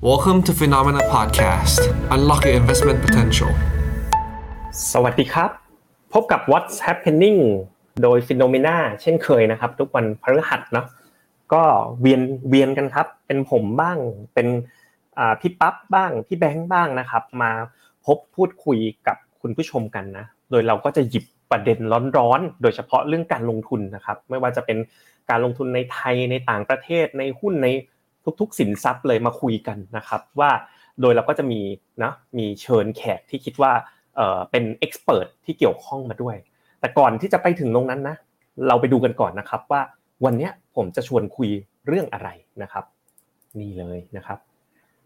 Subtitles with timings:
[0.00, 1.80] Welcome to Phenomena Podcast.
[2.14, 3.50] Unlock your investment potential.
[4.92, 5.50] สวัสดีครับ
[6.12, 7.40] พบกับ What's Happening
[8.02, 10.86] โดย Phenomena เช่นเคยนะครับ ทุกวันพฤหัสเนาะ
[11.52, 11.62] ก็
[12.00, 13.98] เวียนเวียนกันครับ เป็นผมบ้าง
[14.34, 14.48] เป็น
[15.40, 17.50] พี่ปั๊บบ้าง พี่แบงค์บ้างนะครับ มา
[18.06, 21.78] พบพูดคุยกับคุณผู้ชมกันนะ โดยเราก็จะหยิบประเด็น
[22.18, 24.78] ร้อนๆ โดยเฉพาะเรื่องการลงทุนนะครับ ไม่ว่าจะเป็น
[25.30, 27.68] การลงทุนในไทยในต่างประเทศในหุ้นใน
[28.40, 30.50] ทุกๆ สินทรัพย์เลยมาคุยกันนะครับว่า
[31.00, 31.60] โดยเราก็จะมี
[32.02, 33.72] นะมีเชิญแขกที่คิดว่า
[34.16, 36.36] เออเป็นเอ็กซ์เพรสที่เกี่ยวข้องมาด้วย
[36.80, 38.16] แต่ก่อนที่จะไปถึงตรงนั้นนะ
[38.68, 39.80] เราไปดูกันก่อนนะครับว่า
[40.24, 41.50] วันนี้ผมจะชวนคุย
[41.86, 42.28] เรื่องอะไร
[42.62, 42.84] นะครับ
[43.58, 44.38] นี่เลยนะครับ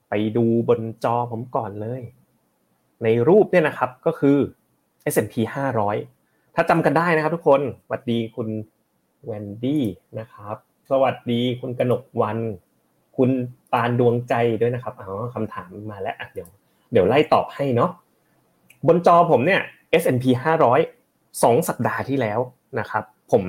[0.09, 2.03] ไปดูบนจอผมก่อนเลย
[3.05, 4.39] ในรูปเนี่ยนะครับก็คือ
[5.13, 5.35] S&P
[5.95, 8.49] 500 ถ้าจำกันได้นะครับทุกคนสวัสดีคุณ
[9.25, 9.85] แวนดี้
[10.19, 10.57] นะครับ
[10.91, 12.39] สวัสดีคุณกนกวัน
[13.17, 13.31] คุณ
[13.73, 16.49] ปานดวงใจด้วยนะครับอ๋อคำถามมาแล้วเดี๋ยว
[16.93, 17.91] เดี๋ยวไล่ตอบให้เนาะ
[18.87, 19.61] บนจอผมเนี่ย
[20.03, 20.25] S&P
[20.83, 22.41] 500 2 สัปดาห์ที่แล้ว
[22.79, 23.45] นะครับผม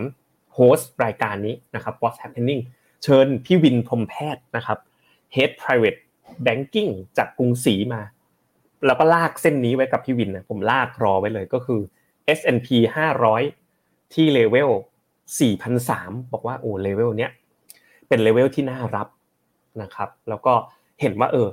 [0.53, 2.61] host รายการนี้นะครับ What's Happening
[3.03, 4.77] เชิญพี่วินพรหมแพทย์นะครับ
[5.35, 5.99] Head Private
[6.45, 8.01] Banking จากกรุงศรีมา
[8.85, 11.81] แล้วก็ลากเส้นนี้ไว้กับพี่วินนะผมลากรอไว้เลยก็คือ
[12.37, 12.67] S&P
[13.45, 14.69] 500 ที่เลเวล
[15.51, 17.31] 4,003บอกว่าโอ้เลเวลเนี้ย
[18.07, 19.07] เป็นเลเวลที่น่ารับ
[19.81, 20.53] นะครับ แล้วก็
[21.01, 21.49] เห็นว่าเออ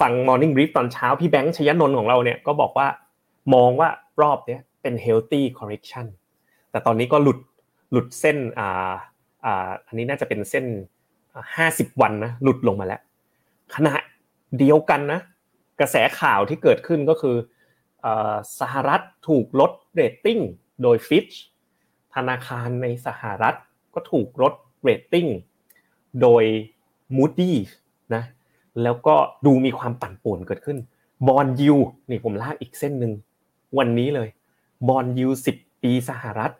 [0.00, 2.88] ฟัง Morning Brief ตอนเช้าพี่แบงค์ชยนนท์ของเราเนี่ยก็บอกว่า
[3.54, 3.88] มองว่า
[4.22, 6.06] รอบเนี้ยเป็น healthy correction
[6.70, 7.38] แต่ตอนนี้ก็หลุด
[7.92, 8.92] หลุดเส้นอ่า
[9.44, 10.64] อ่าอันนี้น่าจะเป็นเส้น
[11.56, 13.00] ห้าสิบวันนะหลุดลงมาแล้ว
[13.74, 13.94] ขณะ
[14.58, 15.20] เดียวกันนะ
[15.80, 17.36] กระแสข่าวที่เกิดขึ้นก็คือ
[18.60, 20.38] สหรัฐถูกลดเรตติ้ง
[20.82, 21.28] โดย Fitch
[22.14, 23.54] ธนาคารในสหรัฐ
[23.94, 25.26] ก็ถูกลดเรตติ้ง
[26.22, 26.44] โดย
[27.16, 27.56] Moody's
[28.14, 28.22] นะ
[28.82, 29.14] แล้วก็
[29.46, 30.78] ดูมีความปั่นป่วนเกิดขึ้น
[31.28, 31.76] bond yield
[32.10, 33.12] นี่ผมลากอีกเส้นหนึ่ง
[33.78, 34.28] วันนี้เลย
[34.88, 36.50] bond yield สิบปีสหรัฐ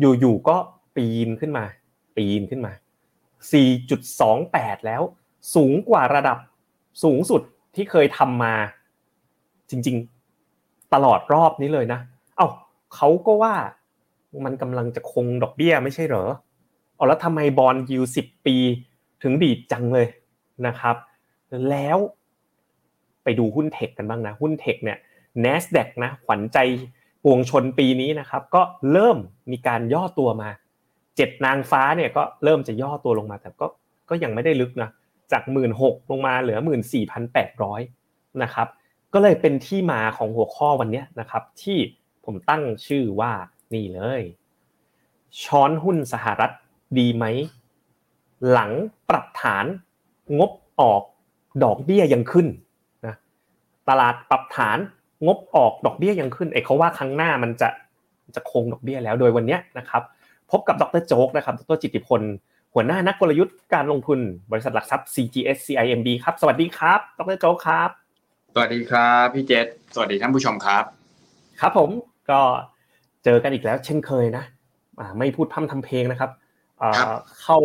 [0.00, 0.56] อยู่ๆก็
[0.96, 1.64] ปีนขึ้นมา
[2.16, 2.72] ปีนขึ้นมา
[3.54, 5.02] 4.28 แล้ว
[5.54, 6.38] สูงกว่าระดับ
[7.02, 7.42] สูงสุด
[7.74, 8.54] ที่เคยทำมา
[9.70, 12.00] จริงๆ ตลอดรอบนี้เลยนะ
[12.36, 12.48] เอา้า
[12.94, 13.54] เขาก็ว่า
[14.44, 16.24] มันกำลังจะคงดอกเบี้ยไม่ใช่เหรอ
[16.96, 18.56] เอาแล้วทำไมบอลยูสิบปี
[19.24, 20.06] ถึงดีดจังเลย
[20.66, 20.96] นะครับ
[21.70, 21.98] แล้ว
[23.24, 24.98] ไปดูหุ้นเทคกันบ้างนะหุ้นเทคเนี่ย
[25.44, 26.58] NASDAQ นะขวัญใจ
[27.24, 29.18] ปวงชนปีนี้นะครับ ก็เริ่ม
[29.50, 30.50] มีการย่อตัวมา
[31.16, 33.66] เจ็ดนางฟ้าเนี่ยก็เริ่มจะย่อตัวลงมาแต่ก็
[34.08, 34.90] ก็ยังไม่ได้ลึกนะ
[35.32, 37.80] จากหมื่นหกลงมาเหลือหมื่นสี่พันแปดร้อย
[38.42, 38.68] นะครับ
[39.14, 41.78] ก็เลยเป็นที่มาของหัวข้อวันนี้นะครับ ที่
[42.24, 43.32] ผมตั้งชื่อว่า
[43.74, 44.22] นี่เลย
[45.42, 46.50] ช้อนหุ้นสหรัฐ
[46.98, 47.24] ดีไหม
[48.50, 48.70] หลัง
[49.10, 49.64] ปรับฐาน
[50.38, 50.50] งบ
[50.80, 51.02] ออก
[51.64, 52.46] ดอกเบี้ยยังขึ้น
[53.06, 53.14] นะ
[53.88, 54.78] ตลาดปรับฐาน
[55.26, 57.68] งบออกดอกเบี้ยยังขึ้นไอ้เขาว่าครั้งหน้ามันจะ
[58.36, 60.02] จะคงดอกเบี้ยแล้วโดยวันนี้นะครับ
[60.50, 62.22] พบกับดรโจ๊กนะครับดรจิติพล
[62.74, 64.18] หัวหน้านักกลยุทธ์การลงทุน
[64.50, 67.90] บริษัทหลักทรัพย์ CGS CIMB ครับสวัสดีครับดรโจ๊กครับ
[68.54, 70.84] สวัสดีครับพี่เจษสวัสดีท่านผู้ชมครับ
[71.60, 71.90] ครับผม
[72.30, 72.40] ก็
[73.24, 74.44] เจอกันอีกแล้วเช่นเคยนะ
[75.18, 76.30] ไม่พูดพร่ำทำเพลงนะครับ
[77.42, 77.58] เข้า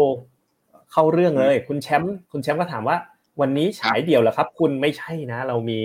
[0.92, 2.98] เข้าเรื่องเลย คุณแชมป์คุณแชมป์ก็ถามว่า
[3.42, 5.80] วันนี้ฉายเดี่ยวเหรอครับ คุณไม่ใช่นะ เรามี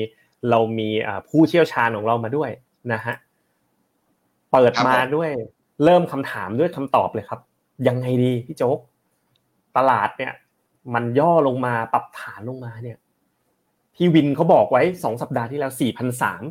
[0.51, 0.89] เรามี
[1.29, 2.51] ผู้เชี่ยวชาญของเรามาด้วย
[2.93, 3.15] นะฮะ
[4.53, 5.31] เปิดมาด้วย
[5.85, 7.41] เริ่มคำถามด้วยคำตอบเลยครับ
[7.89, 8.79] ยังไงดีพี่โจ๊ก
[9.77, 10.33] ตลาดเนี่ย
[10.95, 12.99] มันย่อลงมาปรับฐานลงมาเนี่ย
[13.95, 16.43] พี่วินเขาบอกไว้สองสัปดาห์ที่แล้วสี่พันสาม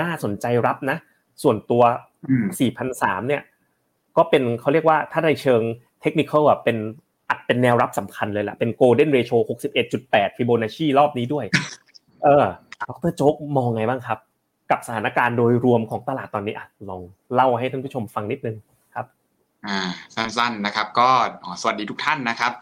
[0.00, 0.96] น่าสนใจรับนะ
[1.42, 1.82] ส่วนตัว
[2.60, 3.42] สี่พันสามเนี่ย
[4.16, 5.62] ก็เป็นเขาเรียกว่าถ้าในเชิง
[6.00, 7.07] เทคนิคอะเป็นอัด
[7.48, 9.32] เป็นแนวรับสำคัญเลยแหละเป็นโกลเด้นเรโช
[9.84, 11.44] 61.8ฟิโบนัชชีรอบนี้ด้วย
[12.24, 12.44] เออ
[12.88, 14.18] ดรโจ๊กมองไงบ้างครับ
[14.70, 17.00] กับสถานการณ์โดยรวมของตลาดตอนนี้อะลอง
[17.34, 18.56] เล่าให้ท่านผู้ชมฟังนิดนึง
[18.94, 19.06] ครับ
[19.66, 19.78] อ่า
[20.14, 21.08] สั้นๆนะครับ ก็
[21.60, 22.52] สวัสดีทุกท่านนะครับ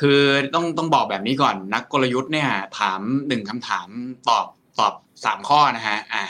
[0.00, 0.20] คือ
[0.54, 2.48] ต้องต้องบอกแบบนี้ก่อนนักกลยุทธ์เนี่ย
[2.78, 3.88] ถามหนึ่งคำถาม
[4.28, 4.46] ตอบ
[4.78, 4.94] ตอบ
[5.24, 6.22] สามข้อนะฮะ อ่า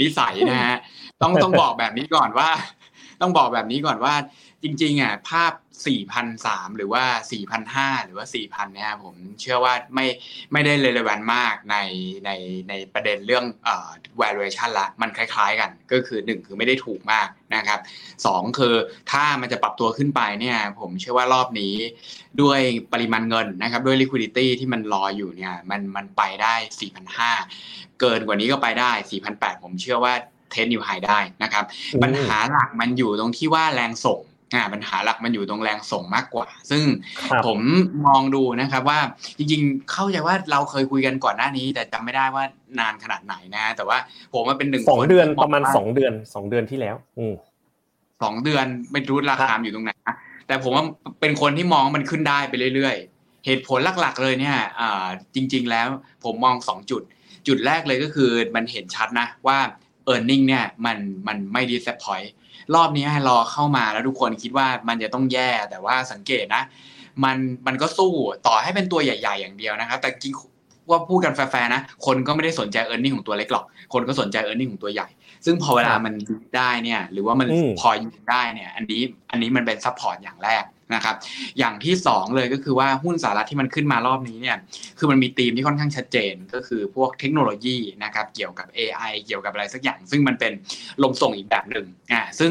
[0.00, 0.76] นิสัยนะฮะ
[1.22, 2.48] ต้องต้องบอกแบบนี้ก่อนว่า
[3.20, 4.14] ต้องบอกแบบนี้ก่อนว่า
[4.62, 7.04] จริง ๆอะภาพ 4,003หรือว่า
[7.54, 10.06] 4,005หรือว่า4,000เนี่ยผมเชื่อว่าไม่
[10.52, 11.76] ไม่ได้เรเลวันมากใน
[12.24, 12.30] ใน
[12.68, 13.88] ในประเด็นเรื่องเอ่อ
[14.20, 17.80] valuation ละมันคล้ายๆกัน ก็คือ 1 คือไม่ได้ถูกมากนะครับ
[18.18, 18.74] 2คือ
[19.12, 21.74] ถ้ามันจะปรับตัวขึ้นไปเนี่ยผมเชื่อว่ารอบนี้
[22.42, 22.60] ด้วย
[22.92, 26.54] ปริมาณเงินนะครับด้วย liquidity ที่มันรออยู่เนี่ยมันมันไปได้
[27.28, 28.92] 4,500เกินกว่านี้ก็ไปได้
[29.28, 30.14] 4,800ผมเชื่อว่า
[30.50, 31.64] เทนอยู่ไฮได้นะครับ
[32.02, 34.20] ปัญหาหลักมันอยู่ตรงที่ว่าแรงส่ง
[34.54, 36.82] อ่าปัญหาหลักมันอยู่ตรงแรงส่งมากกว่า ซึ่ง
[37.30, 37.58] ครับผม
[38.06, 38.98] มองดูนะครับว่า
[39.38, 42.44] จริงๆ เข้าใจว่าเราเคยคุยกันก่อนหน้านี้ แต่จำไม่ได้ว่า
[42.80, 43.98] นานขนาดไหนนะ แต่ว่า
[44.32, 47.34] ผมมาเป็นหนึ่งสองคนเดือนที่ประมาณว่สองเดือนสองเดือนที่แล้ว อืม
[48.22, 50.16] สองเดือนไม่รู้ราคาอยู่ตรงไหนนะ
[50.46, 50.84] แต่ผมว่า
[51.20, 55.86] เป็นคนที่มองมันขึ้นได้ไปเรื่อยๆ เหตุผลหลักๆเลยเนี่ยอ่าจริง ๆ แล้ว
[56.24, 57.02] ผมมองสองจุด
[57.46, 59.58] จุดแรกเลยก็คือมันเห็นชัดนะว่า
[60.12, 62.28] e a r n i n g เนี่ยมันมันไม่ disappoint
[62.74, 66.62] รอบนี้รอเข้ามาแล้วทุกคนคิดว่ามันจะต้องแย่แต่ว่าสังเกตนะ
[67.24, 68.12] มันมันก็สู้
[68.46, 70.34] ต่อให้เป็นตัวใหญ่ ๆ อย่างเดียวนะครับ แต่จริง
[70.90, 75.08] ว่าพูดกันแฟร์ๆนะ คนก็ไม่ได้สนใจ e a r n i n g ของตัวเล็กหรอก คนก็สนใจ earning ของตัวใหญ่
[75.44, 80.64] ซึ่งพอเวลาครับมันยืนได้เนี่ย หรือว่ามันอืมพอยืนได้เนี่ย อันนี้อันนี้มันเป็น support อย่างแรก
[80.94, 81.16] นะครับ
[81.58, 84.56] อย่างที่สองเลยก็คือว่าหุ้นสหรัฐที่มันขึ้นมารอบนี้เนี่ย
[84.98, 90.52] คือมันมีธีมที่ค่อนข้างชัดเจนก็คือพวกเทคโนโลยีนะครับเกี่ยวกับ AI เกี่ยวกับอะไรสักอย่าง ซึ่งมันเป็น
[91.02, 92.50] ลมส่งอีกแบบหนึ่งอ่าซึ่ง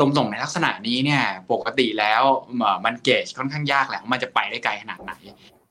[0.00, 2.22] ลมส่งในลักษณะนี้เนี่ยปกติแล้ว
[2.58, 5.14] เอ่อมันเกจค่อนข้างยากแหละว่ามันจะไปได้ไกลขนาดไหน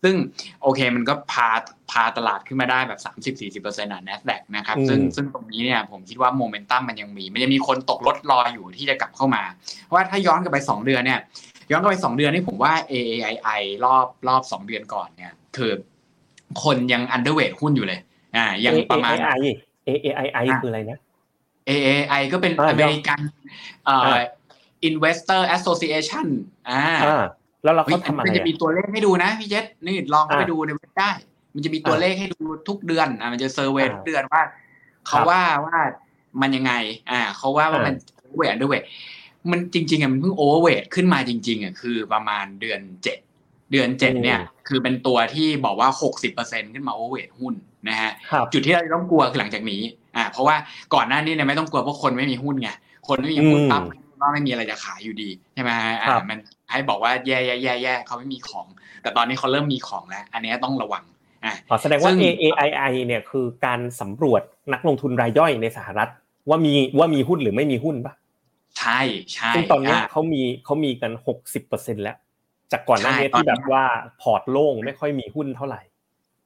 [0.06, 0.16] ซึ่ง
[0.62, 1.50] โอเคมันก็พา
[1.92, 3.00] พาตลาดขึ้นมาได้แบบ
[3.62, 9.44] 30-40%อะ NASDAQ นะครับซึ่งอืมซึ่งตรงนี้เนี่ยผมคิดว่าโมเมนตัมมันยังมี มันยังมีคนตกรถรออยู่ที่จะกลับเข้ามา
[9.84, 11.20] เพราะว่าถ้าย้อนกลับไป 2 เดือนเนี่ย
[11.72, 15.72] ย้อนกลับไป2เดือนนี่ผมว่า AAII รอบรอบ2เดือนก่อนเนี่ยคือ
[16.64, 18.00] คนยังอันเดอร์เวทหุ้นอยู่เลย
[18.36, 19.42] อ่า ยังประมาณ AAI
[19.88, 20.98] AAI อะคืออะไรนะ
[21.70, 23.20] AAI ก็เป็นอ่าอเมริกัน
[23.86, 24.24] เอ่ออ่า
[24.90, 26.28] Investor Association
[26.70, 27.24] อ่าอ่า
[27.64, 31.12] แล้วเราเฮ้ยเขาทำอะไรมันจะอะมีตัวเลขให้ดูนะพี่เจษนี่ลองเข้าไปอ่าดูในเว็บได้
[31.54, 34.42] มันจะมีตัวอ่าเลขให้ดูทุกเดือนอ่ามันจะเซอร์เวย์อ่าทุกเดือนว่า
[35.08, 35.78] เขาครับว่าว่า
[36.42, 36.74] มันยังไง
[37.12, 38.84] อ่าเขาว่าว่าอ่ามัมันเวทด้วยเวท
[39.52, 43.20] มันจริงๆอะมันเพิ่งโอเวอร์เวทขึ้นมาจริงๆอะคือประมาณเดือนเจ็ด
[43.72, 47.54] เดือนเจ็ดเนี่ย คือเป็นตัวที่บอกว่าหกสิบเปอร์เซ็นขึ้นมาโอเวอร์เวทหุ้น
[47.90, 49.82] นะฮะครับจุดที่เราต้องกลัวคือหลังจากนี้
[50.16, 50.56] อ่าเพราะว่า
[50.94, 52.70] ก่อนหน้านี้เนี่ยไม่ต้องกลัวเพราะคนไม่มีหุ้นไง
[53.08, 53.84] คนไม่มีหุ้นอืมปั๊บ
[54.22, 56.40] ก็ไม่มีอะไรจะขายอยู่ดีใช่ไหมฮะครัอ่าบมัน
[56.72, 58.68] ให้บอกว่าแย่แย่แย่แย่เขาไม่มีของ
[59.02, 61.04] แต่ตอนนี้เขาเริ่มมีของแล้ว อันนี้ต้องระวัง
[61.46, 64.42] อ่าอ๋อแสดงว่าซึ่ง AAII เนี่ยคือการสำรวจ
[64.74, 66.10] นักลงทุนรายย่อยในสหรัฐ
[66.50, 68.14] ว่ามีว่ามีหุ้นหรือไม่มีหุ้นปะ
[68.80, 69.02] ใช่
[69.34, 72.18] ใช่ซึ่งตอนเนี้ยอ่าเขามีเขามีกันหกสิบเปอร์เซ็นแล้ว
[72.72, 73.86] จากก่อนหน้านี้ใช่ตอนที่เนี้ยแบบว่า
[74.22, 75.82] พอร์ตโล่งไม่ค่อยมีหุ้นเท่าไหร่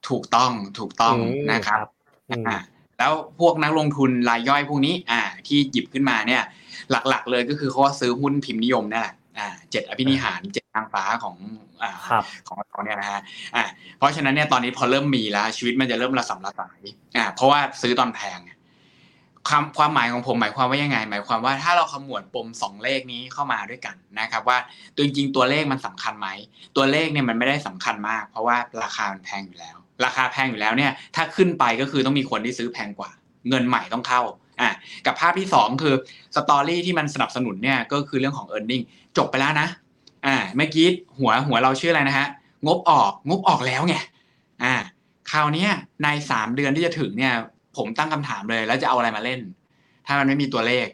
[0.08, 1.86] ถูกต้องถูกต้องอืมนะครับ
[2.30, 2.58] อืมอ่า
[2.98, 6.42] แล้วพวกนักลงทุนรายย่อยพวกนี้อ่าที่หยิบขึ้นมาเนี่ย
[6.90, 11.36] หลักๆ เลยก็คือเขาก็ซื้อหุ้นพิมพ์นิยมนั่นแหละอ่าเจ็ดอภินิหารเจ็ดนางฟ้าของ
[11.82, 13.20] อ่าครับของเขาเนี่ยนะฮะ
[13.56, 13.64] อ่า
[13.98, 16.80] เพราะฉะนั้นเนี่ยตอนนี้พอเริ่มมีแล้วชีวิตมันจะเริ่มระสำระสาย
[17.16, 18.38] อ่าเพราะว่าซื้อตอนแพง
[19.48, 24.58] ความความหมายของผมหมายความว่ายังไง หมายความว่าถ้าเราขมวดปมสองเลขนี้เข้ามาด้วยกันนะครับ ว่า
[24.94, 26.28] ตัวจริงๆตัวเลขมันสำคัญไหม
[26.76, 33.10] ตัวเลขเนี่ยมันไม่ได้สำคัญมาก เพราะว่าราคามันแพงอยู่แล้ว ราคาแพงอยู่แล้วเนี่ย ถ้าขึ้นไปก็คือต้องมีคนที่ซื้อแพงกว่า
[33.48, 34.22] เงินใหม่ต้องเข้า
[34.60, 34.68] อ่า
[35.06, 35.94] กับภาพที่สองคือ
[36.36, 38.82] สตอรี่ที่มันสนับสนุนเนี่ยก็คือเรื่องของ e a r n i n g
[39.18, 39.68] จบไปแล้วนะ
[40.26, 40.86] อ่าเมื่อกี้
[41.18, 42.26] หัวหัวเราชื่ออะไรนะฮะ
[42.66, 43.96] งบออกงบออกแล้วไง
[44.64, 44.74] อ่า
[45.30, 45.66] คราวนี้
[46.02, 47.34] ในสามเดือนที่จะถึงเนี่ย
[47.76, 49.40] ผมตั้งคำถามเลย แล้วจะเอาอะไรมาเล่น
[50.06, 50.88] ถ้ามันไม่มีตัวเลข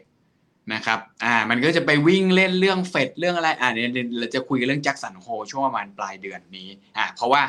[0.73, 7.41] นะครับ อ่า มันก็จะไปวิ่งเล่นเรื่องเฟดเรื่องอะไร อ่าเนี่ยเดี๋ยวเราจะคุยกันเรื่องแจ็คสันโฮช่วงประมาณปลายเดือนนี้ อ่า เพราะว่า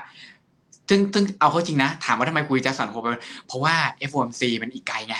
[0.89, 3.07] ซึ่งซึ่งเอาเข้าจริงนะ ถามว่าทำไมคุยแจ็คสันโฮไป
[3.47, 3.75] เพราะว่า
[4.11, 5.15] FOMC มันอีกไกลไง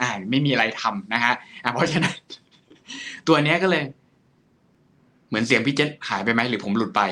[0.00, 2.14] อ่า ไม่มีอะไรทำนะฮะ อ่า เพราะฉะนั้น
[3.28, 3.82] ตัวเนี้ยก็เลย
[5.28, 7.02] เหมือนเสียงพี่เจษหายไปไหมหรือผมหลุดไป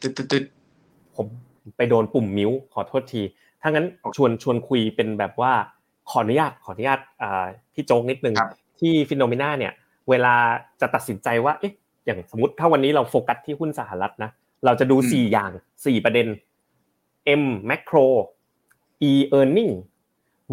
[0.00, 0.44] ตึ๊ดตึ๊ดตึ๊ด
[1.16, 1.26] ผม
[1.76, 3.22] ไปโดนปุ่ม mute ขอโทษที
[3.64, 5.52] ถ้างั้นชวนชวนคุยเป็นแบบว่า
[6.10, 8.50] ขออนุญาตขออนุญาตอ่าพี่โจ๊กนิดนึงครับ
[8.80, 9.72] ที่ Finnomena เนี่ย
[10.10, 10.34] เวลา
[10.80, 11.72] จะตัดสินใจว่าเอ๊ะ
[12.04, 14.30] อย่างสมมติถ้าวันนี้เราโฟกัสที่หุ้นสหรัฐนะ
[14.64, 15.50] เราจะดูอืมสี่อย่าง
[15.86, 16.26] สี่ประเด็น
[17.42, 18.06] M macro
[19.10, 19.72] E earning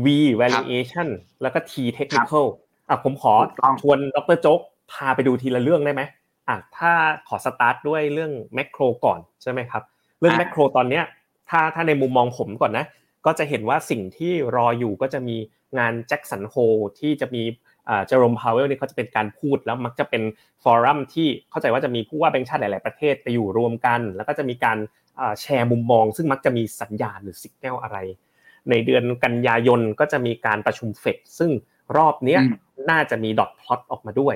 [0.03, 0.07] V
[0.41, 1.07] valuation
[1.41, 2.45] แล้วก็ T technical
[2.89, 4.59] อะผมขอถูกต้องชวนดรโจ๊ก
[4.91, 6.01] พาไปดูทีละเรื่องได้ไหม
[6.50, 6.91] อะถ้า
[7.27, 9.83] ขอสตาร์ทด้วยเรื่อง macro ก่อนใช่ไหมครับ
[10.19, 11.03] เรื่องอะ macro ตอนเนี้ย
[11.50, 12.85] ถ้าถ้าในมุมมองผมก่อนนะ
[13.25, 15.37] ก็จะเห็นว่าสิ่งที่รออยู่ก็จะมี
[15.79, 16.55] งาน Jackson Hole
[16.99, 17.43] ที่จะมี
[18.07, 20.23] เจอโรมพาวเวลนี่เขาจะเป็นการพูดแล้วมักจะเป็น
[20.63, 24.77] forum ที่เข้าใจว่าจะมีผู้ว่าแบงค์ชาติหลาย ๆ ประเทศไปอยู่รวมกัน แล้วก็จะมีการ
[25.19, 27.97] อ่าแชร์มุมมอง ซึ่งมักจะมีสัญญาณหรือสัญญาณอะไร
[28.69, 31.51] ในเดือนกันยายนก็จะมีการประชุมเฟดซึ่ง
[31.97, 32.55] รอบเนี้ยอืม
[32.89, 34.35] น่าจะมีดอทพลอตออกมาด้วย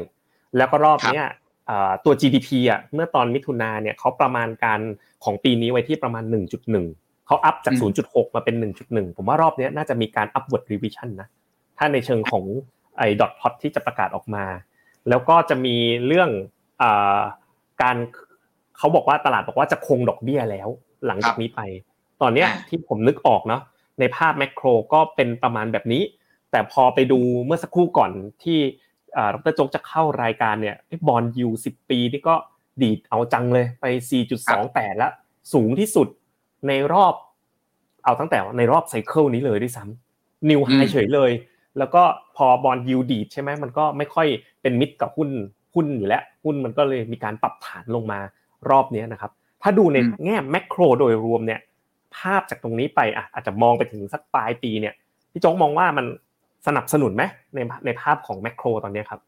[0.58, 1.27] แล้วก็รอบเนี้ย
[1.70, 4.80] อ่าตัว GDP อะเมื่อตอนมิถุนาเนี่ยเขาประมาณการ
[5.24, 6.24] ของปีนี้ไว้ที่ประมาณ
[6.68, 8.55] 1.1 เขาอัพจากอืม0.6 มาเป็น
[8.88, 11.27] 1.1 ผมว่ารอบเนี้ยน่าจะมีการ upward revision นะ
[11.77, 12.44] ถ้าในเชิงของ
[12.98, 14.46] ไอ้ดอทพลอตที่จะประกาศออกมา
[15.10, 15.75] แล้วก็จะมี
[16.08, 16.29] เรื่อง
[16.82, 17.20] อ่า
[17.82, 17.98] การ
[18.77, 20.70] เขาบอกว่าตลาดบอกว่าจะคงดอกเบี้ยแล้ว
[21.08, 21.62] หลังจากนี้ไป
[22.22, 23.62] ตอนเนี้ยอ่าที่ผมนึกออกเนาะ
[24.00, 26.03] ในภาพแมกโครก็เป็นประมาณแบบนี้
[26.51, 28.12] แต่พอไปดูเมื่อสักครู่ก่อน
[28.44, 28.60] ที่
[29.34, 30.75] ดรโจ๊กจะเข้ารายการเนี่ย
[31.08, 32.36] บอลยูสิบปีนี่ก็
[32.82, 33.86] ดีดเอาจังเลยไป
[34.44, 35.12] 4.28 แล้ว
[35.53, 36.08] สูงที่สุด
[36.68, 37.14] ในรอบ
[38.04, 41.32] เอาตั้งแต่ในรอบไซเคิลนี้เลยด้วยซ้ำนิวไฮเฉยเลย
[41.78, 42.04] แล้วก็
[42.36, 44.28] พอบอลยูดีดใช่ไหมมันก็ไม่ค่อย
[44.62, 45.30] เป็นมิตรกับหุ้น
[45.74, 48.20] หุ้นอยู่แล้ว หุ้นมันก็เลยมีการปรับฐานลงมา
[48.70, 49.32] รอบนี้นะครับ
[49.62, 51.60] ถ้าดูในแง่แมกโครโดยรวมเนี่ย
[52.18, 54.94] ภาพจากตรงนี้ไปอะอาจจะมองไปถึงสักปลายปีเนี่ย
[55.32, 56.06] พี่โจ๊กมองว่ามัน
[56.68, 57.24] สนับสนุนไหม
[57.56, 59.20] ในในภาพของแมกโครตอนนี้ครับ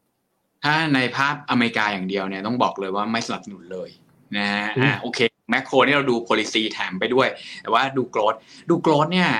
[0.64, 3.88] ถ้าในภาพอเมริกาอย่างเดียวเนี่ยต้องบอกเลยว่าไม่สนับสนุนเลย
[4.36, 7.28] นะฮะอ่าโอเค แมคโครนี่เราดู policy แถมไปด้วย
[7.62, 8.34] แต่ว่าดูโกรด
[8.70, 9.30] ดูโกรดเนี่ย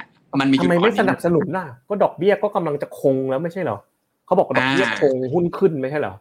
[0.40, 3.78] มันมีทำไมไม่สนับสนุนน่ะ ก็ดอกเบี้ยก็กำลังจะคงแล้วไม่ใช่เหรอ
[4.26, 6.14] เขาบอกดอกเบี้ยคงหุ้นขึ้นไม่ใช่เหรอ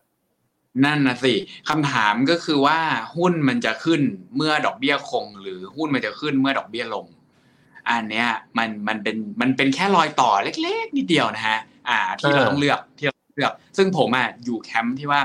[0.86, 1.34] นั่นนะสิ
[1.70, 2.80] คำถามก็คือว่า
[3.18, 4.02] หุ้นมันจะขึ้น
[4.36, 7.06] เมื่อดอกเบี้ยคง หรือหุ้นมันจะขึ้นเมื่อดอกเบี้ยลง
[7.90, 15.22] อันเนี้ยมันมันเป็นมันเป็นแค่รอยต่อเล็กๆนิดเดียวนะฮะอ่า ที่เราต้องเลือกที่เราเลือก ซึ่งผมอะอยู่แคมป์ที่ว่า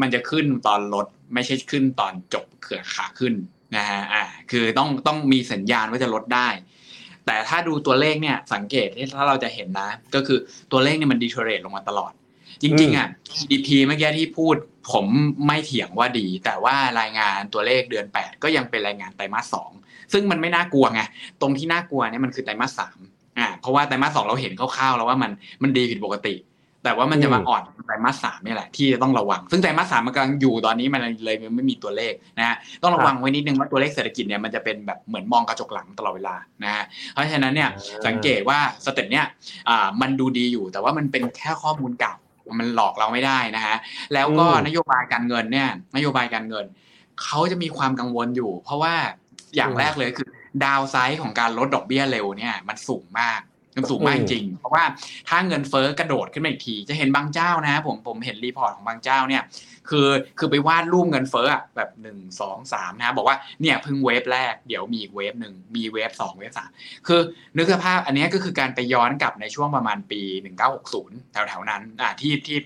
[0.00, 3.34] มันจะขึ้นตอนลดไม่ใช่ขึ้นตอนจบเขื่อขาขึ้น
[3.76, 6.48] นะฮะอ่าคือต้องต้องมีสัญญาณว่าจะลดได้
[7.26, 10.38] แต่ถ้าดูตัวเลขเนี่ยสังเกตที่ถ้าเราจะเห็นนะ ก็คือ
[10.72, 12.12] ตัวเลขเนี่ยมันดีเทเรตลงมาตลอด
[12.62, 14.56] จริงๆอะ GDP เมื่อกี้ที่พูด
[14.92, 15.06] ผม
[15.46, 19.70] ไม่เถียงว่าดี แต่ว่ารายงานตัวเลขเดือน 8 ก็ยังเป็นรายงานไตรมาสสอง
[20.12, 21.00] ซึ่งมันไม่น่ากลัวไง
[21.40, 22.98] ตรงที่น่ากลัวเนี่ยมันคือไตรมาสสาม
[23.38, 25.30] อ่าเพราะว่าไตรมาสสองเราเห็นคร่าวๆแล้วว่ามัน
[25.62, 26.34] มันดีผิดปกติ
[26.84, 36.34] แต่ว่ามันจะมาอ่อนไตรมาสสามนี่แหละที่จะต้องระวัง ซึ่งไตรมาสสามมันกำลังอยู่ตอนนี้มันเลยไม่มีตัวเลขนะฮะต้องระวังไว้นิดนึงว่าตัวเลขเศรษฐกิจเนี่ยมันจะเป็นแบบเหมือนมองกระจกหลังตลอดเวลา
[36.64, 37.70] นะฮะเพราะฉะนั้นเนี่ย
[38.06, 39.26] สังเกตว่า stat เนี่ย
[39.68, 42.14] อ่ามันดูดีอยู่ แต่ว่ามันเป็นแค่ข้อมูลเก่า
[42.58, 43.76] มันหลอกเราไม่ได้นะฮะ
[44.14, 46.64] แล้วก็นโยบายการเงินเนี่ย นโยบายการเงิน
[47.22, 48.94] เขาจะมีความกังวลอยู่ เพราะว่า
[49.56, 50.28] อย่างแรกเลยคือ
[50.64, 53.40] downside ของการลดดอกเบี้ยเร็วเนี่ย มันสูงมาก
[53.76, 54.84] มันสูงมากจริง เพราะว่า
[55.28, 59.42] ถ้าเงินเฟ้อกระโดดขึ้นมาอีกที จะเห็นบางเจ้านะ ผมผมเห็น report ของบางเจ้าเนี่ย
[59.90, 66.70] คือคือไปวาดรูปเงินเฟ้อแบบหนึ่งสองสามนะบอกว่าเนี่ยเพิ่ง wave แรกเดี๋ยวมีอีก wave หนึ่งมี wave สอง wave สาม
[67.06, 67.20] คือ
[67.56, 70.20] นึกสภาพอันนี้ก็คือการไปย้อนกลับในช่วงประมาณปี
[70.78, 72.56] 1960แถวๆนั้นอ่าที่ที่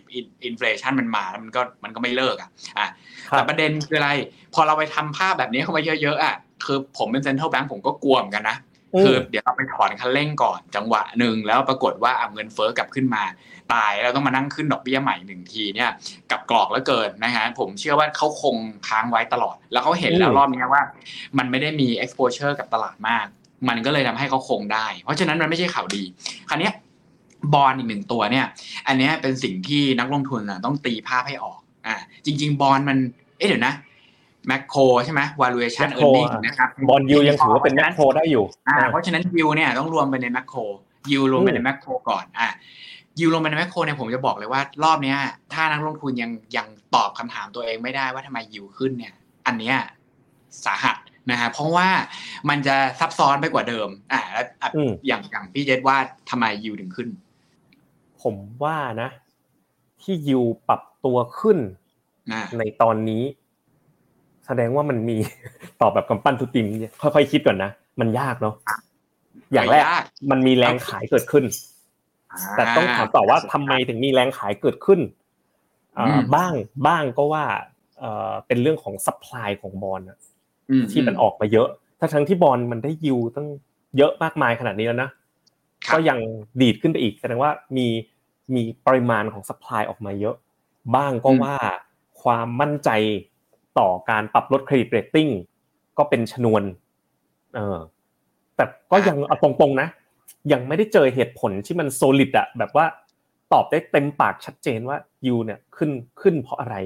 [0.44, 2.86] inflation มันมาแล้วมันก็มันก็ไม่เลิกอะอ่า
[3.30, 4.10] แต่ประเด็นคืออะไร
[4.54, 6.36] พอเราไปทำภาพแบบนี้เข้ามาเยอะๆอะ
[6.66, 8.56] คือผมเป็นเซ็นทรัลแบงก์ผมก็กลัวเหมือนกันนะ
[9.02, 13.22] คือเดี๋ยวเราไปถอนคันเร่งก่อนจังหวะหนึ่งแล้วปรากฏว่าเอาเงินเฟ้อกลับขึ้นมา
[13.72, 15.90] ตายแล้วต้องมานั่งขึ้นดอกเบี้ยใหม่หนึ่งทีเนี่ย
[16.30, 18.56] กับกรอกแล้วเกินนะฮะผมเชื่อว่าเขาคง
[18.88, 20.82] ค้างไว้ตลอด แล้วเขาเห็นแล้วรอบนี้ว่า
[21.38, 23.26] มันไม่ได้มี exposure กับตลาดมาก
[23.68, 26.02] มันก็เลยทำให้เขาคงได้ เพราะฉะนั้นมันไม่ใช่ข่าวดี
[26.48, 26.70] คราวนี้
[27.54, 28.46] บอลอีกหนึ่งตัวเนี่ย
[28.86, 32.98] อันนี้เป็นสิ่งที่นักลงทุนต้องตีภาพให้ออกอ่าจริง ๆ บอลมัน
[33.38, 33.74] เอ๊ะเดี๋ยวนะ
[34.46, 40.58] แมคโครใช่ไหม valuation earning นะครับบอลยูยังถือว่าเป็นแมคโครได้อยู่อ่าเพราะฉะนั้นยูเนี่ยต้องรวมไปในแมคโคร
[41.12, 42.48] ยูรวมไปในแมคโครก่อนอ่า
[43.20, 45.18] ยูรวมไปในแมคโครเนี่ยผมจะบอกเลยว่ารอบเนี้ย
[45.52, 49.14] ถ้านักลงทุนยังยังตอบคำถามตัวเองไม่ได้ว่าทำไมยูขึ้นเนี่ย
[49.46, 49.76] อันเนี้ย
[50.64, 50.96] สาหัส
[51.30, 51.88] นะฮะเพราะว่า
[52.48, 54.46] มันจะซับซ้อนไปกว่าเดิม อ่าแล้ว
[55.06, 55.96] อย่างอย่างพี่เจษว่า
[56.30, 57.08] ทำไมยูถึงขึ้น
[58.22, 59.10] ผมว่านะ
[60.02, 61.58] ที่ยูปรับตัวขึ้น
[62.58, 63.24] ในตอนนี้
[64.46, 65.16] แสดงว่ามันมี
[65.80, 66.66] ตอบแบบกำปั้นทุบดิน
[67.02, 68.54] ค่อยๆคิดก่อนนะมันยากเนาะ
[69.52, 69.84] อย่างแรก
[70.30, 71.44] มันมีแรงขายเกิดขึ้น
[72.56, 75.00] แต่ต้องถามต่อว่าทำไมถึงมีแรงขายเกิดขึ้น
[76.36, 76.52] บ้าง
[76.86, 77.44] บ้างก็ว่า
[78.46, 80.00] เป็นเรื่องของ supply ของ bond
[80.90, 83.46] ที่มันออกมาเยอะ ถ้าทั้งที่ bond มันได้ yield ตั้ง
[83.96, 85.10] เยอะมากมายขนาดนี้แล้วนะ
[85.92, 86.18] ก็ยัง
[86.60, 87.86] ดีดขึ้นไปอีกแสดงว่ามี
[88.54, 90.36] มีปริมาณของ supply ออกมาเยอะ
[90.96, 91.56] บ้างก็ว่า
[92.22, 92.90] ความมั่นใจ
[93.78, 95.28] ต่อการปรับลด credit rating
[95.98, 96.62] ก็เป็นชนวน
[97.54, 97.78] เออ
[98.56, 99.88] แต่ก็ยังเอาตรงๆนะ
[100.52, 102.86] ยังไม่ได้เจอเหตุผลที่มัน solid อะแบบว่า
[103.52, 105.90] ตอบได้เต็มปากชัดเจนว่ายูเนี่ยขึ้น
[106.20, 106.76] ขึ้นเพราะอะไร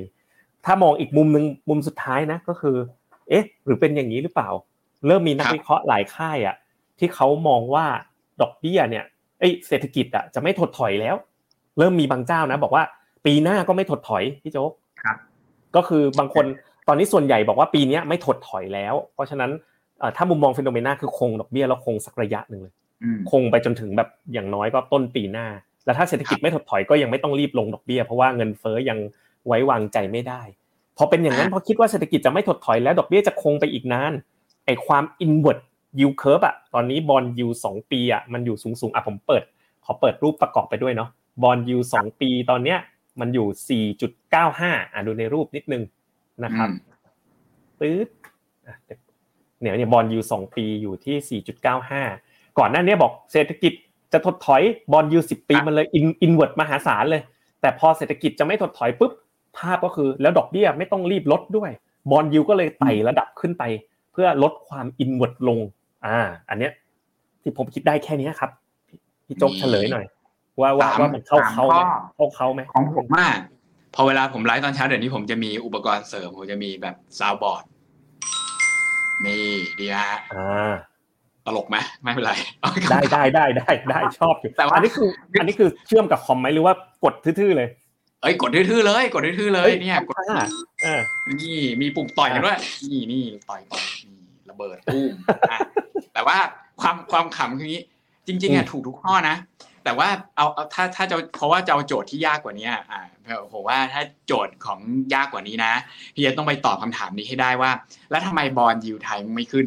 [0.65, 2.77] ถ้ามองอีกมุมหนึ่งมุมสุดท้ายนะก็คือ
[3.29, 4.51] เอ๊ะ หรือเป็นอย่างนี้หรือเปล่า
[5.07, 6.57] เริ่มมีนักวิเคราะห์หลายค่ายอะ
[6.99, 7.87] ที่เขามองว่า
[8.41, 9.05] ดอกเบี้ยเนี่ย
[9.41, 11.17] เอ้เศรษฐกิจอะจะไม่ถดถอยแล้ว
[11.79, 12.85] เริ่มมีบางเจ้านะ บอกว่า
[13.27, 15.17] ปีหน้าก็ไม่ถดถอยพี่โจ๊กครับ
[15.77, 16.47] ก็คือบางคน
[16.89, 19.51] ตอนนี้ส่วนใหญ่บอกว่าปีนี้ไม่ถดถอยแล้ว เพราะฉะนั้น
[20.17, 22.75] ถ้ามุมมอง Finnomena คือคงดอกเบี้ยแล้วคงสักระยะหนึ่งเลย
[23.31, 25.47] คงไปจนถึงแบบอย่างน้อยก็ต้นปีหน้า
[25.85, 28.99] แล้วถ้าเศรษฐกิจไม่ถดถอยก็ยังไม่ต้องรีบลงดอกเบี้ยเพราะว่าเงินเฟ้อยัง
[29.47, 30.43] ไว้วางใจไม่ได้
[30.97, 34.13] พอเป็นอย่างนั้นพอคิดว่าเศรษฐกิจจะไม่ถดถอยแล้วดอกเบี้ยจะคงไปอีกนาน
[34.67, 35.59] ไอความ inward
[35.99, 39.43] yield curve อะตอนนี้บอลยูสองปีอะมันอยู่สูงสูงอะผมเปิด
[39.85, 41.09] ขอเปิดรูปประกอบไปด้วยเนาะ
[41.43, 42.79] บอลยูสองปีตอนเนี้ย
[43.21, 45.83] มันอยู่ 4.95อะดูในรูปนิดนึง
[46.45, 46.69] นะครับ
[47.81, 48.09] ปื๊ด
[49.61, 51.43] เนี่ยเนี่ยบอลยูสองปีอยู่ที่
[51.99, 53.73] 4.95ก่อนหน้านี้บอกเศรษฐกิจ
[54.13, 57.23] จะถดถอยbond yield สิบปีมันเลย in invert มหาศาลเลย
[57.61, 59.13] แต่พอเศรษฐกิจจะไม่ถดถอยปุ๊บ
[59.57, 61.71] ภาพก็คือแล้วดอกเบี้ยไม่ต้องรีบลดด้วย
[62.11, 63.65] bond yield ก็เลยไต่ระดับขึ้นไป
[64.13, 65.59] เพื่อลดความ invert ลง
[66.07, 66.19] อ่า
[66.49, 66.73] อันเนี้ย
[67.43, 68.51] ที่ผมคิดได้แค่นี้ครับ
[69.27, 70.07] พี่โจ๊กเฉลยหน่อย
[70.61, 71.81] ว่าว่าว่ามันเข้าเขาไหม
[72.17, 73.37] เข้าเขาไหมของผมมาก
[73.95, 77.65] พอเวลาผมไลฟ์ตอนเช้าเดี๋ยวนี้ผมจะมีอุปกรณ์เสริม ผมจะมีแบบ soundboard
[79.27, 79.47] นี่
[79.79, 80.13] ดีฮะ
[81.47, 82.33] ตลกไหมไม่เป็นไร
[82.91, 85.09] ได้ได้ได้ได้ได้ชอบอยู่แต่ว่าอันนี้คือ
[85.41, 87.69] อันนี้คือเชื่อมกับคอมไหมหรือว่ากดทื่อๆเลย
[88.23, 90.17] เอ้ยกดทื่อๆเลย กดทื่อๆเลยเนี่ยกด
[91.41, 92.59] นี่มีปุ่มต่อยกันด้วย
[92.91, 94.19] นี่นี่ต่อยต่อยนี่
[94.51, 95.13] ระเบิดตุ้ม
[96.15, 96.39] แต่ว่า
[96.81, 97.83] ความความขำคือนี้
[98.27, 99.37] จริงๆอะถูกทุกข้อนะ
[99.85, 103.03] แต่ว่าเอาถ้าถ้าจะเพราะว่าจะเอาโจทย์ที่ยากกว่านี้อ่า
[103.53, 104.81] ผมว่าถ้าโจทย์ของ
[105.15, 105.73] ยากกว่านี้นะ
[106.15, 107.71] พี่จะต้องไปตอบคาถามนี้ให้ได้ว่า
[108.11, 109.67] แล้วทำไม bond yield ไทยไม่ขึ้น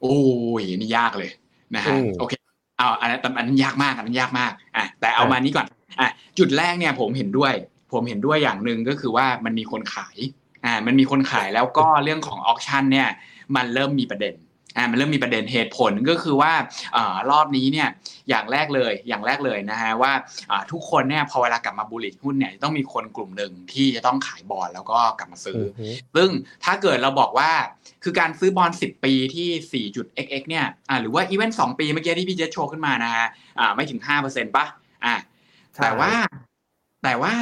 [0.00, 0.16] โอ้
[0.60, 1.30] ยนี่ยากเลย
[1.74, 2.32] นะฮะโอเค
[2.78, 5.66] เอาอันนั้นอันนั้นยากมากอันนั้นยากมากอะแต่เอามานี้ก่อน
[6.00, 6.08] อะ
[6.38, 7.52] จุดแรกเนี่ยผมเห็นด้วย
[7.92, 10.16] ผมเห็นด้วยอย่างหนึ่งก็คือว่ามันมีคนขาย
[10.64, 13.08] อ่ามันมีคนขายแล้วก็เรื่องของ auction เนี่ย
[13.56, 14.34] มันเริ่มมีประเด็น
[14.76, 16.52] อ่ามันเริ่มมีประเด็นเหตุผลก็คือว่า
[16.96, 17.88] อ่ารอบนี้เนี่ย
[18.28, 20.12] อย่างแรกเลยอย่างแรกเลยนะฮะว่า
[20.50, 25.60] อ่าทุกคนเนี่ยพอเวลากลับมา bullish หุ้นเนี่ยต้องมีคนกลุ่มหนึ่งที่จะต้องขายบอลแล้วก็กลับมาซื้อ
[26.14, 26.30] ซึ่ง
[26.64, 27.50] ถ้าเกิดเราบอกว่า
[28.04, 33.26] คือการซื้อบอล10 ปีที่4จุด xx เนี่ยอ่าหรือว่าอีเวนต์สปีเมื่อกี้ที่พี่เจษโชว์ขึ้นมานะฮะ
[33.58, 34.66] อ่าไม่ถึง5%ป่ะ
[35.04, 35.14] อ่า
[35.82, 36.12] แต่ว่า
[37.04, 37.34] แต่ว่า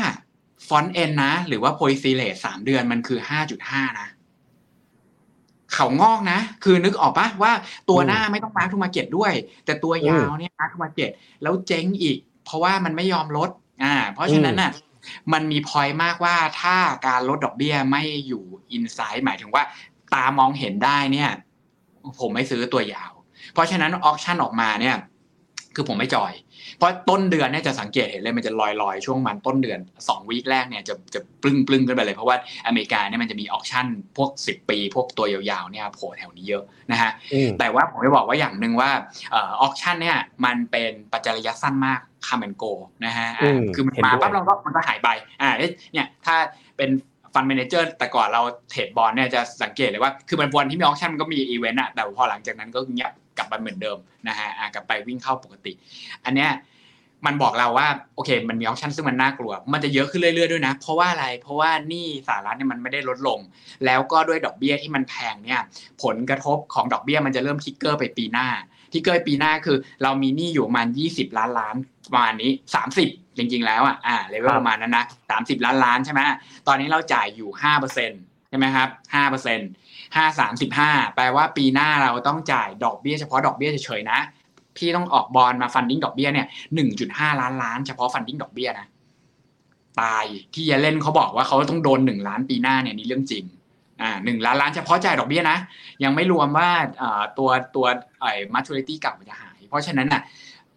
[0.68, 3.18] front end นะ หรือว่า policy rate สามเดือนมันคือ
[3.58, 4.08] 5.5นะ
[5.74, 7.52] เขางอกนะ คือนึกออกปะว่า
[7.90, 9.32] ตัวหน้าไม่ต้อง mark to market ด้วย
[9.64, 11.10] แต่ตัวยาวเนี่ย mark to market
[11.42, 13.50] แล้วเจ๊งอีก เพราะว่ามันไม่ยอมลด
[13.82, 14.72] อ่าเพราะฉะนั้นน่ะ
[15.32, 16.76] มันมีพอยมากว่าถ้า
[17.06, 19.62] การลดดอกเบี้ยไม่อยู่ in sight หมายถึงว่า
[20.14, 21.30] ตามองเห็นได้เนี่ย
[22.20, 23.12] ผมไม่ซื้อตัวยาว
[23.52, 24.96] เพราะฉะนั้น auction ออกมาเนี่ย
[25.74, 26.32] คือผมไม่ joy
[26.76, 37.10] เพราะต้นเดือนเนี่ยจะสังเกตเห็นเลยมันจะลอยๆ ช่วงมันต้นเดือน2 week แรกเนี่ยจะจะปลึ้งปลึ้งขึ้นไปเลยเพราะว่าอเมริกาเนี่ยมันจะมี auction พวก 10 ปี พวกตัวยาวๆเนี่ยโผล่แถวนี้เยอะนะฮะ
[37.58, 38.90] แต่ว่าผมจะบอกว่าอย่างหนึ่งว่า
[39.34, 42.64] auction เนี่ยมันเป็นปัจจัยระยะสั้นมาก come and go
[43.06, 43.28] นะฮะ
[43.74, 45.08] คือมันมาปั๊บเราก็มันก็หายไป
[45.40, 45.50] อ่า
[45.92, 46.36] เนี่ยถ้า
[46.78, 46.90] เป็น
[47.34, 55.72] fund manager แต่ก่อนเรา trade bond เนี่ยจะสังเกตเลยว่า คือมันวันที่มี auction มันก็มีอีเวนต์อะแต่พอหลังจากนั้นก็เงียบ กลับมาเหมือนเดิมนะฮะกลับไปวิ่งเข้าปกติ
[56.24, 56.50] อันเนี้ย
[57.26, 63.38] มันบอกเราว่าโอเค มันมีออปชันซึ่งมันน่ากลัว มันจะเยอะขึ้นเรื่อยๆด้วยนะ เพราะว่าอะไร เพราะว่าหนี้สหรัฐเนี่ยมันไม่ได้ลดลง
[63.86, 65.60] แล้วก็ด้วยดอกเบี้ยที่มันแพงเนี่ย
[66.02, 68.48] ผลกระทบของดอกเบี้ยมันจะเริ่ม trigger ไปปีหน้า
[68.92, 71.76] trigger ปีหน้าคือ เรามีหนี้อยู่ประมาณ20 ล้านล้าน
[72.12, 72.50] ประมาณนี้
[72.94, 76.20] 30 จริงๆ แล้วอะ อ่าเลเวลประมาณนั้นนะ30 ล้านล้านใช่ไหม
[76.66, 78.88] ตอนนี้เราจ่ายอยู่5%ใช่ไหมครับ
[79.54, 80.26] 5% 5
[80.70, 84.18] 35แปลว่าปีหน้าเราต้องจ่ายดอกเบี้ยเฉพาะดอกเบี้ยเฉยๆนะ
[84.76, 88.86] พี่ต้องออก bond มา funding ดอกเบี้ยเนี่ยหนึ่งจุดห้าล้านล้านเฉพาะ funding ดอกเบี้ยนะ
[90.00, 93.44] ตายที่เยลเลนเขาบอกว่าเขาต้องโดนหนึ่งล้านปีหน้าเนี่ยนี่เรื่องจริง
[94.02, 95.58] อ่าหนึ่งล้านล้านเฉพาะจ่ายดอกเบี้ยนะ
[96.04, 96.70] ยังไม่รวมว่า
[97.38, 97.86] ตัวตัว
[98.20, 100.22] ไอ้มัต u ริตี้กลับมันจะหาย เพราะฉะนั้นอะ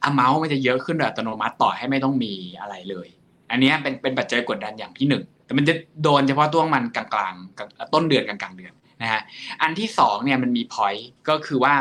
[0.04, 3.08] อเมาส์มันจะเยอะขึ้นโดยอัตโนมัติต่อให้ไม่ต้องมีอะไรเลย
[3.52, 9.22] อันนี้เป็นเป็นปัจจัยกดดันอย่างที่หนึ่ง แต่มันจะโดนเฉพาะตัวมันกลางๆต้นเดือนกลางๆเดือนนะฮะ
[9.62, 11.74] อันที่2เนี่ยมันมี point ก็คือว่า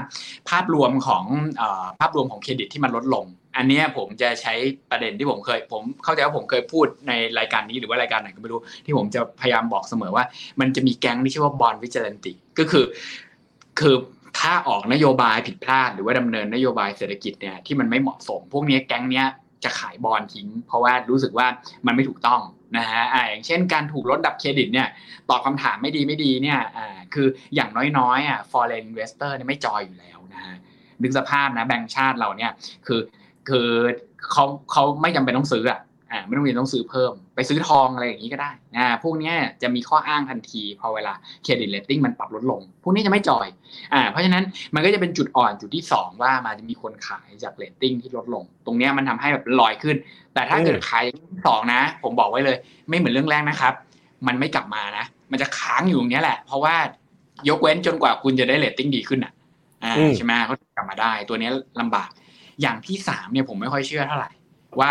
[0.50, 1.24] ภาพรวมของ
[2.00, 3.26] ภาพรวมของเครดิตที่มันลดลง
[3.56, 4.54] อันนี้ผมจะใช้
[4.90, 10.24] ประเด็นที่ผมเคย ผมเข้าใจว่าผมเคยพูดในรายการนี้หรือว่ารายการไหนก็ไม่รู้ ที่ผมจะพยายามบอกเสมอว่า
[10.60, 12.84] มันจะมีแก๊งที่ชื่อว่า bond vigilante ก็คือ
[13.80, 13.94] คือ
[14.38, 19.26] ถ้าออกนโยบายผิดพลาด หรือว่าดำเนินนโยบายเศรษฐกิจเนี่ยที่มันไม่เหมาะสม พวกนี้แก๊งเนี้ย
[19.64, 21.46] จะขายบอลทิ้ง เพราะว่ารู้สึกว่า
[21.86, 22.40] มันไม่ถูกต้อง
[22.76, 24.88] นะฮะอ่าอย่างเช่นการถูกลดระดับเครดิตเนี่ย
[25.30, 30.56] ตอบคาถามไม่ดีไม่ดีเนี่ยอ่าคืออย่างน้อยๆอะ foreign investor เนี่ยไม่ joy อยู่แล้วนะฮะ
[31.02, 32.52] นึกสภาพนะแบงก์ชาติเราเนี่ย
[32.86, 33.00] คือ
[33.48, 33.68] คือ
[34.32, 35.80] เขาเขาไม่จำเป็นต้องซื้ออะ
[36.16, 43.46] อ่าไม่ต้องมีต้องซื้อเพิ่ม ไปซื้อทองอะไรอย่างนี้ก็ได้อ่าพวกนี้จะมีข้ออ้างทันทีพอเวลา credit rating มันปรับลดลง พวกนี้จะไม่ joy
[43.94, 49.96] อ่าเพราะฉะนั้นมันก็จะเป็นจุดอ่อนจุดที่ 2 ว่ามันจะมีคนขายจากเลตติ้งที่ลดลง ตรงนี้มันทำให้แบบลอยขึ้น
[50.34, 51.04] แต่ถ้าเกิดขาย
[51.46, 52.56] สองนะ ผมบอกไว้เลย
[52.88, 53.74] ไม่เหมือนเรื่องแรกนะครับ
[54.26, 56.76] มันไม่กลับมานะ มันจะค้างอยู่ตรงนี้แหละ เพราะว่า
[57.48, 59.32] ยกเว้นจนกว่าคุณจะได้เลตติ้งดีขึ้นอะ
[59.84, 61.50] อ่าใช่ไหมเขากลับมาได้ ตัวนี้
[61.80, 62.10] ลำบาก
[62.62, 64.30] อย่างที่สามเนี่ยผมไม่ค่อยเชื่อเท่าไหร่
[64.80, 64.90] ว่า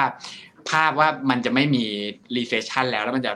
[0.69, 1.85] ภาพว่ามันจะไม่มี
[2.35, 3.33] recession แล้วแล้วมันจะ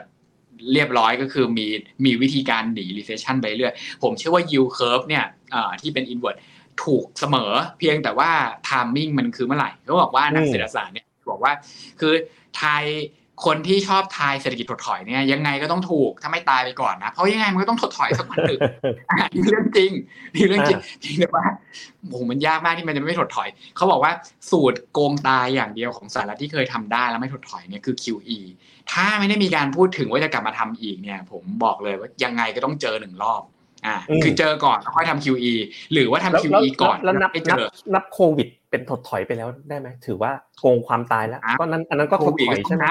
[0.72, 1.66] เรียบร้อยก็คือมี
[2.04, 5.24] มีวิธีการหนี recession ไปเรื่อยผมเชื่อว่า yield curve เนี่ย
[5.80, 6.36] ที่เป็น inward
[6.84, 8.30] ถูกเสมอเพียงแต่ว่า
[8.68, 11.52] timing มันคือเมื่อไหร่เขาบอกว่านักเศรษฐศาสตร์เนี่ยบอกว่า
[12.00, 12.14] คือ
[12.56, 12.84] ไทย
[13.44, 18.60] คนที่ชอบทายเศรษฐกิจถดถอยเนี่ยยังไงก็ต้องถูกถ้าไม่ตายไปก่อนนะเพราะยังไงมันก็ต้องถดถอยสักวันหนึ่ง
[19.34, 19.92] นี่เรื่องจริง
[20.34, 21.44] นี่เรื่องจริงจริงแต่ว่า
[22.08, 24.12] โอ้โหมันยากมากที่มันจะไม่ถดถอยเขาบอกว่า
[24.50, 28.38] สูตรโกงตายอย่างเดียวของสหรัฐที่เคยทำได้แล้วไม่ถดถอยเนี่ยคือ QE
[28.92, 33.42] ถ้าไม่ได้มีการพูดถึงว่าจะกลับมาทำอีกเนี่ย ผมบอกเลยว่ายังไงก็ต้องเจอหนึ่งรอบ
[33.86, 35.54] อ่าคือเจอก่อนแล้วค่อยทำ QE
[35.92, 42.84] หรือว่าทำ QE ก่อนแล้วนับไม่เจนับอนับโควิดเป็นถดถอยไปแล้วได้ไหมถือว่าโกงความตายแล้วก็นั้นอันนั้นก็ถดถอยใช่ไหม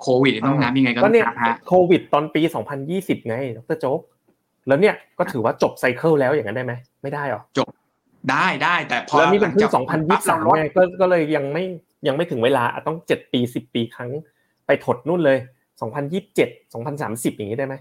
[0.00, 2.42] โควิดต้องนับยังไงก็ก็ต้องเนี่ยนับฮะโควิดตอนปี
[2.84, 4.00] 2020 ไงดรโจ๊ก
[4.68, 7.42] แล้วเนี่ยก็ถือว่าจบ cycle แล้วอย่างนั้นได้ไหมไม่ได้หรอ
[8.30, 11.64] ได้ได้แต่พอแล้วนี่เป็นเพิ่งหลังจากปั๊บเราลด2023ไงก็ก็เลยยังไม่
[12.06, 14.10] ยังไม่ถึงเวลาต้องเจ็ดปีสิบปีครั้ง
[14.66, 15.38] ไปถดนู่นเลย
[16.02, 17.74] 2027 2030อย่างนี้ได้ไหม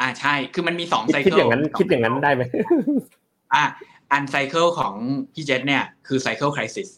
[0.00, 2.42] อ่าใช่ คือมันมีสองคิด cycle อย่างนั้นคิดอย่างนั้นได้ไหม
[3.54, 3.64] อ่า
[4.12, 4.94] อัน cycle ของ
[5.34, 6.88] พี่เจษเนี่ยคือ cycle crisis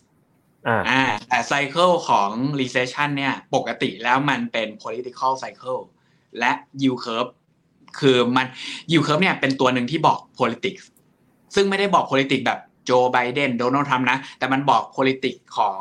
[0.69, 5.83] อ่าแต่ cycle ของ recession เนี่ยปกติแล้วมันเป็น political cycle
[6.39, 7.31] และ yield curve
[8.01, 8.47] คือมัน
[8.91, 10.85] yield curve เนี่ยเป็นตัวหนึ่งที่บอก politics
[11.55, 15.81] ซึ่งไม่ได้บอก politics แบบโจไบเดนโดนัลด์ทรัมป์นะ แต่มันบอก politics ของ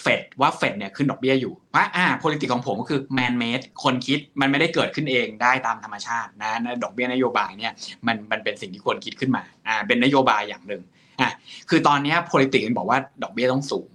[0.00, 7.72] เฟดว่าเฟดเนี่ยขึ้นดอกเบี้ยอยู่ว่าอ่า politics ของผมก็คือ man made คนคิดมันไม่ได้เกิดขึ้นเองได้ตามธรรมชาตินะดอกเบี้ยนโยบายเนี่ย
[8.06, 10.82] มันมันเป็นสิ่งที่ควรคิดขึ้นมาอ่าเป็นนโยบายอย่างหนึ่ง
[11.20, 11.32] อะ
[11.70, 13.90] คือตอนนี้ politics มันบอกว่าดอกเบี้ยต้องสูง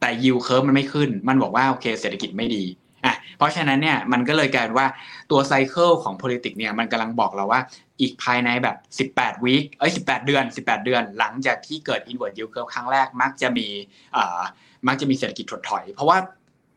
[0.00, 2.64] แต่ yield curve มันไม่ขึ้น มันบอกว่าโอเค เศรษฐกิจไม่ดี
[3.04, 4.88] อะเพราะฉะนั้นเนี่ยมันก็เลยกลายเป็นว่า
[5.30, 7.60] ตัวไซเคิลของ politics เนี่ยมันกำลังบอกเราว่า
[8.00, 8.68] อีกภายในแบ
[9.04, 13.68] บ 18 วีคเอ้ย 18 เดือน 18 เดือน หลังจากที่เกิด inward yield curve ครั้งแรกมักจะมี
[14.12, 14.40] เอ่อ
[14.86, 16.18] มักจะมีเศรษฐกิจถดถอย เพราะว่า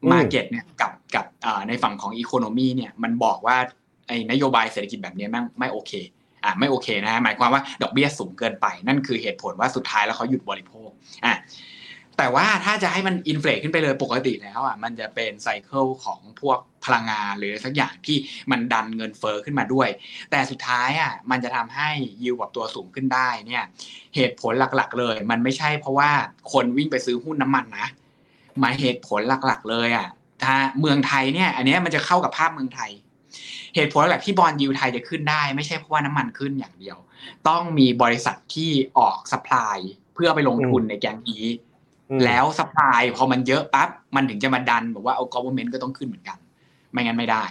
[0.03, 3.57] อืม market เนี่ยกับกับเอ่อในฝั่งของ economy เนี่ยมันบอกว่า
[4.07, 5.91] ไอ้นโยบายเศรษฐกิจแบบนี้แม่งไม่โอเค
[6.47, 10.89] อ่าไม่โอเคนะฮะหมายความว่าดอกเบี้ยสูงเกินไป นั่นคือเหตุผลว่าสุดท้ายแล้วเขาหยุดบริโภค
[11.25, 11.35] อะ
[12.17, 18.17] แต่ว่าถ้าจะให้มันอินเฟลขึ้นไปเลยปกติแล้วอะมันจะเป็นไซเคิลของพวกพลังงานหรือสักอย่างที่
[18.51, 19.89] มันดันเงินเฟอ้อขึ้นมาด้วย
[20.31, 21.89] แต่สุดท้ายอะมันจะทำให้
[22.23, 23.63] ยิวกับตัวสูงขึ้นได้เนี่ย
[24.15, 26.09] เหตุผลหลักๆเลย มันไม่ใช่เพราะว่า
[26.53, 27.87] คนวิ่งไปซื้อหุ้นน้ำมันนะ
[28.59, 30.07] หมายเหตุผลหลักๆ เลยอะ
[30.43, 32.91] ถ้าเมืองไทยเนี่ย อันนี้มันจะเข้ากับภาพเมืองไทย
[33.76, 36.96] เหตุผลหลักที่บอลยูไทยจะขึ้นได้ ไม่ใช่เพราะว่าน้ำมันขึ้นอย่างเดียว
[37.48, 39.78] ต้องมีบริษัทที่ออกสป라이
[40.14, 41.44] เพื่อไปลงทุนในแกงนี้
[42.10, 46.38] อืม แล้วสป라이พอมันเยอะปั๊บมันถึงจะมาดันบอกว่าเอา government ก็ต้องขึ้นเหมือนกัน
[46.92, 47.44] ไม่งั้นไม่ได้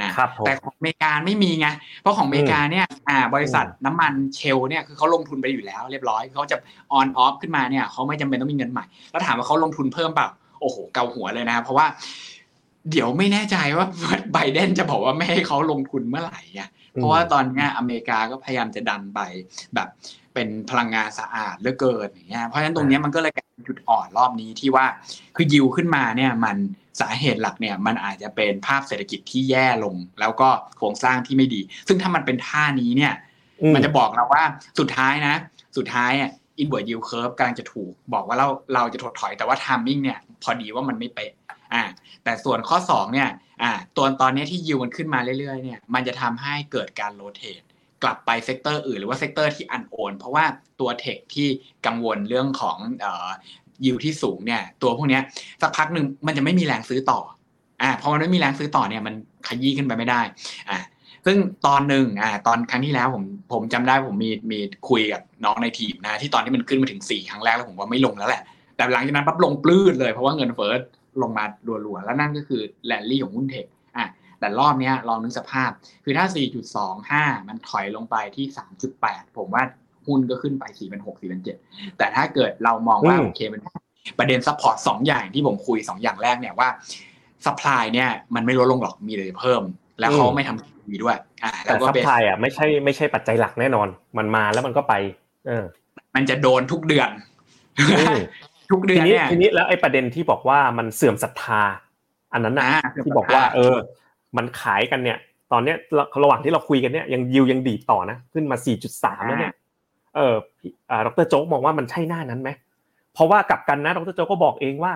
[0.00, 1.68] อ่า ครับผม แต่ของอเมริกาไม่มีไง
[2.00, 6.56] เพราะของอเมริกาเนี่ย อ่า บริษัทน้ำมันเชลเนี่ยคือเขาลงทุนไปอยู่แล้ว เรียบร้อยเขาจะ
[6.98, 10.28] on off ขึ้นมาเนี่ยเขาไม่จำเป็นต้องมีเงินใหม่ แล้วถามว่าเขาลงทุนเพิ่มเปล่า
[10.60, 11.86] โอ้โห เกาหัวเลยนะ เพราะว่า
[12.91, 13.87] เดี๋ยวไม่แน่ใจว่า
[14.33, 19.19] ไบเดนจะบอกว่าไม่ให้เขาลงทุนเมื่อไหร่อะเพราะว่าตอนเนี้ยอเมริกาก็พยายามจะดันไป
[19.75, 19.87] แบบ
[20.33, 24.85] เป็นพลังงานสะอาดเหลือเกินอย่างเงี้ยเพราะฉะนั้นตรงเนี้ยมันก็เลยกลายเป็นจุดอ่อนรอบนี้ที่ว่า
[25.35, 26.57] คือยิวขึ้นมาเนี่ยมัน
[27.01, 33.13] สาเหตุหลักเนี่ยมันอาจจะเป็นภาพเศรษฐกิจที่แย่ลง แล้วก็โครงสร้างที่ไม่ดี ซึ่งถ้ามันเป็นท่านี้เนี่ย
[33.61, 34.43] อืมันจะบอกเราว่า
[34.79, 35.35] สุดท้ายนะ
[35.77, 41.31] สุดท้ายอะ inward yield curve กำลังจะถูก บอกว่าเราเราจะถดถอยแต่ว่า timing เนี่ย พอดีว่ามันไม่เป๊ะ
[41.73, 41.83] อ่า
[42.23, 43.29] แต่ส่วนข้อสองเนี่ย
[43.63, 47.61] อ่าตัวตอนนี้ที่ยิวมันขึ้นมาเรื่อยๆเนี่ยมันจะทำให้เกิดการ rotate
[48.03, 50.45] กลับไป sector อื่นหรือว่า sector ที่ unowned เพราะว่า
[50.79, 51.47] ตัว tech ที่
[51.85, 53.29] กังวลเรื่องของเอ่อ
[53.85, 55.19] ยิวที่สูงเนี่ยตัวพวกนี้
[55.61, 57.19] สักพักหนึ่งมันจะไม่มีแรงซื้อต่อ
[57.81, 59.13] อ่าพอมันไม่มีแรงซื้อต่อเนี่ยมัน
[59.47, 60.21] ขยี้ขึ้นไปไม่ได้
[60.69, 60.79] อ่า
[61.25, 64.59] ซึ่งตอนหนึ่งอ่าตอนครั้งที่แล้วผมผมจำได้ผมมีมี
[64.89, 68.41] คุยกับน้องในทีมนะที่ตอนที่มันขึ้นมาถึงสี่ครั้งแรกแล้วผมว่าไม่ลงแล้วแหละ
[68.75, 70.73] แต่หลังจากนั้นปั๊บลงปลื้ดเลยเพราะว่าเงินเฟ้อ
[71.21, 71.45] ลงมา
[71.85, 73.65] รัวๆ แล้วนั่นก็คือแลนลี่ของหุ้น tech
[73.97, 74.05] อะ
[74.39, 75.69] แต่รอบเนี้ยลองนึกสภาพ
[76.03, 76.25] คือถ้า
[76.87, 78.45] 4.25 มันถอยลงไปที่
[78.91, 79.63] 3.8 ผมว่า
[80.07, 83.61] หุ้นก็ขึ้นไป4เป็น6 4เป็น7แต่ถ้าเกิดเรามองว่าอืมโอเคมัน
[84.19, 86.69] ประเด็น support สองอย่างที่ผมคุยสองอย่างแรกเนี่ยว่า
[87.45, 89.61] supply เนี่ยมันไม่ลดลงหรอกมีเลยเพิ่ม
[89.99, 94.93] แล้วเขาไม่ทำดีด้วยอ่าแต่แล้วก็ซัพเป็นพลายอะไม่ใช่ไม่ใช่ปัจจัยหลักแน่นอน มันมาแล้วมันก็ไป
[95.47, 95.65] เออ
[96.15, 97.09] มันจะโดนทุกเดือน
[97.79, 98.17] อืม
[98.71, 101.61] ทุกเดืทีอนนี้เนี่ยทีนี้แล้วไอ้ประเด็นที่บอกว่ามันเสื่อมศรัทธา
[102.33, 103.75] อันนั้นนะอ่าที่บอกว่า เออ
[104.37, 105.17] มันขายกันเนี่ย
[105.51, 108.57] ตอนเนี้ยระระหว่างที่เราคุยกันเนี่ยยังยิวยังดีดต่อนะขึ้นมา
[108.91, 109.53] 4.3 แล้วเนี่ย
[110.15, 112.49] เออพี่อ่าดรโจ๊กมองว่ามันใช่หน้านั้นไหม
[113.13, 114.93] เพราะว่ากลับกันนะดรโจ๊กก็บอกเองว่า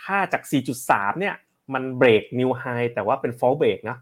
[0.00, 0.42] ถ้าจาก
[0.82, 1.34] 4.3 เนี่ย
[1.74, 3.98] มันเบรกนิวไฮแต่ว่าเป็นฟอลเบรกนะ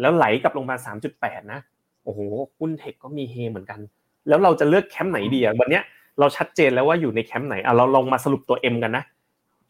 [0.00, 0.76] แล้วไหลกลับลงมา
[1.14, 1.60] 3.8 นะ
[2.04, 2.20] โอ้โห
[2.58, 3.80] หุ้นเทคก็มีเฮเหมือนกัน
[4.28, 5.84] แล้วเราจะเลือกแคมป์ไหนดีอะวันเนี้ย
[6.18, 9.04] เราชัดเจนแล้วว่าอยู่ในแคมป์ไหนอะเราลองมาสรุปตัว M กันนะ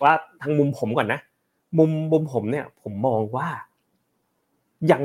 [0.03, 1.21] ว่าทางมุมผมก่อนนะ
[1.79, 3.49] มุมมุมผมเนี่ย ผมมองว่า
[4.93, 5.03] ยัง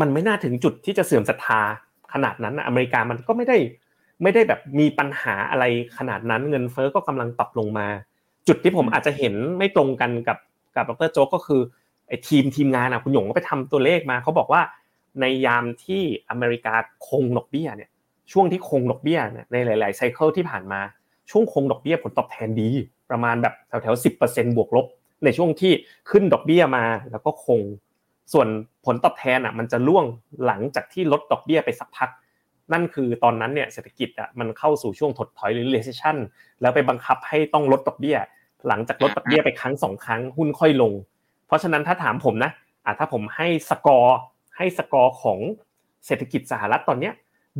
[0.00, 1.60] มันไม่น่าถึงจุดที่จะเสื่อมศรัทธา
[2.12, 3.58] ขนาดนั้นอเมริกามันก็ไม่ได้
[4.22, 5.64] ไม่ได้แบบมีปัญหาอะไร
[5.98, 7.86] ขนาดนั้นเงินเฟ้อก็กำลังปรับลงมา
[8.48, 10.38] จุดที่ผมอาจจะเห็นไม่ตรงกันกับ
[10.76, 11.60] กับดรโจ๊กก็คือ
[12.08, 14.62] ไอ้ทีมทีมงานอะคุณหยงก็ไปทำตัวเลขมาเขาบอกว่า
[15.20, 16.74] ในยามที่อเมริกา
[17.06, 17.90] คงดอกเบี้ยเนี่ย
[18.32, 19.20] ช่วงที่คงดอกเบี้ย
[19.52, 20.80] ในหลาย ๆ ไซเคิลที่ผ่านมา
[21.30, 22.68] ช่วงคงดอกเบี้ยผลตอบแทนดี
[23.10, 24.86] ประมาณแบบแถวๆสิบเปอร์เซ็นบวกลบ
[25.24, 25.72] ในช่วงที่
[26.10, 27.60] ขึ้นดอกเบี้ยมาแล้วก็คง
[28.32, 28.48] ส่วน
[28.84, 30.04] ผลตอบแทนอะมันจะล่วง
[30.46, 32.10] หลังจากที่ลดดอกเบี้ยไปสักพัก
[32.72, 36.16] นั่นคือตอนนั้นเนี่ยเศรษฐกิจอะมันเข้าสู่ช่วงถดถอยหรือ recession
[36.60, 38.18] แล้วไปบังคับให้ต้องลดดอกเบี้ย
[38.68, 40.92] หลังจากลดดอกเบี้ยไปครั้งสองครั้งหุ้นค่อยลง
[41.46, 42.50] เพราะฉะนั้นถ้าถามผมนะ
[42.84, 44.18] อะถ้าผมให้สกอร์
[44.56, 45.38] ให้สกอร์ของ
[46.06, 47.14] เศรษฐกิจสหรัฐตอนเนี้ย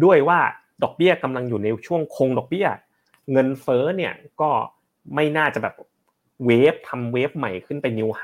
[0.05, 0.41] ด้วยว่า
[0.83, 2.67] ดอกเบี้ยกำลังอยู่ในช่วงคงดอกเบี้ย
[3.33, 4.51] เงินเฟ้อเนี่ยก็
[5.15, 5.75] ไม่น่าจะแบบ
[6.45, 8.23] เวฟทำเวฟใหม่ขึ้นไปนิวไฮ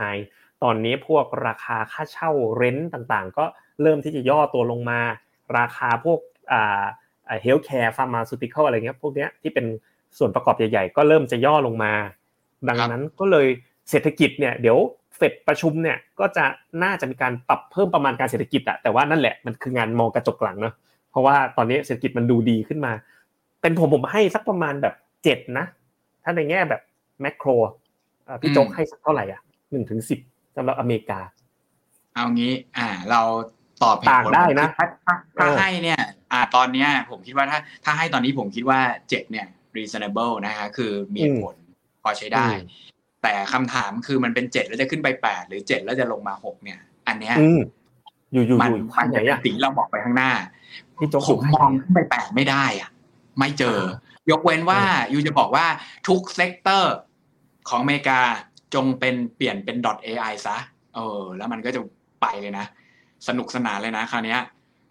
[0.63, 3.45] ตอนนี้พวกราคาค่าเช่าrent ต่างๆ ก็
[3.83, 5.01] เริ่มที่จะย่อตัวลงมา
[5.59, 6.21] ราคาพวก
[6.53, 6.85] อ่า
[7.43, 9.67] healthcare pharmaceutical อะไรเงี้ยพวกเนี้ยที่เป็น
[10.19, 11.93] ส่วนประกอบใหญ่ๆ ก็เริ่มจะย่อลงมา
[12.69, 13.47] ดังนั้นก็เลย
[13.91, 14.79] เศรษฐกิจเนี่ยเดี๋ยว
[15.17, 16.45] เฟดประชุมเนี่ยก็จะ
[16.83, 20.75] น่าจะมีการปรับเพิ่มประมาณการเศรษฐกิจอะแต่ว่านั่นแหละมันคืองานมองกระจกหลังเนาะ
[21.15, 22.93] เพราะว่าตอนนี้เศรษฐกิจมันดูดีขึ้นมา
[23.63, 25.67] เป็นผมผมให้สักประมาณแบบเจ็ดนะ
[26.25, 26.83] ถ้าในแง่แบบ
[27.21, 27.49] macro
[28.41, 30.19] พี่โจ๊กให้สักเท่าไหร่อะหนึ่งถึงสิบ
[30.57, 31.21] สำหรับอเมริกา
[32.15, 33.21] เอางี้ อ่า เรา
[33.83, 36.01] ตอบเหตุต่างผลได้นะถ้าถ้าถ้าเออให้เนี่ย
[36.33, 39.47] อ่าตอนเนี้ย ผมคิดว่าถ้า ถ้าให้ตอนนี้ผมคิดว่าเจ็ดเนี่ย
[39.77, 41.55] reasonable นะฮะคือมีเหตุผล
[42.03, 42.47] พอใช้ได้
[43.23, 47.61] แต่คำถามคือมันเป็นเจ็ดแล้วจะขึ้นไปแปดหรือเจ็ดแล้วจะลงมาหกเนี่ย อันเนี้ยอืม
[48.33, 50.31] อยู่อยู่มันอยู่มัข้างนไหนจะเป็นอะสิ่งที่เราบอกไปข้างหน้า
[50.99, 52.91] พี่โจ๊กผมมองขึ้นไปแปดไม่ได้อะ
[53.39, 53.79] ไม่เจอ
[54.31, 54.81] ยกเว้นว่า
[55.13, 55.67] you จะบอกว่า
[56.09, 56.95] ทุก sector
[57.69, 58.21] ของอเมริกา
[58.75, 60.57] จงเป็นเปลี่ยนเป็น .ai ซะ
[60.95, 61.81] เออ แล้วมันก็จะ
[62.23, 62.67] ไปเลยนะ
[63.29, 64.41] สนุกสนานเลยนะ คราวเนี้ย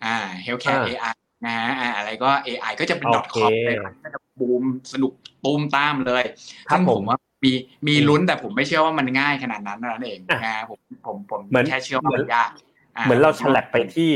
[0.05, 0.15] อ่า
[0.45, 1.15] healthcare อ่า AI
[1.45, 5.11] นะฮะอ่าอะไรก็ AI ก็จะเป็นโอเค .com เลยก็จะบูมสนุก
[5.45, 6.23] ตูมตามเลย
[6.69, 7.51] ครับซึ่งผผมมว่ามี
[7.87, 12.49] มีลุ้นแต่ผมไม่เชื่อว่ามันง่ายขนาดนั้นนั่นเองอะนะฮะผมผมผมเหมือนแค่เชื่อว่ามันยาก
[13.05, 14.11] เหมือนเราสลับไปที่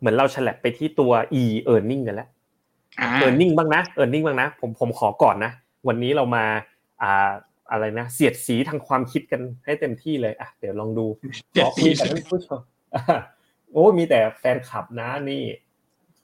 [0.00, 2.28] เหมือนเราสลับไปที่ตัว e earning กันแล้ว
[3.00, 5.52] อ่า earning บ้างนะ earning บ้างนะ ผมผมขอก่อนนะ
[5.88, 6.44] วันนี้เรามา
[7.02, 7.30] อ่า
[7.70, 11.06] อะไรนะ เสียดสีทางความคิดกันให้เต็มที่เลยอะเดี๋ยวลองดู
[11.52, 12.60] เจ็ดอ๋อสี่มีแต่ท่านผู้ชม
[12.94, 13.20] อะ
[13.72, 15.42] โอ้มีแต่แฟนคลับนะนี่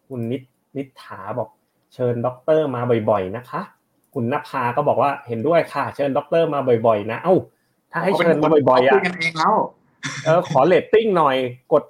[0.07, 0.43] คุณนิด
[0.77, 1.49] นิดถาบอก
[1.95, 3.61] เชิญด็อกเตอร์มาบ่อยๆนะคะ
[4.15, 7.35] คุณนภาก็บอกว่าเห็นด้วยค่ะ เชิญด็อกเตอร์มาบ่อยๆ นะเอ้า
[7.93, 9.55] ถ้าให้เชิญมาบ่อยๆคุอะยกันเองแล้ว
[10.25, 11.37] เออขอเรตติ้งหน่อย
[11.73, 11.83] กด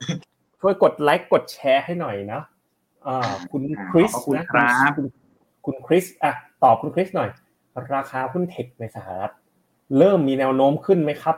[0.61, 2.41] ช่วยกดไลค์กดแชร์ให้หน่อยนะ
[3.07, 5.07] อ่าคุณคริสขอบคุณนะครับคุณ
[5.67, 7.31] คุณคริสอะตอบคุณคริสหน่อย
[7.95, 9.33] ราคาหุ้นเทคในสหรัฐ
[9.99, 11.37] เริ่มมีแนวโน้มขึ้นไหมครับ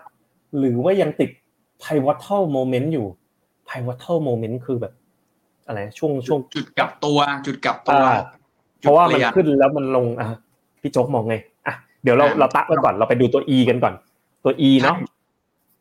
[0.58, 1.30] หรือว่ายังติด
[1.82, 3.06] pivotal moment อยู่
[3.68, 4.92] pivotal moment คือแบบ
[5.66, 8.20] อะไรช่วงช่วงจุดกลับตัว จุดกลับตัวอ่า
[8.80, 10.26] เพราะว่ามันขึ้นแล้วมันลงอะ
[10.80, 13.94] พี่โจ๊กมองไงอะเดี๋ยวเราเราตักไว้ก่อนเราไปดูตัว E กันก่อน
[14.44, 14.96] ตัว E เนาะ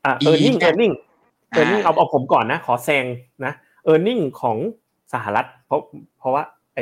[0.06, 3.06] อะ E earning เนี่ย earning เออร์เน็งเอาเอาผมก่อนนะ ขอแซง
[3.46, 3.54] นะ
[3.86, 4.58] เออร์เน็งของ
[5.14, 5.82] สหรัฐ เพราะ
[6.18, 6.44] เพราะว่า
[6.76, 6.80] ไอ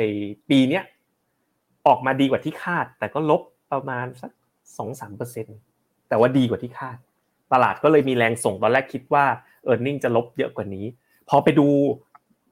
[0.48, 0.84] ปีเนี้ย
[1.86, 4.30] ออกมาดีกว่าที่คาด แต่ก็ลบประมาณสัก
[4.76, 5.46] สองสามเปอร์เซ็น
[6.08, 6.98] แต่ว่าดีกว่าที่คาด
[7.52, 9.24] ตลาดก็เลยมีแรงส่งตอนแรกคิดว่า
[9.64, 10.86] เออร์เน็งจะลบเยอะกว่านี้
[11.28, 11.68] พอไปดู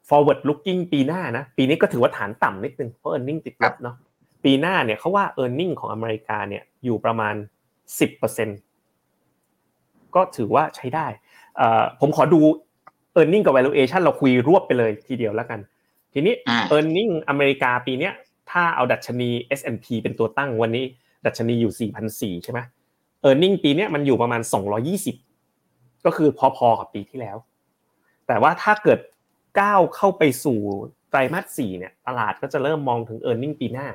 [0.09, 3.96] forward looking ปีหน้านะปีนี้ก็ถือว่าฐานต่ำนิดนึงเพราะ e a r n i n g ติดลบเนาะ
[4.44, 7.35] ปีหน้าเนี่ยเขาว่า e a r n i n g ของอเมริกาเนี่ยอยู่ประมาณ
[8.00, 8.48] สิบเปอร์เซ็น
[10.14, 11.23] ก็ถือว่าใช้ได้เอ่อ
[12.00, 12.40] ผมขอดู
[13.20, 15.60] e a r n i n g กับ valuation เราคุยรวบไปเลยทีเดียวแล้วกัน
[16.12, 18.12] ทีนี้อ่า e a r n i n g อเมริกาปีเนี้ย
[18.50, 20.84] ถ้าเอาดัชนี S&P เป็นตัวตั้งวันนี้
[21.26, 21.90] ดัชนีอยู่
[22.40, 22.60] 4,400 ใช่ไหม
[23.28, 24.40] e a r n i n g ปีเนี้ยมันอยู่ประมาณ
[25.24, 27.36] 220 ก็คือพอๆกับปีที่แล้ว
[28.26, 28.98] แต่ว่าถ้าเกิด
[29.60, 30.58] ก้าวเข้าไปสู่
[31.10, 33.88] ไตรมาส4เนี่ยตลาดก็จะเริ่มมองถึง e a r n i n g ปีหน้า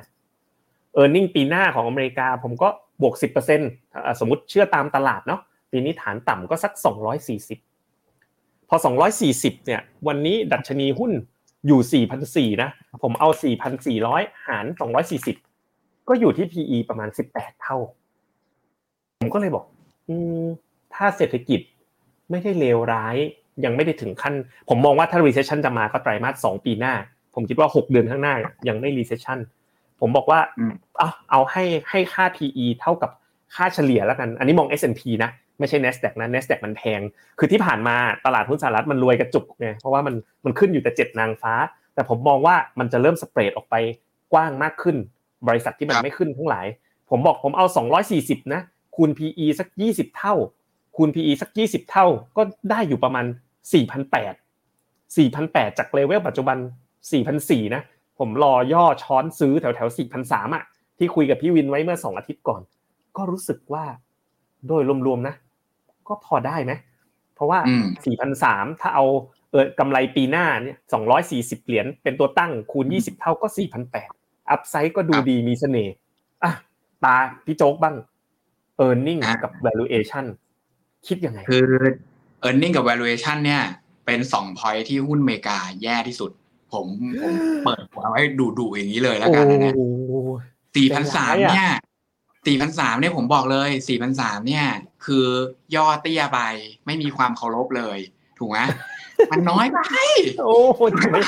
[1.00, 2.68] e a r n i n g ปีหน้าของอเมริกาผมก็
[3.02, 3.26] บวก 10%
[3.58, 5.40] อะสมมติเชื่อตามตลาดเนาะ
[5.70, 6.72] ปีนี้ฐานต่ำก็สัก
[7.50, 8.76] 240 พอ
[9.20, 11.12] 240 เนี่ย วันนี้ดัชนีหุ้น
[11.66, 12.04] อยู่
[12.54, 12.70] 4,400นะ
[13.02, 13.28] ผมเอา
[13.88, 14.64] 4,400 หาร
[15.36, 17.76] 240 ก็อยู่ที่ PE ประมาณ 18 เท่า
[19.18, 19.64] ผมก็เลยบอก
[20.08, 20.46] อืม
[20.94, 21.60] ถ้าเศรษฐกิจ
[22.30, 23.16] ไม่ได้เลวร้าย
[23.64, 24.34] ยังไม่ได้ถึงขั้น
[24.68, 26.94] ผมมองว่าถ้า recession จะมาก็ไตรมาส2ปีหน้า
[27.34, 28.34] ผมคิดว่า 6 เดือนข้างหน้า
[28.68, 29.38] ยังไม่ recession
[30.00, 33.10] ผมบอกว่าอืมเอาเอาให้ให้ค่า PE เท่ากับ
[33.54, 37.00] ค่าเฉลี่ยแล้วกัน อันนี้มอง S&P นะ ไม่ใช่ NASDAQ นะ NASDAQ มันแพง
[37.38, 37.96] คือที่ผ่านมา
[38.26, 41.54] ตลาดหุ้นสหรัฐมันรวยกระจุกไงเพราะว่ามันมันขึ้นอยู่แต่เจ็ดนางฟ้า
[41.94, 43.74] แต่ผมมองว่ามันจะเริ่มสเปรดออกไป
[44.32, 44.96] กว้างมากขึ้น
[45.48, 46.66] บริษัทที่มันครับไม่ขึ้นทั้งหลาย
[47.10, 47.66] ผมบอกผมเอา
[48.10, 48.60] 240 นะ
[48.96, 50.34] คูณ PE สัก 20 เท่า
[50.96, 53.24] คูณ PE สัก 20 เท่า ก็ได้อยู่ประมาณ
[53.70, 56.56] 4,800 4,800 จากเลเวลปัจจุบัน
[57.16, 57.82] 4,400 นะ
[58.18, 59.88] ผมรอย่อช้อนซื้อแถวแถว
[60.20, 60.64] 4,300อะ
[60.98, 62.62] ที่คุยกับพี่วินไว้เมื่อสองอาทิตย์ก่อน
[63.16, 63.84] ก็รู้สึกว่า
[64.68, 65.34] โดยรวมๆนะ
[66.10, 66.72] ก็ก็พอได้ไหม
[67.34, 69.04] เพราะว่าอืมสี่พันสามถ้าเอา
[69.50, 74.10] เออกำไรปีหน้าเนี่ยสองร้อยสี่สิบเหรียญเป็นตัวตั้งคูณยี่สิบเท่าก็สี่พันแปด
[74.50, 75.94] อัพไซด์ก็ดูครับดีมีเสน่ห์
[76.44, 76.52] อะ
[77.04, 77.96] ตาพี่โจ๊กบ้าง
[78.84, 80.24] e a r n i n g อะกับ valuation
[81.06, 81.68] คิดยังไง คือ
[82.46, 83.62] e a r n i n g กับ valuation เนี่ย
[84.06, 86.30] เป็นสอง point ที่หุ้นอเมริกาแย่ที่สุด
[86.72, 86.86] ผม
[87.22, 89.86] ผมเปิดหัวไว้ดูดูๆอย่างนี้เลยแล้วกันนะโอ้
[90.76, 91.70] สี่พันสามเป็นไรอะเนี่ย
[92.46, 94.66] สี่พันสามเนี่ยผมบอกเลยสี่พันสามเนี่ย
[95.04, 95.26] คือ
[95.74, 96.40] ย่อเตี้ยไป
[96.86, 97.98] ไม่มีความเคารพเลย
[98.38, 98.58] ถูกไหม
[99.30, 99.78] มันน้อยไป
[100.44, 100.80] โอ้โห
[101.12, 101.20] ไม่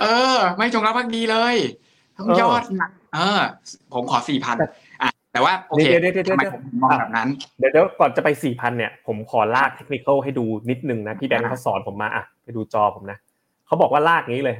[0.00, 1.56] เออ ไม่จงรักภักดีเลย
[2.18, 3.40] ต้องยอดหนักเออ
[3.94, 4.56] ผมขอสี่พัน
[5.02, 13.18] อะแต่ว่าโอเคเดี๋ยวเดี๋ยวเดี๋ยวทำไมเดี๋ยวผมมองแบบนั้นเดี๋ยวเดี๋ยวก่อนจะไปสี่พันเนี่ย ผมขอลากเทคนิคให้ดูนิดนึงนะพี่แบงค์เขาสอนผมมาอะไปดูจอผมนะ
[13.66, 14.56] เขาบอกว่าลากนี้เลย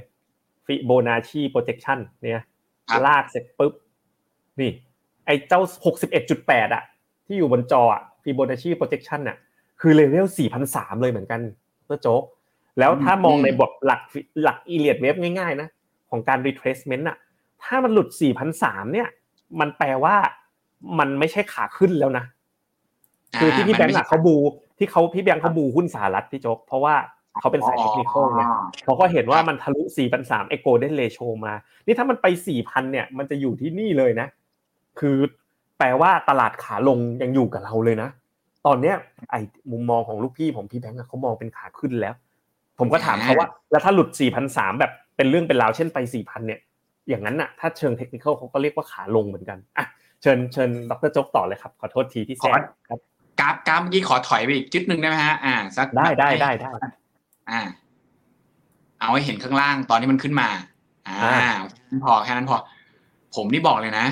[0.66, 2.35] Fibonacci projection เนี่ย
[2.88, 3.72] ครับลากเสร็จปุ๊บ
[4.61, 4.70] นี่
[5.26, 6.82] ไอ้เจ้าหกสิบเอ็ดจุดแปดอะ
[7.26, 9.37] ที่อยู่บนจออะ Fibonacci projection อะ
[9.80, 11.40] คือเลเวลสี่พันสามเลยเหมือนกัน
[11.85, 12.22] เพื่อโจ๊ก
[12.78, 14.00] แล้วถ้ามองในบทหลัก
[14.42, 15.68] หลักอีเลียดเวฟง่ายๆนะ
[16.11, 17.16] ของการ retracement อะ
[17.62, 19.08] ถ้ามันหลุดสี่พันสามเนี่ย
[19.61, 20.16] มันแปลว่า
[20.98, 22.24] มันไม่ใช่ขาขึ้นแล้วนะ
[23.38, 24.37] คือที่พี่แบงค์อะเขาบู
[24.78, 26.94] ที่เขาพี่แบงค์เขาบูหุ้นสหรัฐพี่โจ๊ก เพราะว่า
[27.40, 28.42] เขาเป็นสายเทคนิคไง
[28.85, 29.82] เขาก็เห็นว่ามันทะลุ
[30.16, 31.54] 4,300ไอโกลเด้นเรโชมา
[31.87, 34.28] นี่ถ้ามันไป4,000เนี่ย มันจะอยู่ที่นี่เลยนะ
[34.98, 35.16] คือ
[35.78, 38.09] แปลว่าตลาดขาลงยังอยู่กับเราเลยนะ
[38.66, 38.96] ตอนเนี้ย
[39.31, 39.35] ไอ
[39.72, 42.14] มุมมองของลูกพี่ผมพี่แบงค์อะเขามองเป็นขาขึ้นแล้ว
[42.78, 44.09] ผมก็ถามเขาว่า แล้วถ้าหลุด
[44.44, 46.61] 4,300แบบเป็นเรื่องเป็นราวเช่นไป 4,000เนี่ย
[47.09, 49.87] อย่างนั้นน่ะ ถ้าเชิงเทคนิคเขาก็เรียกว่าขาลงเหมือนกันอะ
[50.22, 52.52] เชิญเชิญดรโจ๊กต่อเลยครับ ขอโทษทีที่แซง
[52.88, 52.98] ครับ
[53.40, 56.70] กราฟกราฟเมื่อกี้ขอถอยไปอีกจุดหนึ่งได้ไหมฮะอ่าสักได้ได้ได้ได้
[57.50, 57.61] อ่า
[59.00, 60.48] เอาให้เห็นข้างล่างตอนที่มันขึ้นมา
[61.09, 61.50] อ่าอ่า
[62.05, 62.57] พอแค่นั้นพอ
[63.35, 64.07] ผมนี่บอกเลยนะ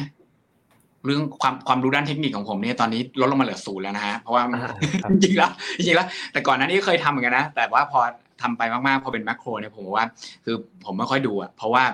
[1.05, 4.61] เรื่องความความรู้ด้านเทคนิคของผมเนี่ยตอนนี้ลดลงมาเหลือศูนย์แล้วนะฮะเพราะว่าอ่า
[5.03, 8.01] ครับจริงๆแล้วจริงๆแล้ว แต่ก่อนหน้านี้ก็เคยทำเหมือนกันนะ แต่ว่าพอ
[8.43, 10.07] ทำไปมากๆ พอเป็นแมคโครเนี่ยผมว่า
[10.45, 11.85] คือผมไม่ค่อยดูอะเพราะว่า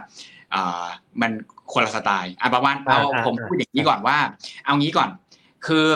[0.55, 0.87] อ่า
[1.21, 1.31] มัน
[1.73, 4.17] คนละสไตล์อะประมาณเอาอ่าอ่าผมพูดอย่างนี้ก่อนว่า
[4.65, 5.09] เอางี้ก่อน
[5.67, 5.87] คือ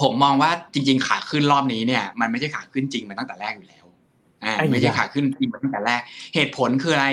[0.00, 3.85] ผมมองว่าจริง ๆ ขาขึ้นรอบนี้เนี่ย มันไม่ใช่ขาขึ้นจริงมันตั้งแต่แรกอยู่แล้ว
[4.44, 6.00] อ่าไอ้ยาไม่ใช่ขาขึ้นจริงมาตั้งแต่แรก
[6.34, 7.08] เหตุผลคืออะไร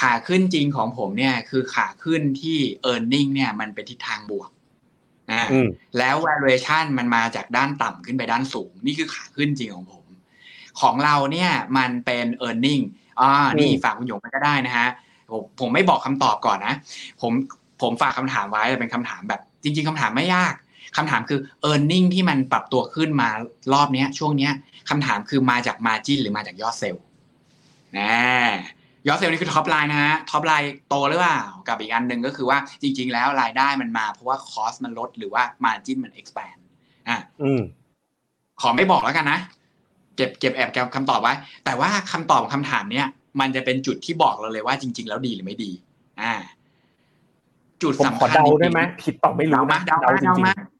[0.00, 2.58] ขาขึ้นจริงของผมเนี่ย คือขาขึ้นที่
[2.90, 4.50] e a r n i n g เนี่ยมันเป็นทิศทางบวก
[5.30, 10.04] อ่าอืมแล้ว valuation มันมาจากด้านต่ำขึ้นไปด้านสูง นี่คือขาขึ้นจริงของผม
[10.80, 12.82] ของเราเนี่ยมันเป็น e a r n i n g
[13.20, 14.88] อ่านี่อืมฝากคุณหยงมาก็ได้นะฮะ
[15.30, 16.74] ผมผมไม่บอกคำตอบก่อนนะ
[17.20, 17.32] ผม
[17.82, 20.54] ผมฝากคำถามไว้แต่เป็นคำถามแบบ จริง ๆคำถามไม่ยาก
[20.96, 23.28] คำถามคือ e a r n i n g ที่มันปรับตัวขึ้นมา
[23.72, 24.52] รอบเนี้ยช่วงเนี้ย
[24.90, 27.04] คำถามคือมาจาก margin หรือมาจากยอดเซลล์
[27.98, 28.14] นะ
[29.08, 36.60] ยอดเซลล์นี่คือ top line นะฮะ top line โตหรือเปล่ากับอีกอันหนึ่งก็คือว่าจริง ๆ แล้วรายได้มันมา เพราะว่า cost มันลดหรือว่า margin มัน expand
[37.08, 37.62] อะอืม
[38.60, 39.38] ขอไม่บอกแล้วกันนะ
[40.16, 43.06] เก็บเก็บแอบเก็บคำตอบไว้ แต่ว่าคำตอบของคำถามเนี้ย
[43.40, 45.70] มันจะเป็นจุดที่บอกเราเลยว่าจริง ๆ แล้วดีหรือไม่ดี
[46.20, 46.34] อ่า
[47.82, 50.77] จุดผมสำขอคัญเดาจริงๆได้ไหมผิดต่อไม่รู้เดามานะเดามาจเดาริงมาๆ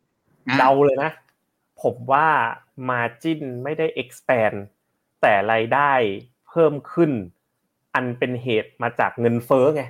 [0.58, 1.10] เดาเลยนะ
[1.82, 2.26] ผมว่า
[2.90, 4.56] margin ไม่ได้ expand
[5.22, 5.92] แต่รายได้
[6.48, 7.10] เพิ่มขึ้น
[7.94, 9.82] อันเป็นเหตุมาจากเงินเฟ้อไง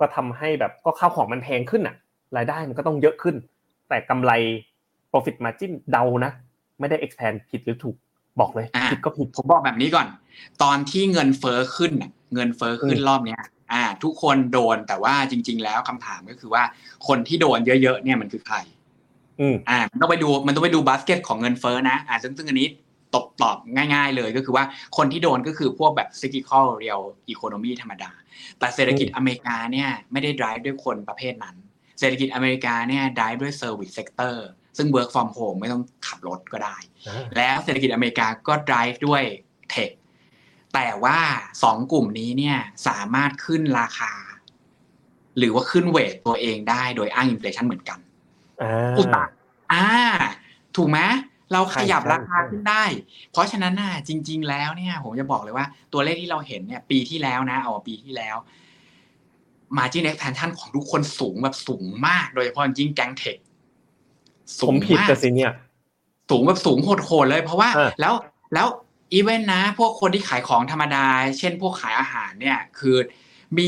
[0.00, 1.96] ก็ทำให้แบบก็ข้าวของมันแพงขึ้นอะ
[2.36, 3.36] รายได้มันก็ต้องเยอะขึ้น
[3.88, 4.32] แต่กำไร
[5.10, 6.32] profit margin เดานะ
[6.80, 7.96] ไม่ได้ expand ผิดหรือถูก
[8.40, 10.06] บอกเลยอ่าผิดก็ผิดผมบอกแบบนี้ก่อน
[10.62, 13.40] ตอนที่เงินเฟ้อขึ้นน่ะเงินเฟ้อขึ้นอืมรอบเนี้ย
[13.72, 16.62] อ่า ทุกคนโดนแต่ว่าจริง ๆ แล้วคำถามก็คือว่า
[17.08, 18.56] คนที่โดนเยอะๆเนี่ยมันคือใคร
[19.40, 22.68] อืมอ่ามันต้องไปดูมันต้องไปดูบาสเกตของเงินเฟ้อนะอ่าซึ่งซึ่งอันนี้
[23.14, 23.56] ตอบตอบ
[23.94, 24.64] ง่าย ๆ เลยก็คือว่า
[24.96, 28.10] คนที่โดนก็คือพวกแบบ cyclical real economy ธรรมดา
[28.58, 31.56] แต่เศรษฐกิจอเมริกาเนี่ยไม่ได้ drive ด้วยคนประเภทนั้น
[31.98, 34.36] เศรษฐกิจอเมริกาเนี่ย drive ด้วย service sector
[34.76, 36.76] ซึ่ง work from home ไม่ต้องขับรถก็ได้
[37.36, 39.22] แล้วเศรษฐกิจอเมริกาก็ drive ด้วย
[39.74, 39.92] tech
[40.74, 41.18] แต่ว่า
[41.62, 44.12] สองกลุ่มนี้เนี่ยสามารถขึ้นราคา
[45.38, 47.98] หรือว่าขึ้นเวทตัวเองได้โดยอ้างอินฟลชันเหมือนกัน
[48.62, 49.24] อ่อุตาตะ
[49.72, 49.86] อ่า
[50.76, 51.00] ถูกไหม
[51.52, 52.84] เราขยับใช่ราคาใช่ขึ้นได้
[53.32, 58.36] เพราะฉะนั้นน่ะจริง ๆ แล้วเนี่ย ผมจะบอกเลยว่าตัวเลขที่เราเห็นเนี่ย ปีที่แล้วนะเอาปีที่แล้ว
[59.76, 63.36] margin expansion ของทุกคนสูงแบบสูงมาก โดยเฉพาะยิ่งแก๊งเทค
[64.58, 65.52] สูผมงผิดมากแต่สิเนี่ย
[66.30, 68.14] สูงแบบสูงโหดๆเลย เพราะว่าเออแล้ว
[68.54, 68.66] แล้ว
[69.12, 71.06] อีเวนต์นะ พวกคนที่ขายของธรรมดา
[71.38, 72.96] เช่นพวกขายอาหารเนี่ย คือ
[73.58, 73.66] มี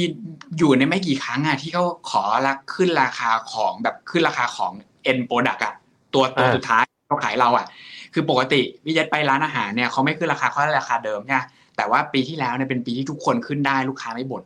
[0.58, 4.72] อยู่ในไม่กี่ครั้งอะที่เขาขอรักขึ้นราคาของแบบขึ้นราคาของ
[5.10, 5.74] end product อะ
[6.14, 7.66] ตัวตัวอ่าสุดท้ายเขาขายเราอะ
[8.14, 11.40] คือปกติวิจัยไปร้านอาหารเนี่ยเขาไม่ขึ้นราคาเขาให้ราคาเดิมใช่ไหม
[11.76, 14.42] แต่ว่าปีที่แล้วเนี่ยเป็นปีที่ทุกคนขึ้นได้ลูกค้าไม่บ่น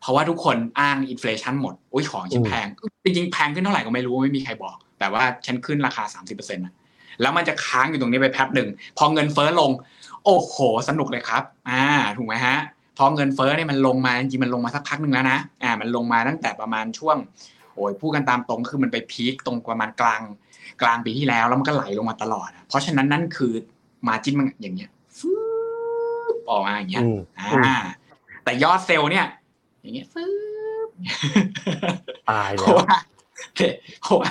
[0.00, 2.66] เพราะว่าทุกคนอ้าง inflation หมดอุ้ยของฉันแพง
[3.04, 6.74] จริงๆแพงขึ้นเท่าไหร่ก็ไม่รู้ไม่มีใครบอก แต่ว่าฉันขึ้นราคาสามสิบเปอร์เซ็นต์อะ
[7.20, 8.68] แล้วมันจะค้างอยู่ตรงนี้ไปแป๊บหนึ่ง
[8.98, 9.70] พอเงินเฟ้อลง
[10.24, 10.56] โอ้โห
[10.88, 11.84] สนุกเลยครับ อ่า
[12.16, 12.56] ถูกไหมฮะ
[12.98, 17.16] พอเงินเฟ้อเนี่ยมันลงมาจริงๆมันลงมาสักพักหนึ่งแล้วนะอ่ามันลงมาตั้งแต่ประมาณช่วง
[17.74, 20.22] โอ้ยพูดกันตามตรงคือมันไปพีคตรงประมาณกลาง
[20.82, 23.52] กลางปีที่แล้วแล้วมันก็ไหลลงมาตลอด เพราะฉะนั้นนั่นคือ
[24.06, 25.32] มาจิ้นมันอย่างเงี้ยฟื
[26.34, 27.18] บออกมาอย่างเงี้ยอืม
[27.66, 27.76] อ่า
[28.44, 29.26] แต่ยอดเซลล์เนี่ย
[29.82, 30.24] อย่างเงี้ยฟื
[30.86, 30.88] บ
[32.30, 32.96] ตายเพแล้ราะวว่า
[34.02, 34.30] เพราะว่า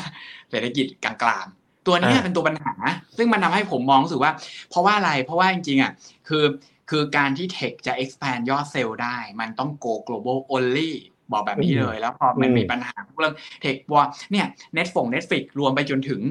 [0.50, 1.14] เศรษฐกิจกลา
[1.44, 2.74] งๆ ตัวเนี้ยอ่าเป็นตัวปัญหา
[3.18, 4.32] ซึ่งมันทำให้ผมมองรู้สึกว่า
[4.70, 5.92] เพราะว่าอะไรเพราะว่าจริงๆอะ
[6.28, 6.44] คือ
[6.90, 10.92] คือการที่ tech จะ expand ยอดเซลล์ได้ มันต้อง go global only
[11.32, 14.46] บอกแบบนี้เลย แล้วพอมันมีปัญหาเรื่องเทคว่าเนี่ย
[14.78, 16.22] net ฝง Netflix รวมไปจนถึง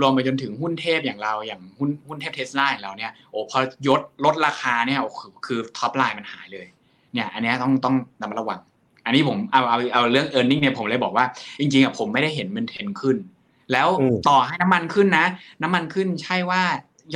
[0.00, 6.66] รวมไปจนถึงหุ้นเทพอย่างเราอย่างหุ้นหุ้นเทพเทสลาอย่างเราเนี่ยโอ้พอยดลดราคาเนี่ยโอ้คือคือ top line มันหายเลย
[7.14, 8.60] เนี่ย อันเนี้ยต้องต้องระมัดระวัง
[9.04, 11.24] อันนี้ผมเอาเอาเอาเรื่อง e a r n i n g เนี่ยผมเลยบอกว่า
[11.60, 13.16] จริงๆอะผมไม่ได้เห็นมันเทรนขึ้น
[13.72, 15.26] แล้วอืมต่อให้น้ำมันขึ้นนะ
[15.62, 16.62] น้ำมันขึ้นใช่ว่า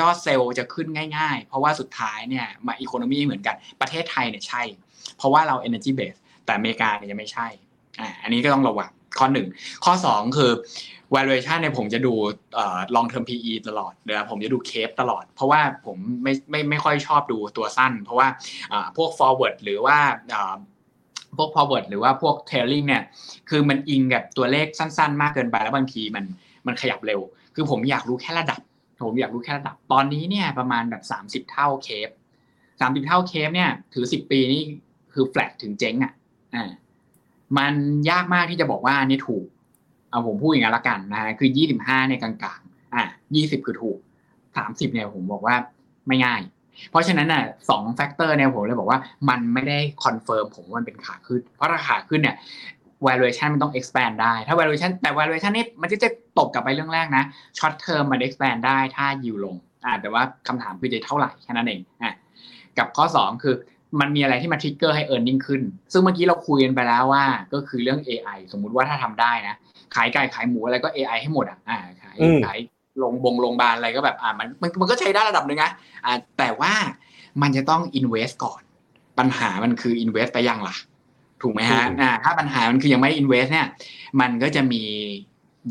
[0.00, 4.62] ยอดเซลล์จะขึ้นง่ายๆ เพราะว่าสุดท้ายเนี่ยมาอีโคโนมีเหมือนกันประเทศไทยเนี่ยใช่
[5.16, 7.48] เพราะว่าเรา energy base แต่อเมริกาเนี่ยยังไม่ใช่
[8.00, 9.48] อ่าอันนี้ก็ต้องระวังข้อหนึ่ง
[9.84, 10.52] ข้อสองคือ
[11.14, 12.12] valuation เนี่ยผมจะดู
[12.54, 18.28] เอ่อ long term PE ตลอดเดี๋ยวผมจะดูเคปตลอด เพราะว่าผมไม่ไม่ไม่ค่อยชอบดูตัวสั้น เพราะว่า
[18.72, 19.98] อ่าพวก forward หรือว่า
[20.34, 20.54] อ่า
[21.36, 23.02] พวก forward หรือว่าพวก trailing เนี่ย
[23.50, 26.24] คือมันอิงกับตัวเลขสั้น ๆ มากเกินไปแล้วบางทีมัน
[26.66, 27.20] มันขยับเร็ว
[27.54, 28.60] คือผมอยากรู้แค่ระดับ
[29.04, 32.08] ผมอยากรู้แค่ระดับ ตอนนี้เนี่ยประมาณแบบสามสิบเท่าเคฟ
[32.80, 34.62] สามสิบเท่าเคฟเนี่ยถือสิบปีนี่
[35.12, 36.12] คือแฟลตถึงเจ๊งอะ
[36.54, 36.70] อ่า
[37.58, 37.74] มัน
[38.10, 39.44] ยากมากที่จะบอกว่าอันนี้ถูก
[40.10, 43.98] เอาผมพูดอย่างนั้นละกันนะฮะคือยี่สิบห้าเนี่ยกลางๆ อะยี่สิบคือถูก
[44.56, 45.56] สามสิบเนี่ยผมบอกว่า
[46.08, 46.40] ไม่ง่าย
[46.90, 52.36] เพราะฉะนั้นน่ะสอง factor เนี่ยผมเลยบอกว่ามันไม่ได้ confirm ผมว่ามันเป็นขาขึ้น เพราะราคาขึ้นเนี่ย
[53.06, 56.08] valuation มันต้อง expand ได้ ถ้า valuation แต่ valuation นี่มันจะจะ
[56.38, 57.24] ตบกลับไปเรื่องแรกนะ
[57.58, 62.14] short term มัน expand ได้ถ้ายิวลงอ่าแต่ว่าคำถามคือจะเท่าไหร่แค่นั้นเองอะ
[62.78, 63.54] กับข้อ 2 คือ
[64.00, 65.62] มันมีอะไรที่มา trigger ให้ earning ขึ้น
[65.92, 69.56] ซึ่งเมื่อกี้เราคุยกันไปแล้วว่า ก็คือเรื่อง AI สมมุติว่าถ้าทำได้นะ
[69.94, 72.58] ขายไก่ขายหมูอะไรก็ AI ให้หมดอะอ่าขายอืมขาย
[73.02, 75.72] ลงบงโรงพยาบาลอะไรก็แบบอ่ามันมันมันก็ใช้ได้ระดับหนึ่งนะ
[76.04, 76.72] อ่าแต่ว่า
[77.42, 78.60] มันจะต้อง invest ก่อน
[79.18, 80.76] ปัญหามันคือ invest ไปยังล่ะ
[81.42, 83.66] ถูกไหมฮะอืมอ่าถ้าปัญหามันคือยังไม่ invest เนี่ย
[84.20, 84.82] มันก็จะมี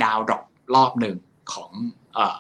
[0.04, 0.45] ดาวดรอป
[0.76, 1.16] รอบหนึ่ง
[1.54, 1.72] ของ
[2.16, 2.40] เอ่อ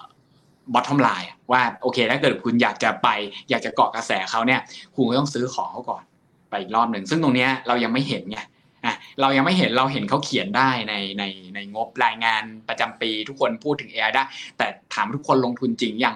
[0.73, 3.07] bottom line อะว่าโอเค ถ้าเกิดคุณอยากจะไป
[3.49, 4.61] อยากจะเกาะกระแสเขาเนี่ย
[4.95, 6.03] คุณก็ต้องซื้อของเขาก่อน
[6.49, 8.39] ไปอีกรอบหนึ่ง ซึ่งตรงเนี้ยเรายังไม่เห็นไง
[8.85, 11.23] อะเรายังไม่เห็นเราเห็นเขาเขียนได้ในใน
[11.55, 14.23] ในงบรายงานประจำปีทุกคนพูดถึง AI ได้
[14.57, 16.15] แต่ถามทุกคนลงทุนจริงยัง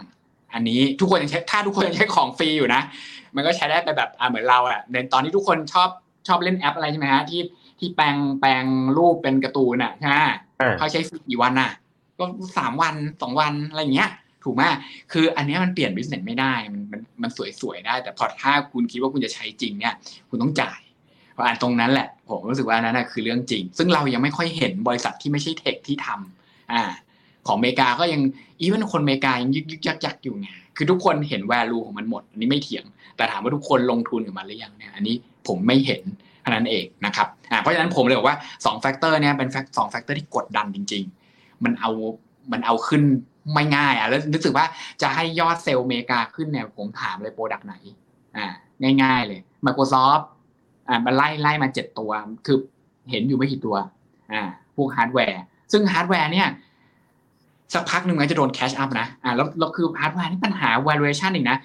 [0.54, 2.82] อันนี้ทุกคนยังใช้ถ้าทุกคนยังใช้ของฟรีอยู่นะ
[3.36, 5.90] มันก็ใช้ได้ไปแบบอ่าเหมือนเราอะในตอนที่ทุกคนชอบ
[6.28, 7.42] ชอบเล่นแอปอะไรใช่ไหมฮะที่
[7.80, 8.64] ที่แปลงแปลง
[8.98, 10.16] รูปเป็นการ์ตูนอะใช่ไหม
[10.62, 11.72] อ่าเขาใช้ฟรีกี่วันอะ
[12.20, 12.26] ก็
[12.58, 14.12] สามวันสองวันอะไรเงี้ย
[14.44, 14.64] ถูกไหม
[15.12, 17.30] คืออันนี้มันเปลี่ยนบิสเนสไม่ได้มันมันมัน
[17.62, 19.94] สวยๆได้ แต่พอถ้าคุณคิดว่าคุณจะใช้จริงเนี่ย
[20.30, 20.80] คุณต้องจ่าย
[21.34, 26.82] เพราะอันตรงนั้นแหละ ผมรู้สึกว่านั้นคือเรื่องจริง ซึ่งเรายังไม่ค่อยเห็นบริษัทที่ไม่ใช่ tech ที่ทำอ่า
[27.48, 28.22] ของอเมริกาก็ยัง
[28.62, 32.86] even คนอเมริกายังยึกยึกยักยักอยู่ไงคือทุกคนเห็น value ของมันหมด อันนี้ไม่เถียง
[33.18, 35.16] แต่ถามว่าทุกคนลงทุนกับมันหรือยังเนี่ยอันนี้
[35.48, 41.19] ผมไม่เห็นเท่านั้นเองนะครับ อ่า เพราะฉะนั้นผมเลยบอกว่า2 factor เนี่ยเป็น fac สอง factor ที่กดดันจริง ๆ
[41.64, 41.92] มันเอา
[42.52, 43.04] มันเอาขึ้น
[43.54, 44.66] ไม่ง่ายอะแล้วรู้สึกว่า
[45.02, 47.76] จะให้ยอดเซลล์อเมริกาขึ้นเนี่ยผมถามเลย product ไหน
[48.38, 48.48] อ่า
[49.04, 50.24] ง่ายๆเลย Microsoft
[50.88, 52.12] อ่ามันไล่ไล่มาเจ็ดตัว
[52.46, 52.58] คือ
[53.10, 53.76] เห็นอยู่ไม่กี่ตัว
[54.34, 54.44] อ่า
[54.76, 55.42] พวกฮาร์ดแวร์
[55.72, 56.48] ซึ่งฮาร์ดแวร์เนี่ย
[57.74, 61.58] สักพักหนึ่งมันจะโดน catch up นะ อ่าแล้วแล้วคือฮาร์ดแวร์นี่ปัญหา valuation อีกนะ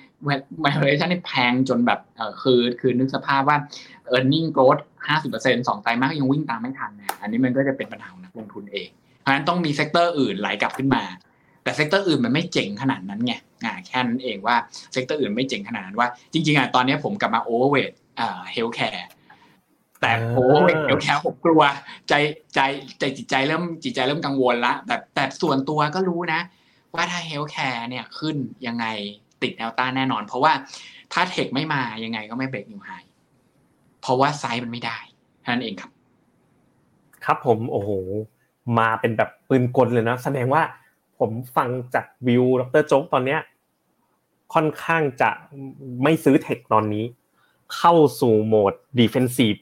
[0.65, 3.57] valuation นี่แพงจนแบบเออคือคือนึกสภาพว่า
[4.15, 8.89] earning growth ห้าสิบเปอร์เซ็นต์สองไตรมาสก็ยังวิ่งตามไม่ทันนะอันนี้มันก็จะเป็นปัญหาของนักลงทุนเอง
[9.25, 11.03] เพราะฉะนั้นต้องมี sector อื่นไหลกลับขึ้นมา
[11.63, 14.57] แต่ sector อื่นมันไม่เจ๋งขนาดนั้นไงอ่าแค่นั้นเองว่า
[14.93, 19.05] sector อื่นไม่เจ๋งขนาดนั้นว่า จริงๆอะตอนนี้ผมกลับมา overweight อ่า healthcare
[20.01, 21.63] แต่อ่าโอ้ยเดี๋ยวแคร์ผมกลัว
[22.09, 22.15] ใจ
[22.55, 22.61] ใจ
[22.99, 26.41] ใจจิตใจเริ่มจิตใจเริ่มกังวลละแต่แต่ส่วนตัวก็รู้นะ
[26.95, 28.87] ว่าถ้า healthcare เนี่ยขึ้นยังไง
[29.43, 30.53] ติดแนวต้านแน่นอน เพราะว่า
[31.13, 32.91] ถ้า tech ไม่มายังไงก็ไม่ break new high
[34.03, 34.99] เพราะว่าไซส์มันไม่ได้
[35.41, 35.91] เท่านั้นเองครับ
[37.25, 37.91] ครับผมโอ้โห
[38.79, 40.63] มาเป็นแบบปืนกลเลยนะแสดงว่า
[41.19, 43.41] ผมฟังจากวิวดรโจ๊กตอนเนี้ย
[44.55, 45.31] ค่อนข้างจะ
[46.03, 47.05] ไม่ซื้อ tech ตอนนี้
[47.77, 49.57] เข้าสู่โหมด defensive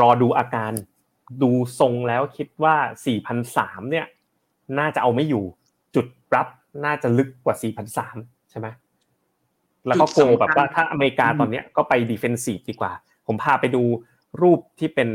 [0.00, 0.72] รอดูอาการ
[1.42, 2.76] ดูทรงแล้วคิดว่า
[3.34, 4.06] 4,003เนี่ย
[4.78, 5.44] น่าจะเอาไม่อยู่
[5.94, 6.46] จุดรับ
[6.84, 7.56] น่าจะลึกกว่า
[8.02, 8.66] 4,003ใช่ไหม
[9.86, 12.92] แล้วก็โกจุดสำคัญแบบว่าถ้าอเมริกาตอนเนี้ยก็ไป defensive ดีกว่า
[13.26, 13.82] ผมพาไปดู
[14.42, 15.08] รูปที่เป็น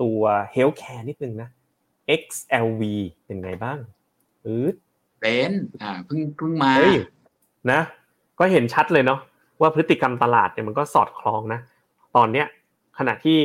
[0.00, 0.20] ตัว
[0.52, 1.48] healthcare นิดนึงนะ
[2.20, 2.82] XLV
[3.24, 3.78] เป็นไงบ้าง
[4.46, 4.74] อืด
[5.20, 5.52] เป็น
[5.82, 6.96] อ่าเพิ่งเพิ่งมาเฮ้ย
[7.72, 7.80] นะ
[8.38, 9.20] ก็เห็นชัดเลยเนาะ
[9.60, 11.60] ว่าพฤติกรรมตลาดเนี่ยมันก็สอดคล้องนะ
[12.16, 12.46] ตอนเนี้ย
[12.98, 13.38] ขณะที่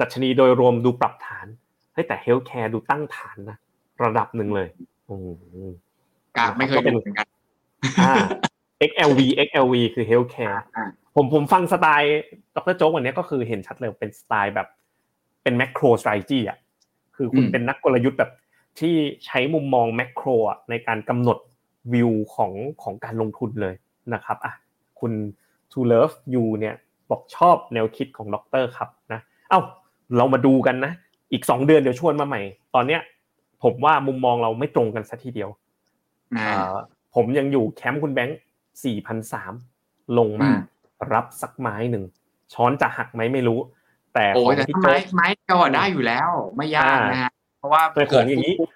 [0.00, 1.46] ดัชนีโดยรวมดูปรับฐาน
[1.92, 3.56] เฮ้ยแต่ healthcare ดูตั้งฐานนะ
[4.04, 4.68] ระดับหนึ่งเลย
[5.08, 5.14] อื
[5.68, 5.70] ม
[6.36, 7.26] กาไม่เคยดูเหมือนกัน
[8.00, 8.14] อ่า
[8.90, 10.84] XLV XLV คือ healthcare อ่า
[11.14, 12.20] ผมผมฟังสไตล์
[12.56, 14.68] ดรโจ๊กวันนี้ก็คือเห็นชัดเลยเป็นสไตล์แบบ
[15.42, 16.58] เป็น macro strategy อะ
[17.16, 18.30] คือคุณเป็นนักกลยุทธ์แบบ
[18.80, 18.94] ที่
[19.26, 21.38] ใช้มุมมอง macro อะในการกำหนด
[21.92, 22.52] วิวของ
[22.82, 23.74] ของการลงทุนเลย
[24.14, 24.52] นะครับอะ
[25.00, 25.12] คุณ
[25.72, 26.74] To Love You เนี่ย
[27.10, 29.60] บอกชอบแนวคิดของดรครับนะ เอ้า
[30.16, 30.92] เรามาดูกันนะ
[31.32, 32.40] อีกสองเดือนเดี๋ยวชวนมาใหม่
[32.74, 33.00] ตอนเนี้ย
[33.62, 35.50] ผมว่ามุมมองเราไม่ตรงกันสัทีเดียว
[36.36, 36.74] อ่าเอ่อ
[37.14, 38.38] ผมยังอยู่แคมป์คุณแบงค์
[38.84, 39.52] สี่พันสาม
[40.18, 40.60] ลงมาอืม
[41.14, 42.04] รับสักไม้หนึ่ง
[42.54, 43.58] ช้อนจะหักไหมไม่รู้
[44.16, 48.66] แต่โอ้ขอยงแต่พี่ถ้าโจ๊ไม้กไม้เดียวอะได้อยู่แล้ว ไม่ยากนะฮะเพราะว่าแต่ของอย่างนี้นี้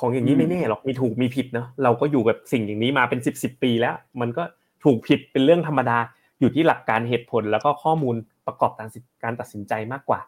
[0.00, 4.42] ของอย่างนี้อืมไม่แน่หรอกมีถูกมีผิดเนอะเราก็อยู่กับสิ่งอย่างนี้มาเป็นสิบสิบปีแล้ว มันก็
[4.84, 5.98] ถูกผิดเป็นเรื่องธรรมดา
[6.40, 8.16] อยู่ที่หลักการเหตุผลแล้วก็ข้อมูล
[8.46, 8.88] ประกอบการ
[9.24, 10.20] การตัดสินใจมากกว่า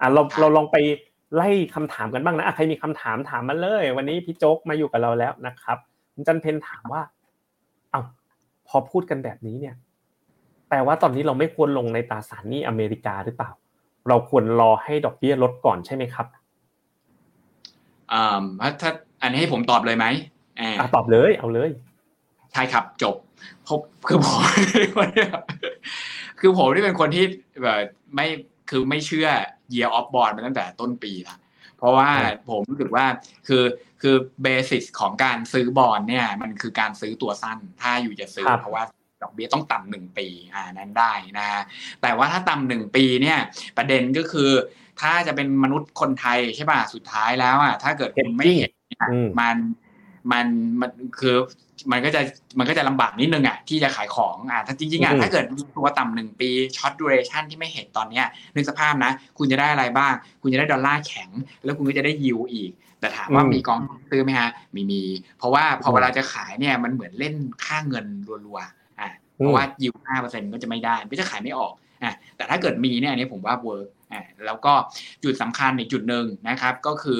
[0.00, 0.76] อะเราเราลองไป
[1.34, 5.78] ไล่คำถามกันบ้างนะอะใครมีคำถามถามมาเลย วันนี้พี่โจ๊กมาอยู่กับเราแล้วนะครับ
[6.14, 7.02] คุณจันเพนถามว่า
[7.90, 8.02] เอ้า
[8.68, 9.74] พอพูดกันแบบนี้เนี่ย
[10.68, 13.50] แปลว่าตอนนี้เราไม่ควรลงในตราสารหนี้อเมริกาหรือเปล่า
[14.08, 16.26] เราควรรอให้ดอกเบี้ยลดก่อนใช่ไหมครับ
[18.12, 18.90] อ่าถ้าถ้า
[19.22, 20.06] อันนี้ให้ผมตอบเลยไหม
[20.60, 21.70] อ่าอะตอบเลย เอาเลย
[22.52, 23.16] ใช่ครับจบ
[23.68, 24.40] พบคือผม
[26.40, 27.24] คือผมที่เป็นคนที่
[27.62, 27.76] แบบ
[28.14, 28.26] ไม่
[28.70, 29.28] คือไม่เชื่อ
[29.74, 31.36] year of bond มาตั้งแต่ต้นปีละ
[31.78, 33.06] เพราะว่าครับผมรู้สึกว่า
[33.48, 33.64] คือ
[34.02, 38.84] คือเบสิสของการซื้อบอลเนี่ย มันคือการซื้อตัวสั้น ถ้าอยู่จะซื้อครับเพราะว่า
[39.22, 41.62] ดอกเบี้ยต้องต่ำหนึ่งปีอ่านั้นได้นะฮะ
[42.02, 43.38] แต่ว่าถ้าต่ำหนึ่งปีเนี่ย
[43.76, 44.50] ประเด็นก็คือ
[45.00, 49.56] ถ้าจะเป็นมนุษย์คนไทยใช่ป่ะสุดท้ายแล้วอะถ้าเกิดคุณไม่เห็นเนี่ยอืมมัน
[50.32, 50.46] มัน
[50.80, 51.36] มันคือ
[51.92, 52.20] มันก็จะ
[52.58, 55.44] มันก็จะลำบากนิดนึงอะที่จะขายของอะถ้าจริงๆอะอืมถ้าเกิด
[55.76, 60.12] ตัวต่ำหนึ่งปี short duration ที่ไม่เห็นตอนเนี้ยนึกสภาพนะ คุณจะได้อะไรบ้าง
[60.42, 61.30] คุณจะได้ดอลลาร์แข็ง
[61.64, 62.70] แล้วคุณก็จะได้ยิวอีก
[63.00, 65.02] แต่ถามว่ามีกองทุนซื้อไหมฮะมีมี
[65.38, 68.06] เพราะว่าพอเวลาจะขายเนี่ยมันเหมือนเล่นค่าเงิน
[68.46, 68.70] รัวๆอะ
[69.42, 71.72] เพราะว่ายิวห้าเปอร์เซ็นต์ก็จะไม่ได้ก็จะขายไม่ออก
[72.02, 74.72] อะแต่ถ้าเกิดมีเนี่ยอันนี้ผมว่า work อะแล้วก็
[75.22, 77.18] จุดสำคัญอีกจุดหนึ่งนะครับ ก็คือ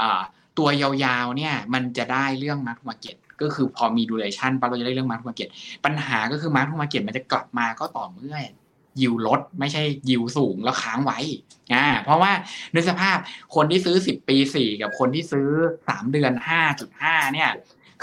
[0.00, 0.20] อ่า
[0.58, 5.48] ตัวยาวๆเนี่ยมันจะได้เรื่องมาร์ k มาเก็ตก็คือพอมีดูเรชันปั๊บเราจะได้เรื่องมาร์ k มาเก็ต
[5.84, 8.38] ปัญหาก็คือมาร์ k มาเก็ตมันจะกลับมาก็ต่อเมื่อ
[9.00, 11.18] ยิวลดไม่ใช่ยิวสูงแล้วค้างไว้
[11.74, 12.32] อ่าเพราะว่า
[12.72, 13.18] ในสภาพ
[13.54, 15.48] คนที่ซื้อ 10 ปี 4 กับคนที่ซื้อ
[15.84, 16.32] 3 เดือน
[16.82, 17.50] 5.5 เนี่ย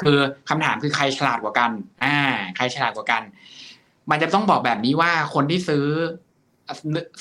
[0.02, 0.18] คือ
[0.50, 1.72] คำถามคือใครฉลาดกว่ากัน
[2.04, 2.18] อ่า
[2.56, 3.24] ใครฉลาดกว่ากัน
[4.12, 5.86] มันจะต้องบอกแบบนี้ว่าคนที่ซื้อ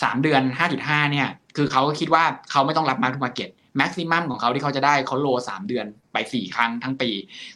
[0.03, 0.43] สามเดือน
[0.79, 7.11] 5.5เนี่ย คือเขาคิดว่าเขาไม่ต้องรับมาร์ k มาเก็ตแม็กซิมัมของเขาที่เขาจะได้เขา roll สามเดือนไปสี่ครั้งทั้งปี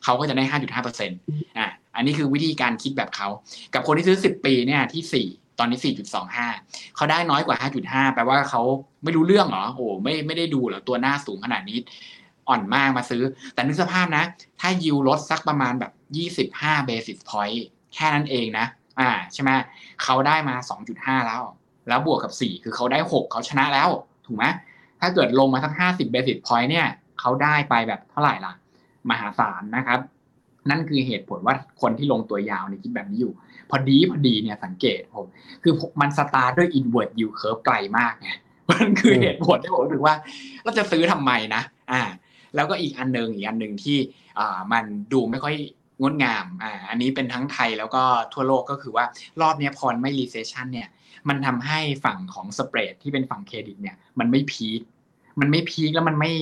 [0.05, 1.19] เขาก็จะได้ห้าจุดห้าเปอร์เซ็นต์
[1.59, 3.29] อะอันนี้คือวิธีการคิดแบบเขา
[3.75, 5.27] กับคนที่ซื้อสิบปีเนี่ยที่สี่
[5.59, 6.49] ตอนนี้สี่จุดสองห้า
[6.97, 8.63] เขาได้น้อยกว่าห้าจุดห้าแปลว่าเขา
[9.05, 11.79] ไม่รู้เรื่องเหรอโอ้ไม่ไม่ได้ดูเหรอตัวหน้าสูงขนาดนี้
[12.49, 13.23] อ่อนมากมาซื้อ
[13.55, 14.25] แต่นึกสภาพนะ
[14.61, 18.67] ถ้ายิวลดสักประมาณแบบยี่สิบห้า basis pointแค่นั้นเองนะ
[19.01, 19.51] อ่าใช่ไหม
[20.03, 21.43] เขาได้มาสองจุดห้าแล้ว
[21.89, 23.89] แล้วบวกกับสี่คือเขาได้หกเขาชนะแล้ว
[24.27, 24.45] ถูกไหม
[25.01, 26.87] ถ้าเกิดลงมาสักห้าสิบเบสิสพอยต์เนี่ย
[27.21, 28.53] เขาได้ไปแบบเท่าไหร่ล่ะ
[29.11, 30.01] มหาศาลนะครับ
[30.71, 33.33] นั่นคือเหตุผลว่าคนที่ลงตัวยาวในคิดแบบนี้อยู่
[33.71, 35.27] พอดีพอดีเนี่ยสังเกตผม
[35.63, 38.31] คือมันสตาร์ทด้วย inward yield curve ไกลมากไง
[38.71, 40.15] มันคือเหตุผลที่ผมรู้สึกว่า
[40.65, 42.03] เราจะซื้อทำไมนะ อ่า
[42.55, 43.97] แล้วก็อีกอันหนึ่งอีกอันหนึ่งที่
[44.39, 45.55] อ่ามันดูไม่ค่อย
[46.01, 49.05] งดงามอ่าอันนี้เป็นทั้งไทยแล้วก็ทั่วโลกก็คือว่า
[49.41, 50.89] รอบนี้พอไม่ recession เนี่ย
[51.29, 54.81] มันทำให้ฝั่งของสเปรดที่เป็นฝั่งเครดิตเนี่ยมันไม่พีค
[55.41, 56.33] มันไม่พีคแล้วมันไม่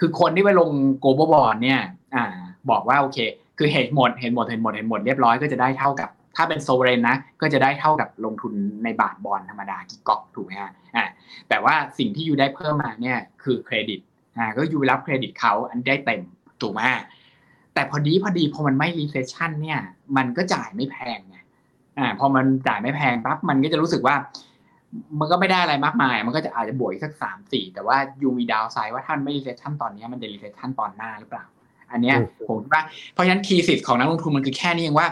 [0.00, 0.70] คือคนที่ไปลง
[1.00, 1.80] โกลบอลบอลเนี่ย
[2.14, 2.24] อ่า
[2.70, 3.18] บอกว่าโอเค
[3.58, 8.52] คือเห็นหมดเห็นหมดเห็นหมดเห็นหมดเรียบร้อยก็จะได้เท่ากับ ถ้าเป็นโซเวเรนนะก็จะได้เท่ากับลงทุน
[8.84, 11.04] ในบาทบอลธรรมดากิกอกถูกไหมฮะอ่า
[11.48, 14.00] แต่ว่าสิ่งที่ยูได้เพิ่มมาเนี่ยคือเครดิต
[14.38, 16.22] อ่าก็ยูไปรับเครดิตเขาอันได้เต็ม
[16.62, 16.80] ถูกไหม
[17.74, 19.80] แต่พอดีพอดีพอมันไม่ recession เนี่ย
[20.16, 21.36] มันก็จ่ายไม่แพงไง
[21.98, 24.16] อ่าพอมันจ่ายไม่แพงปั๊บมันก็จะรู้สึกว่า
[25.18, 31.44] มันก็ไม่ได้อะไรมากมาย มันก็จะอาจจะบวกอีกสักสามสี่แต่ว่ายูมีดาวไซด์ว่าถ้ามันไม่ recession ตอนนี้มันจะ recession ตอนหน้าหรือเปล่า
[31.90, 35.08] อันเนี้ยอืมผมคิดว่าเพราะฉะนั้นทีสิทธิ์ของนักลงทุนมันคือแค่นี้เองว่า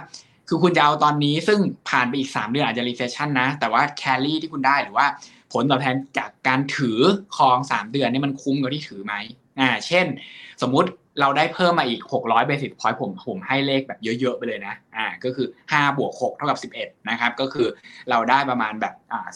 [0.49, 1.59] คือคุณจะเอาตอนนี้ซึ่ง
[1.89, 5.07] ผ่านไปอีก3เดือนอาจจะ recession นะ แต่ว่า carry ที่คุณได้หรือว่า
[5.53, 6.99] ผลตอบแทนจากการถือ
[7.37, 9.15] ครอง3เดือนนี่มันคุ้มกับที่ถือไหม
[9.61, 10.07] อ่า เช่น
[10.63, 10.89] สมมุติ
[11.21, 17.69] เราได้เพิ่มมาอีก 600 basis point ผมผมให้เลขแบบเยอะ ๆ ไปเลยนะอ่าก็คือ 5 บวก 6 เท่ากับ 11 นะครับ ก็คือ
[18.11, 19.27] เราได้ประมาณแบบอ่า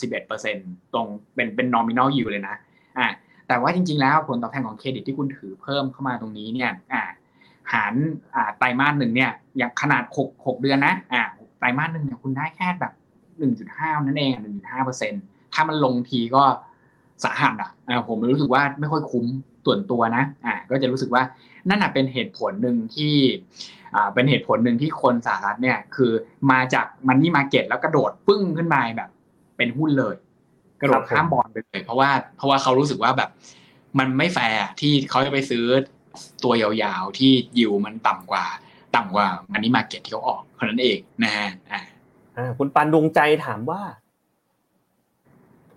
[0.43, 2.57] 11%ตรงเป็นเป็น nominal yield เลยนะ
[2.99, 3.07] อ่า
[3.49, 7.03] แต่ว่าจริง ๆ แล้วผลตอบแทนของเครดิตที่คุณถือเพิ่มเข้ามาตรงนี้เนี่ยอ่า
[7.73, 7.95] หาร
[8.35, 11.23] อ่าไตรมาสหนึ่งเนี่ยอย่างขนาดหกหกเดือนนะอ่า
[11.59, 12.93] ไตรมาสหนึ่งเนี่ยคุณได้แค่แบบ
[13.39, 15.13] หนึ่งจุดห้านั่นเองหนึ่งจุดห้าเปอร์เซ็น
[15.55, 16.45] ถ้ามันลงทีก็
[17.25, 19.27] สาหัสอะอ่าผมรู้สึกว่าไม่ค่อยคุ้ม
[19.67, 21.23] ส่วนตัวนะอ่าก็จะรู้สึกว่า
[21.69, 23.15] นั่นน่ะเป็นเหตุผลหนึ่งที่
[23.95, 26.13] อ่าเป็นเหตุผลหนึ่งที่คนสหรัฐเนี่ยคือ
[26.51, 29.11] มาจากมันนี่มาเก็ตแล้วกระโดดปึ้งขึ้นมาแบบ
[29.57, 30.15] เป็นหุ้นเลย
[30.81, 33.31] กระโดดข้ามบอลไปเลยเพราะว่าเพราะว่าเขารู้สึกว่าแบบ
[33.99, 35.65] มันไม่แฟร์ที่เขาจะไปซื้อ
[36.45, 38.45] ตัวยาวๆที่ยิวมันต่ำกว่า
[38.97, 41.81] ต่ำกว่า money market ที่เขาออกเท่านั้นเองนะฮะอ่า
[42.37, 43.81] อ่าคุณปานดวงใจถามว่า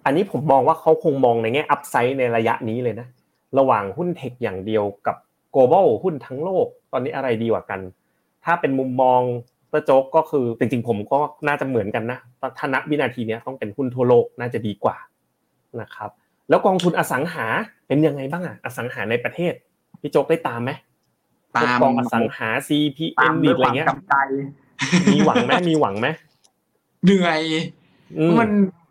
[0.06, 3.08] อันนี้ผมมองว่าเขาคงมองในแง่ upside ในระยะนี้เลยนะ
[3.58, 5.16] ระหว่างหุ้น tech อย่างเดียวกับ
[5.56, 7.80] global หุ้นทั้งโลก ตอนนี้อะไรดีกว่ากัน
[8.46, 9.22] ถ้าเป็นมุมมอง
[9.70, 12.20] เตอร์โจ๊กก็คือจริงๆ ผมก็น่าจะเหมือนกันนะ
[12.58, 14.98] ถ้านับวินาทีนี้ต้องเป็นหุ้นทั่วโลกน่าจะดีกว่า
[15.82, 16.10] นะครับ
[16.50, 17.46] แล้วกองทุนอสังหา
[17.88, 19.54] เป็นยังไงบ้างอะอสังหาในประเทศ
[20.02, 20.72] พี่โจ๊กได้ตามไหม
[21.56, 22.50] ตามกองอสังหา
[23.20, 24.16] ตาม CPM ด้ดีวยอะไรความเงี้ยกำใจ
[25.14, 26.08] มีหวังไหมมีหวังไหม
[27.06, 27.42] เหนื่อย
[28.18, 28.50] อืมมัน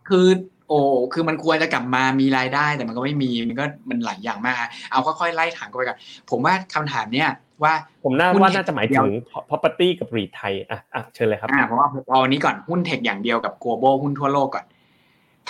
[0.08, 0.26] คือ
[0.68, 0.80] โอ้
[1.12, 4.56] คือมันควรจะกลับมามีรายได้แต่มันก็ไม่มีมันก็มันหลายอย่างมาก
[4.90, 5.98] เอาค่อยๆไล่ถามกันไปก่อน
[6.30, 7.30] ผมว่าคำถามเนี้ย
[7.62, 7.72] ว่า
[8.04, 9.10] ผมน่าหุ้นว่าเทคน่าจะหมายถึง
[9.48, 14.64] property กับ REIT ไทยอะอะเชิญเลยครับอ่าเพราะว่าเอาอันนี้ก่อนหุ้นเทคอย่างเดียวกับ global หุ้นทั่วโลกก่อน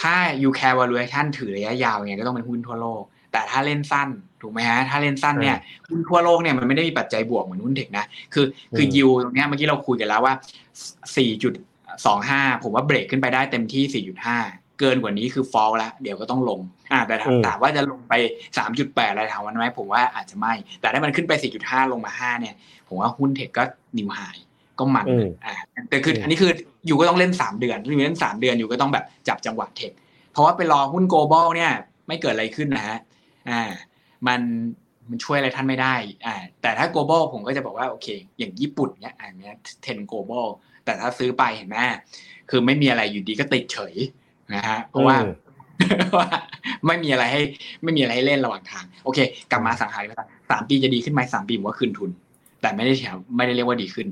[0.01, 3.03] ถ้า you care valuation ถือระยะยาวยังไงก็ต้องเป็นหุ้นทั่วโลก
[3.33, 4.09] แต่ถ้าเล่นสั้น
[4.43, 5.57] ถูกไหมฮะถ้าเล่นสั้นเนี่ย
[5.91, 8.05] หุ้นทั่วโลกเนี่ยมันไม่ได้มีปัจจัยบวกเหมือนหุ้นเทคนะ
[8.35, 8.47] คือ
[8.77, 10.35] คืออืมยิวตรงเนี้ยเมื่อกี้เราคุยกันแล้วว่า
[12.49, 16.61] 4.25 ผมว่าเบรกขึ้นไปได้เต็มที่ 4.5 เกินกว่านี้คือฟอลแล้วเดี๋ยวก็ต้องลง
[16.93, 18.14] อ่าแต่ถามถามว่าจะลงไป
[18.57, 22.55] 3.8อะไรถามวันไหมผมว่าอาจจะไม่ แต่ถ้ามันขึ้นไป 4.5 ลงมา 5 เนี่ย
[22.89, 23.64] ผมว่าหุ้นเทคก็
[23.99, 24.18] นิวไฮ
[24.79, 25.55] ก็มันอืมอ่า
[25.89, 26.51] แต่คืออืมอันนี้คือ
[26.87, 29.93] อยู่ก็ต้องเล่น 3 เดือนอยู่เล่น 3 เดือนอยู่ก็ต้องแบบจับจังหวะเทค
[30.33, 31.72] เพราะว่าไปรอหุ้น global เนี่ย
[32.09, 32.99] ไม่เกิดอะไรขึ้นนะฮะ
[33.51, 33.62] อ่า
[34.27, 34.41] มัน
[35.09, 35.95] มันช่วยอะไรท่านไม่ได้
[36.27, 38.09] อ่า แต่ถ้า global ผมก็จะบอกว่าโอเค
[38.39, 40.47] อย่างญี่ปุ่นเนี่ยอันเนี้ยเทน global
[40.85, 41.77] แต่ถ้าซื้อไปเห็นไหม
[42.51, 43.95] คือไม่มีอะไรอยู่ดีก็ติดเฉย
[44.55, 45.34] นะฮะเพราะว่าอืม
[46.18, 46.28] ว่า
[46.86, 47.40] ไม่มีอะไรให้
[47.82, 49.18] ไม่มีอะไรให้เล่นระหว่างทาง โอเค
[49.51, 52.11] กลับมาสังหาริมทรัพย์สามปีจะดีขึ้นไหมสามปีผมว่าคืนทุน
[52.61, 54.07] แต่ไม่ได้แถวไม่ได้เรียกว่าดีขึ้น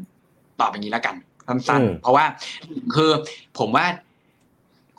[0.61, 1.15] ตอบอย่างนี้แล้วกัน
[1.49, 2.25] สั้นอืมๆเพราะว่า
[2.95, 3.11] คือ
[3.59, 3.87] ผมว่า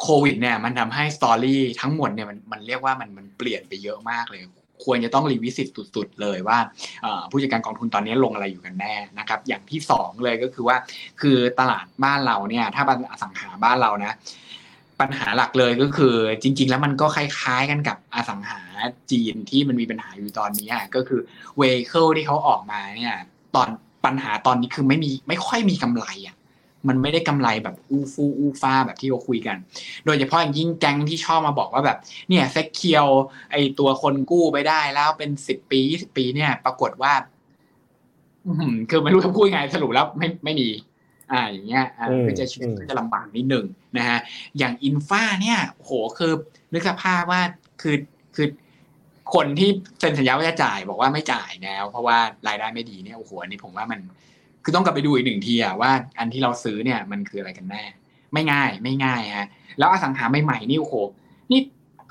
[0.01, 4.41] โควิด เนี่ย มันทำให้สตอรี่ทั้งหมดเนี่ยมันมันเรียกว่ามันมันเปลี่ยนไปเยอะมากเลย
[4.85, 6.57] ควรจะต้องรีวิสิตสุด ๆ เลยว่า
[7.03, 10.77] เอ่อผู้จัดการกองทุนตอนนี้ลงอะไรอยู่กันแน่นะครับ อย่างที่สองเลยก็คือว่า
[11.21, 14.13] คือตลาดบ้านเราเนี่ย ถ้าเป็นอสังหาบ้านเรานะ
[14.99, 18.61] ปัญหาหลักเลยก็คือ จริง ๆ แล้วมันก็คล้าย ๆ กันกับอสังหา
[19.11, 21.19] จีนที่มันมีปัญหาอยู่ตอนนี้ก็คือ
[21.57, 23.15] เวเคิลที่เขาออกมาเนี่ย
[23.55, 23.67] ตอน
[24.05, 26.35] ปัญหาตอนนี้คือไม่มีไม่ค่อยมีกำไรอะ
[26.87, 29.57] มันไม่ได้กำไรแบบอู้ฟู่อู้ฟ้าแบบที่เราคุยกัน
[30.05, 31.97] โดยเฉพาะอย่างยิ่งแก๊งที่ชอบมาบอกว่าแบบ
[32.29, 33.07] เนี่ยเซ็กเคียว
[33.51, 37.13] ไอตัวคนกู้ไปได้แล้วเป็นสิบปียี่สิบปีเนี่ย ปรากฏว่า
[38.47, 38.51] อื
[38.89, 40.67] คือไม่รู้จะพูดยังไงสรุปแล้วไม่ไม่มี
[41.31, 43.65] อ่าอย่างเงี้ยอ่าอืมก็จะชีวิตอืมก็จะลำบากนิดหนึ่ง
[43.97, 44.19] นะฮะ
[44.57, 46.33] อย่างอินฟาเนี่ยโหคือ
[46.73, 47.41] นึกสภาพว่า
[47.81, 47.95] คือ
[48.35, 48.47] คือ
[49.33, 49.69] คนที่
[49.99, 52.17] เซ็นสัญญาว่าจะจ่ายบอกว่าไม่จ่ายแล้วเพราะว่า
[52.47, 53.99] รายได้ไม่ดีเนี่ยโอ้โหอันนี้ผมว่ามัน
[54.63, 57.83] คือต้องกลับไปดูอีกหนึ่งทีอะว่าอันที่เราซื้อเนี่ยมันคืออะไรกันแน่
[58.33, 59.47] ไม่ง่ายไม่ง่ายฮะ
[59.77, 60.95] แล้วอสังหาใหม่ๆนี่โอ้โห
[61.51, 61.61] นี่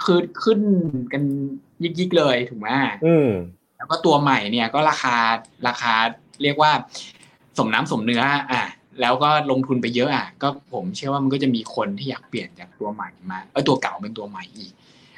[0.05, 0.61] คือขึ้น
[1.13, 1.23] กัน
[1.99, 2.69] ยิกๆเลยถูกไหม
[3.07, 3.31] อืม
[3.77, 5.17] แล้วก็ตัวใหม่เนี่ยก็ราคา
[5.69, 5.95] ราคา
[6.43, 6.71] เรียกว่า
[7.59, 8.65] สมน้ำสมเนื้อ อะ
[9.01, 14.73] แล้วก็ลงทุนไปเยอะอะก็ผมเชื่อว่ามันก็จะมีคนที่อยากเปลี่ยนจากตัวใหม่มาเออตัวเก่าเป็นตัวใหม่อีก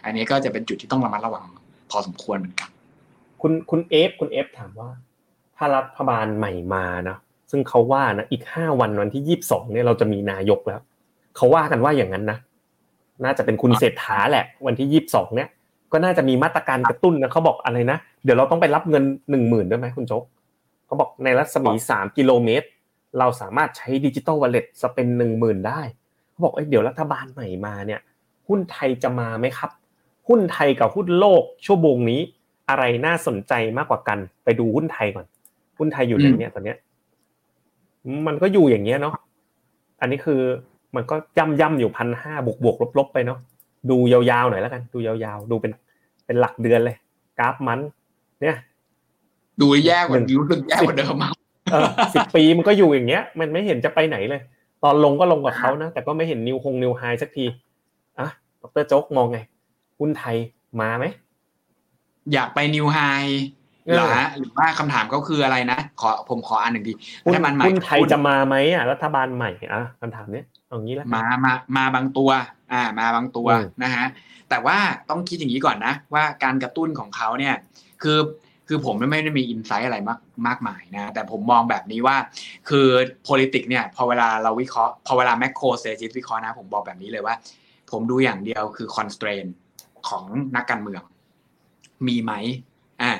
[0.05, 1.45] อันนี้ก็จะเป็นจุดที่ต้องระมัดระวัง
[1.91, 2.70] พอสมควรเหมือนกัน
[3.41, 4.91] คุณคุณเอฟคุณเอฟถามว่า
[5.57, 7.16] ถ้ารัฐบาลใหม่มานะ
[7.51, 10.81] ซึ่งเขาว่านะอีกห้าวันวันที่ยี่สิบสองเนี่ยเราจะมีนายกแล้ว
[11.37, 12.39] เขาว่ากันว่าอย่างนั้นนะ
[13.24, 15.49] น่าจะเป็นคุณเศรษฐาแหละ วันที่ยี่สิบสองเนี่ย
[15.93, 20.22] ก็น่าจะมีมาตรการกระตุ้นนะเขาบอกอะไรนะเดี๋ยวเราต้องไปรับเงินหนึ่งหมื่นด้วยไหมคุณโจ๊ก
[20.87, 22.66] เขาบอกในรัศมีสามกิโลเมตร
[23.19, 25.81] เราสามารถใช้ digital wallet spend หนึ่งหมื่นได้
[26.31, 28.01] เขาบอกเอ้ยเดี๋ยวรัฐบาลใหม่มาเนี่ย
[28.49, 29.71] หุ้นไทยจะมาไหมครับ
[30.29, 32.21] หุ้นไทยกับหุ้นโลกชั่วโมงนี้
[32.71, 35.27] อะไรน่าสนใจมากกว่ากัน ไปดูหุ้นไทยก่อน
[35.79, 36.79] หุ้นไทยอยู่ไหนเนี่ยตอนเนี้ย
[38.27, 39.14] มันก็อยู่อย่างเงี้ยเนาะ
[40.01, 40.41] อันนี้คือ
[40.97, 43.39] มันก็ย่ำย่ำอยู่พันห้าบวกบวกลบลบไปเนาะ
[43.91, 45.73] ดูยาวๆหน่อยแล้วกัน ดูยาวๆ ดูเป็น
[46.27, 46.97] เป็นหลักเดือนเลย
[47.39, 47.79] กราฟมัน
[48.43, 48.57] เนี่ย
[49.61, 51.45] ดูแย่กว่าหนึ่งรู้สึกแย่กว่าเดิมมากเออ
[52.14, 54.41] สิบปีมันก็อยู่อย่างเงี้ย มันไม่เห็นจะไปไหนเลย
[54.85, 57.47] ตอนลงก็ลงกับเขานะ แต่ก็ไม่เห็นนิวคงนิวไฮสักที
[58.21, 58.29] อะ
[58.77, 59.39] ดรโจ๊กมองไง
[59.99, 60.37] หุ้นไทย
[60.81, 61.05] มาไหม
[62.33, 62.99] อยากไปนิวไฮ
[63.87, 66.93] เออเหรอฮะหรือว่าคำถามก็คืออะไรนะขอผมขออันหนึ่งดี
[67.25, 72.31] หุ้นรัฐบาลใหม่หุ้นไทยจะมาไหมอะรัฐบาลใหม่อะคำถามเนี้ยเอางี้แล้วกันมามามาบางตัว
[72.73, 74.05] อ่า มาบางตัวอืมนะฮะ
[74.51, 74.79] แต่ว่า
[75.11, 77.55] ต้องคิดอย่างนี้ก่อนนะ ว่าการกระตุ้นของเขาเนี่ย
[78.03, 78.19] คือ
[78.69, 82.17] คือผมไม่ได้มีอินไซต์อะไรมากมากมายนะ แต่ผมมองแบบนี้ว่า
[82.69, 82.87] คือ
[83.29, 87.35] politics เนี่ยพอเวลาเราวิเคราะห์พอเวลาแมคโครเซจิตวิเคราะห์นะ ผมบอกแบบนี้เลยว่า
[87.91, 89.51] ผมดูอย่างเดียวคือ constraint
[90.09, 90.25] ของ
[90.57, 91.03] นักการเมือง
[92.07, 92.33] มีไหม
[93.03, 93.12] อ่า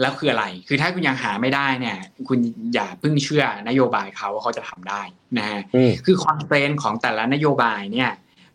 [0.00, 1.98] แล้วคืออะไร คือถ้าคุณยังหาไม่ได้เนี่ย
[2.28, 2.38] คุณ
[2.74, 5.02] อย่าเพิ่งเชื่อนโยบายเขาว่าเขาจะทำได้
[5.38, 8.10] นะฮะอืมคือคอนเทนต์ของแต่ละนโยบายเนี่ย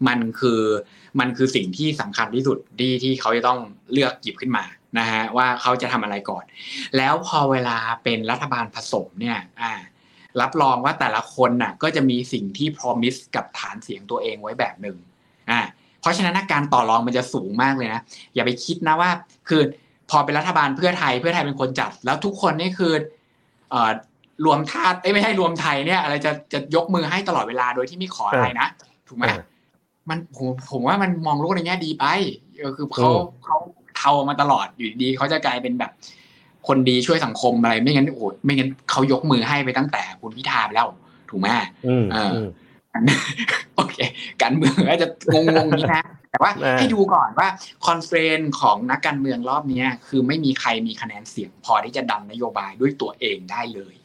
[0.08, 0.62] มันคือ
[1.20, 3.60] มันคือสิ่งที่สำคัญที่สุดที่ที่เขาจะต้อง
[3.92, 4.64] เลือกหยิบขึ้นมา
[5.00, 6.44] นะฮะว่าเขาจะทำอะไรก่อน
[6.98, 9.74] แล้วพอเวลาเป็นรัฐบาลผสมเนี่ยอ่า
[10.42, 14.98] รับรองว่าแต่ละคนน่ะก็จะมีสิ่งที่ promise กับฐานเสียงตัวเองไว้แบบหนึ่ง
[15.50, 15.60] อ่า
[16.02, 18.02] เพราะฉะนั้นการต่อรองมันจะสูงมากเลยนะ
[18.36, 19.10] อย่าไปคิดนะว่า
[19.50, 19.62] คือ
[20.10, 22.94] พอเป็นรัฐบาลเพื่อไทยเพื่อไทยเป็นคนจัด แล้วทุกคนนี่คือ
[23.72, 23.92] เอ่อ
[24.46, 28.68] รวมทาสเอ้ยไม่ใช่รวมไทยเนี่ย อะไรจะจะยกมือให้ตลอดเวลาโดยที่ไม่ขออะไรนะ
[29.08, 29.40] ถูกไหมอ่า
[30.10, 32.06] มันผมผมว่ามันมองโลกในแง่ดีไป
[32.58, 33.41] เออคือเขาอืม
[34.02, 35.92] เขาเทามาตลอดอยู่ดีๆเขาจะกลายเป็นแบบ
[36.68, 40.88] คนดีช่วยสังคมอะไร ไม่งั้นโอ้โหไม่งั้นเขายกมือให้ไปตั้งแต่คุณพิธาไปแล้ว
[41.30, 41.48] ถูกไหม
[41.88, 42.48] อืมเอออืม
[43.76, 43.98] โอเค
[44.42, 45.36] การเมืองอาจจะง
[45.66, 47.48] งๆนี้นะแต่ว่าอ่าให้ดูก่อนว่า
[47.86, 53.96] concern ของนักการเมืองรอบเนี้ยคือไม่มีใครมีคะแนนเสียง พอที่จะดันนโยบายด้วยตัวเองได้เลย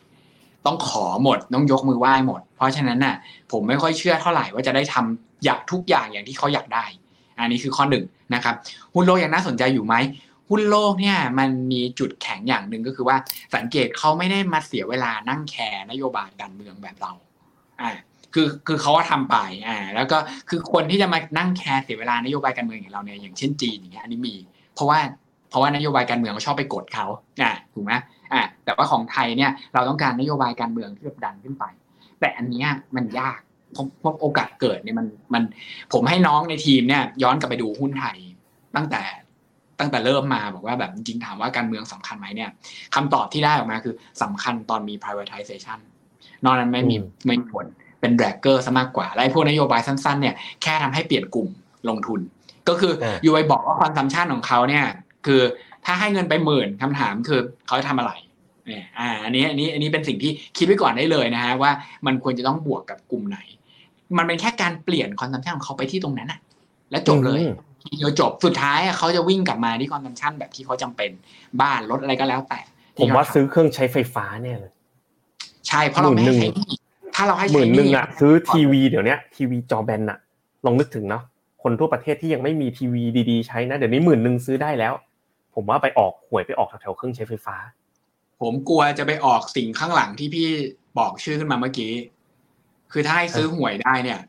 [0.66, 3.16] ต้องขอหมดต้องยกมือไหว้หมด เพราะฉะนั้นน่ะ
[3.52, 6.86] ผมไม่ค่อยเชื่อเท่าไหร่ว่าจะได้ทำอยากทุกอย่างอย่างที่เขาอยากได้
[7.38, 8.54] อันนี้คือข้อหนึ่งนะครับ
[8.94, 9.94] หุ้นโลกยังน่าสนใจอยู่ไหม
[10.50, 13.16] หุ้นโลกเนี่ยมันมีจุดแข็งอย่างหนึ่งก็คือว่า
[13.54, 17.12] สังเกตเขาไม่ได้มาเสียเวลานั่งแคร์นโยบายการเมืองแบบเรา
[17.80, 17.90] อ่า
[18.34, 19.36] คือคือเขาก็ทำไป
[19.68, 20.18] อ่าแล้วก็
[20.48, 24.34] คือคนที่จะมานั่งแคร์เสียเวลานโยบายการเมืองอย่างเราเนี่ยอย่างเช่นจีนอย่างเงี้ยอันนี้มี
[24.74, 24.98] เพราะว่า
[25.50, 27.06] เพราะว่านโยบายการเมืองเขาชอบไปกดเขา
[27.42, 27.92] อ่าถูกไหม
[28.32, 31.64] อ่าแต่ว่าของไทยเนี่ยเราต้องการนโยบายการเมืองที่ดันขึ้นไป
[32.20, 33.40] แต่อันเนี้ยมันยาก
[33.76, 35.42] พราะเพราะโอกาสเกิดเนี่ยมันมัน
[35.92, 38.16] ผมให้น้องในทีมเนี่ย ย้อนกลับไปดูหุ้นไทย
[38.76, 39.02] ตั้งแต่
[39.80, 42.50] ตั้งแต่เริ่มมาบอกว่าแบบจริงๆถามว่าการเมืองสำคัญไหมเนี่ย
[42.94, 45.78] คำตอบที่ได้ออกมาคือสำคัญตอนมี privatization
[46.44, 47.66] นอกนั้นไม่มีอืมไม่มีผล
[48.00, 51.48] เป็นแดกเกอร์ซะมากกว่าและไอ้พวกนโยบายสั้นๆ เนี่ยแค่ทำให้เปลี่ยนกลุ่ม
[51.88, 52.20] ลงทุน
[52.68, 54.84] ก็คืออ่าอยู่ไปบอกว่า consumption ของเขาเนี่ย
[55.26, 55.40] คือ
[55.84, 58.12] ถ้าให้เงินไปหมื่นคำถามคือเขาจะทำอะไร
[58.66, 61.70] เนี่ยอ่าอันนี้อันนี้อันนี้เป็นสิ่งที่คิดไว้ก่อนได้เลยนะฮะว่า
[62.06, 63.38] มันควรจะต้องบวกกับกลุ่มไหน
[64.18, 66.40] มันเป็นแค่การเปลี่ยน consumption ของเขาไปที่ตรงนั้นอะ
[66.90, 71.10] และจบเลยอืมทีเดียวจบสุดท้ายอะเขาจะวิ่งกลับมาที่ consumption แบบที่เขาจำเป็น
[71.60, 72.60] บ้านรถอะไรก็แล้วแต่
[72.98, 74.72] ผมที่เขว่าทำซื้อเครื่องใช้ไฟฟ้าเนี่ยเลย
[75.68, 76.72] ใช่เพราะเราไม่ให้ใช้หนี้
[77.14, 80.18] ถ้าเราให้หใช้มื่นหหนึ่งนี้อะซื้อทีวีเดี๋ยวเนี้ยทีวีจอแบนอะ
[80.64, 81.22] ลองนึกถึงเนาะ
[81.62, 84.92] คนทั่วประเทศที่ยังไม่มีทีวีดีๆใช้นะเดี๋ยวนี้หมื่นหนึ่งซื้อได้แล้ว
[85.54, 87.56] ผมว่าไปออกหวยไปออกแถวๆเครื่องใช้ไฟฟ้า
[88.40, 90.48] ผมกลัวจะไปออกสิ่งข้างหลังที่พี่
[90.98, 91.92] บอกชื่อขึ้นมาเมื่อกี้
[92.98, 94.20] คือถ้าให้ซื้อหวยได้เนี่ย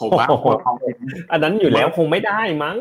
[0.00, 0.94] ผมว่าผมเอาเป็น
[1.32, 2.78] อันนั้นอยู่แล้วคงไม่ได้มั้ง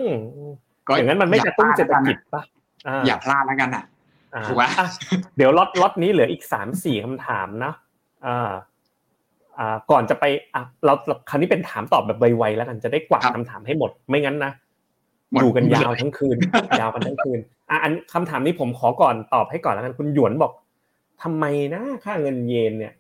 [0.87, 2.43] ก็อย่างนั้นมันไม่กระตุ้นเศรษฐกิจป่ะ
[2.87, 3.83] อ่าอย่าพลาดแล้วกันอะ
[4.33, 4.87] อ่าถูกปะอะ
[5.37, 7.73] เดี๋ยวล็อตล็อตนี้เหลืออีกสามสี่คำถามนะ
[8.25, 8.49] อ่า
[9.59, 10.93] อ่าก่อนจะไปอะเรา
[11.29, 14.51] คราวนี้เป็นถามตอบแบบไวๆแล้วกันจะได้กวาดคำถามให้หมดไม่งั้นนะ
[15.31, 16.37] หมดอยู่กันยาวทั้งคืน
[16.79, 17.39] ยาวกันทั้งคืน
[17.69, 20.51] อะอันคำถามนี้ผมขอก่อนตอบให้ก่อนแล้วกันคุณหยวนบอก
[21.23, 22.93] ทำไมนะค่าเงินเยนเนี่ย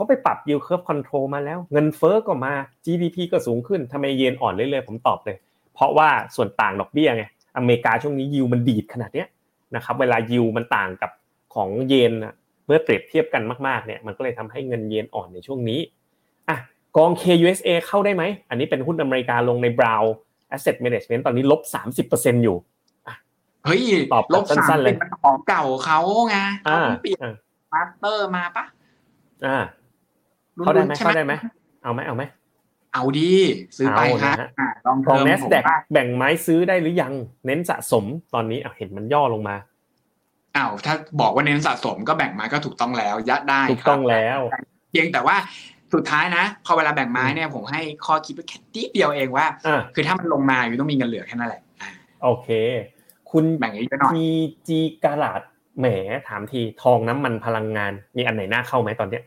[0.00, 2.52] เขาไปปรับ yield curve control มาแล้ว เงินเฟ้อก็มา
[2.84, 5.36] GDP ก็สูงขึ้นทำไมเยนอ่อนเรื่อยๆผมตอบเลย
[5.74, 7.24] เพราะว่าส่วนต่างดอกเบี้ยไง
[7.56, 9.28] อเมริกาช่วงนี้ยิวมันดีดขนาดเนี้ย
[9.76, 11.10] นะครับเวลายิวมันต่างกับ
[11.54, 12.34] ของเยนน่ะ
[12.66, 15.80] เมื่อเปรียบเทียบกันมากๆเนี่ยมันก็เลยทำให้เงินเยนอ่อนในช่วงนี้
[16.48, 16.56] อะ
[16.96, 20.06] กอง KUSA เข้าได้ไหม อันนี้เป็นหุ้นอเมริกาลงใน Brown
[20.54, 21.60] Asset Management ตอนนี้ลบ
[22.02, 22.56] 30%อยู่
[23.64, 23.82] เฮ้ย
[24.12, 26.36] ตอบแบบลบสั้สามนๆเลยเป็นของเก่าเขาไง
[26.68, 27.34] อ่าเขาเปลี่ยนอ่า
[27.72, 28.64] master มาปะ
[29.46, 29.79] อ่าลุ้นๆ
[30.58, 31.32] เข้าได้ไหมใช่เข้าได้ไหม
[31.82, 32.22] เอาไหมเอาไหม
[32.94, 33.30] เอาดี
[33.76, 37.12] ซื้อไปเอาคนะรับฮะอ่าลองกองเทอม n a s ผม d a q ว่าแบ่งไม้ซื้อได้หรือยัง
[37.46, 39.56] เน้นสะสมตอนนี้อะเห็นมันย่อลงมา
[40.56, 44.40] อ้าวถ้าบอกว่าเน้นสะสมก็แบ่งมาก็ถูกต้องแล้วยัดได้ถูกต้องครับแล้ว
[44.90, 45.36] เพียงแต่ว่า
[45.94, 51.90] สุดท้ายนะ พอเวลาแบ่งไม้เนี่ยผมให้ข้อคิดไปแค่นิดเดียวเองว่าอะคือถ้ามันลงมาอยู่ต้องมีเงินเหลือแค่นั้นแหละอ่า
[52.22, 52.48] โอเค
[53.30, 54.26] คุณแบ่งเยอะๆหน่อยจี
[54.68, 55.42] จีกาลาด
[55.78, 55.86] แหม
[56.28, 59.22] ถามทีทองน้ำมันพลังงานมีอันไหนน่าเข้าไหมตอนเนี้ย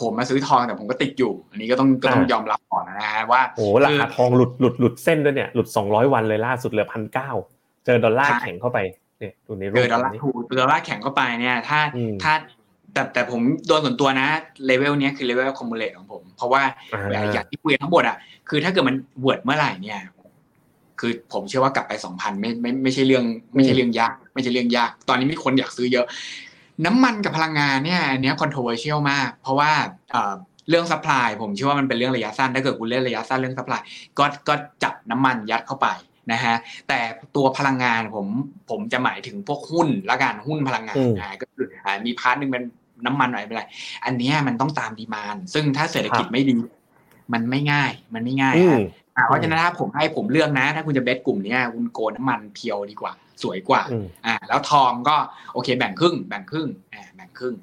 [0.00, 7.30] ผมมาซื้อทองแต่ผมก็ติดอยู่ อันนี้ก็ต้องก็ต้องอ่ายยอมรับก่อนนะฮะว่าโอ้โหราคาทองหลุดหลุดหลุดเส้นด้วยเนี่ยหลุดสองร้อยวันเลยล่าสุดเหลือพันเก้า
[7.84, 8.78] เจอดอลลาร์ใช่แข็งเข้าไป
[9.18, 12.32] เนี่ยดูในรูเจปอดอลลาร์นี้ถูกเจอดอลลาร์แข็งเข้าไปเนี่ยถ้าอืมถ้า
[12.92, 14.26] แต่แต่ผมโดนส่วนตัวนะ
[14.66, 16.62] เลเวลเนี้ยคือเลเวลคอมมูเลตของผม เพราะว่า
[16.94, 18.16] อ่าอย่างที่คุยทั้งหมดอะ
[18.48, 20.00] คือถ้าเกิดมันเวิร์ดเมื่อไหร่เนี่ย
[21.00, 23.24] คือผมเชื่อว่ากลับไปสองพันไม่ไม่ไม่ใช่เรื่อง
[23.54, 26.06] ไม่ใช่เรื่องยาก ไม่ใช่เรื่องยาก ตอนนี้มีคนอยากซื้อเยอะ
[26.86, 29.72] น้ำมันกับพลังงานเนี่ยอันเนี้ย controversial มาก เพราะว่า
[30.12, 30.34] เอ่อ
[30.68, 33.80] เรื่อง supply ผมเชื่อว่ามันเป็นเรื่องระยะสั้น ถ้าเกิดคุณเล่นระยะสั้นเรื่อง supply
[34.18, 35.88] ก็ก็จับน้ำมันยัดเข้าไป
[36.32, 36.56] นะฮะ
[36.88, 36.98] แต่
[37.36, 38.26] ตัวพลังงานผม
[38.70, 42.64] ผมจะหมายถึงพวกหุ้นละกันหุ้นพลังงานอ่าก็คืออ่ามี part หนึ่งเป็น
[43.06, 43.64] น้ำมันหน่อยเป็นไร
[44.04, 46.54] อันนี้มันต้องตาม demand ซึ่งถ้าเศรษฐกิจไม่ดี
[47.32, 48.76] มันไม่ง่าย มันไม่ง่ายครั
[49.24, 53.12] บเพราะฉะนั้นถ้าผมให้ผมเลือกนะ ถ้าคุณจะ bet กลุ่มนี้คุณ go น้ำมัน pure ดีกว่า
[53.42, 53.82] สวยกว่า
[54.26, 55.16] อ่า แล้วทองก็
[55.52, 57.54] โอเค แบ่งครึ่ง แบ่งครึ่งอ่าแบ่งครึ่ง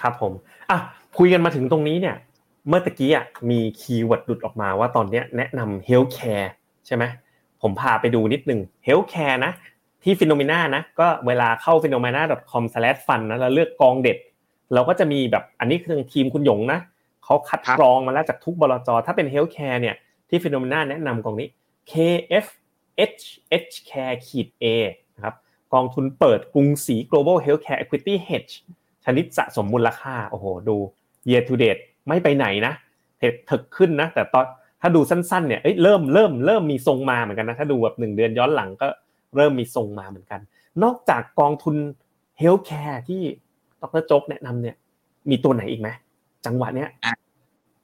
[0.00, 0.32] ครับผม
[0.70, 0.78] อะ
[1.18, 2.16] คุยกันมาถึงตรงนี้เนี่ย
[2.68, 6.52] เมื่อตะกี้อะมี keyword หลุดออกมาว่าตอนนี้แนะนำ healthcare
[6.86, 7.04] ใช่ไหม
[7.62, 9.52] ผมพาไปดูนิดนึง healthcare นะ
[10.02, 12.22] ที่ Finnomena นะก็เวลาเข้า p h e n o m e n a
[12.52, 12.64] c o m
[13.06, 14.18] f u n นะแล้วเลือกกองเด็ด
[14.74, 16.80] เราก็จะมีแบบอันนี้คือทีมคุณหยงนะ
[17.24, 19.96] เขาคัดกรองมาแล้วจากทุกบลจถ้าเป็น healthcare เนี่ย
[20.28, 21.48] ที่ Finnomena แนะนำกองนี้
[21.90, 22.46] KF
[23.10, 23.22] H
[23.62, 24.64] H Care ขีด A
[25.14, 25.34] นะครับ
[25.74, 28.52] กองทุนเปิดกรุงศรี global healthcare equity hedge
[29.04, 30.76] ชนิดสะสมมูลค่าโอ้โหดู
[31.28, 32.74] year to date ไม่ไปไหนนะ
[33.50, 34.46] ถึกขึ้นนะ แต่ตอน
[34.80, 38.88] ถ้าดูสั้นๆเนี่ยเริ่มเริ่มเริ่มมีทรงมาเหมือนกันนะ ถ้าดูแบบหนึ่งเดือนย้อนหลังก็
[39.36, 40.40] เริ่มมีทรงมาเหมือนกัน
[40.82, 41.76] นอกจากกองทุน
[42.38, 43.22] healthcare ที่
[43.80, 44.76] ดรโจ๊กแนะนำเนี่ย
[45.30, 45.88] มีตัวไหนอีกไหม
[46.46, 46.88] จังหวะเนี้ย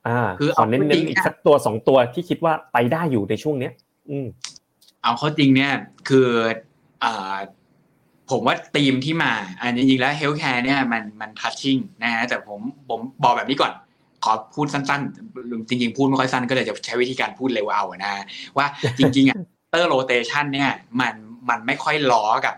[0.07, 3.73] อ่าคือขอเน้นๆอีกสักตัวสองตัวที่คิดว่าไปได้อยู่ในช่วงเนี้ย
[4.11, 4.27] อืม
[5.07, 5.73] เอาเข้าจริงเนี่ย
[6.09, 6.29] คือ
[7.05, 7.37] อ่า
[8.31, 13.73] ผมว่าธีมที่มาอันนี้จริงแล้ว healthcare เนี่ยมันมัน touching นะฮะแต่ผมผมบอกแบบนี้ก่อน
[14.25, 18.13] ขอพูดสั้นๆ จริงๆ พูดไม่ค่อยสั้นก็เลยจะใช้วิธีการพูดเร็วเอานะ
[18.57, 18.67] ว่า
[18.99, 21.15] จริงๆ sector rotation เนี่ยมัน
[21.49, 22.55] มันไม่ค่อยล้อกับ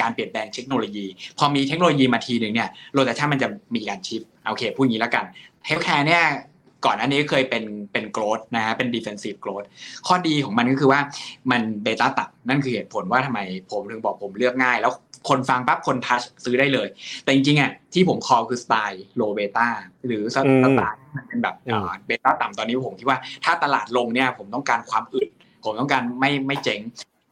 [0.00, 1.06] การเปลี่ยนแปลงเทคโนโลยี
[1.38, 5.24] พอมีเทคโนโลยีมาทีหนึ่งเนี่ย rotation มันจะมีการ shift โอเคพูดอย่างนี้แล้วกัน
[5.66, 6.22] healthcare เนี่ย
[6.84, 9.62] ก่อนอันนี้เคยเป็นเป็น growth นะฮะเป็น defensive growth
[10.06, 11.00] ข้อดีของมันก็คือว่า
[11.50, 14.92] มัน beta ต่ำนั่นคือเหตุผลว่าทำไมผมถึงบอกผมเลือกง่าย แล้ว
[15.28, 16.88] คนฟังปั๊บคน touch ซื้อได้เลย
[17.24, 19.68] แต่จริงๆอะที่ผม call คือสไตล์ low beta
[20.06, 20.36] หรือส
[20.76, 21.54] ไตล์เป็นแบบ
[22.06, 25.28] beta ต่ำตอนนี้ผมคิดว่าถ้าตลาดลงเนี่ยผมต้องการความอึด
[25.64, 26.80] ผมต้องการไม่ไม่เจ๋ง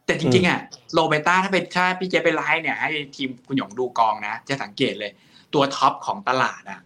[0.06, 0.60] แต่จริงๆอะ
[0.94, 5.10] low beta ถ้าเป็นถ้าพี่เจไปไลฟ์เนี่ยให้ทีมคุณหยงดูกองนะ จะสังเกตเลย
[5.54, 6.80] ตัว top ของตลาดอะ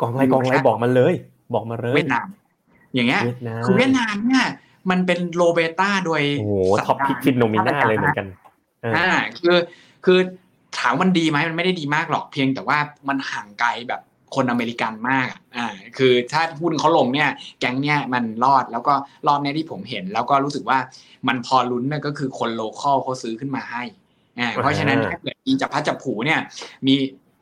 [0.00, 1.14] กองไรกองไรบอกมันเลย
[1.54, 2.28] บอกมาเลยเวียดนาม
[2.94, 3.22] อย่างเงี้ย
[3.64, 4.46] คือเวียดนามเนี่ย
[4.90, 6.52] มันเป็น low beta โดยโอ้โห
[6.86, 8.26] top pick Finnomena เลยเหมือนกัน
[8.96, 9.56] อ่าคือ
[10.04, 10.18] คือ
[10.78, 12.78] ถามมันดีไหมมันไม่ได้ดีมากหรอกเพียงแต่ว่า
[13.08, 14.00] มันห่างไกลแบบ
[14.34, 17.28] คนอเมริกันมากอ่าคือถ้าหุ้นเขาลงเนี่ย
[17.60, 18.94] แก๊งเนี่ยมันรอดแล้วก็
[19.26, 20.78] รอบนี้ที่ผมเห็น แล้วก็รู้สึกว่า
[21.28, 23.82] มันพอลุ้นน่ก็คือคนโลคอลเขาซื้อขึ้นมาให้
[24.38, 26.40] อ่าเพราะฉะนั้นถ้าเกิดมีจับพัดจับผูเนี่ย
[26.86, 26.94] มี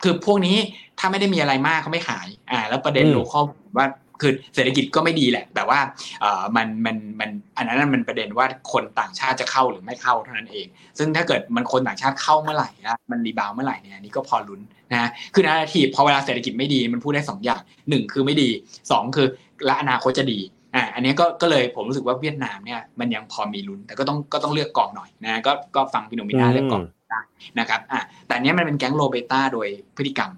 [0.03, 0.57] คือพวกนี้
[0.99, 3.45] ถ้าไม่ได้มีอะไรมากเขาไม่ขายอ่าแล้วประเด็นโลคอล
[3.79, 3.87] ว่า
[4.23, 5.79] คือเศรษฐกิจก็ไม่ดีแหละ แต่ว่า
[6.21, 10.67] เอ่อมันมันมันอันนั้นมันประเด็นว่าคนต่างชาติจะเข้าหรือไม่เข้าเท่านั้นเอง
[10.99, 14.61] ซึ่งถ้าเกิดมันคนต่างชาติเข้าเมื่อไหร่นะมันรีบาวเมื่อไหร่เนี่ยนี่ก็พอลุ้น
[14.93, 18.49] นะคือนาทีพอเวลาเศรษฐกิจไม่ดีมันพูดได้2อย่างหนึ่งคือไม่ดี
[18.83, 19.27] 2 คือ
[19.67, 20.39] และอนาคตจะดี
[20.75, 27.21] อ่าอันนี้ก็ก็เลยผมรู้สึกว่าเวียดนามเนี่ยมันยังพอมีลุ้นแต่ก็ต้องก็ต้องเลือกกองหน่อยนะก็ก็ฟังพิโนมินาเลือกกอง ได้
[27.59, 30.31] นะครับอ่าแต่เนี้ยมันเป็นแก๊งโลเบต้าโดยพฤติกรรม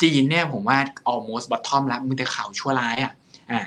[0.00, 0.78] จีนเนี่ยผมว่า
[1.12, 3.12] almost bottom แล้วมึงแต่ข่าวชั่วร้ายอะ
[3.52, 3.60] อ่า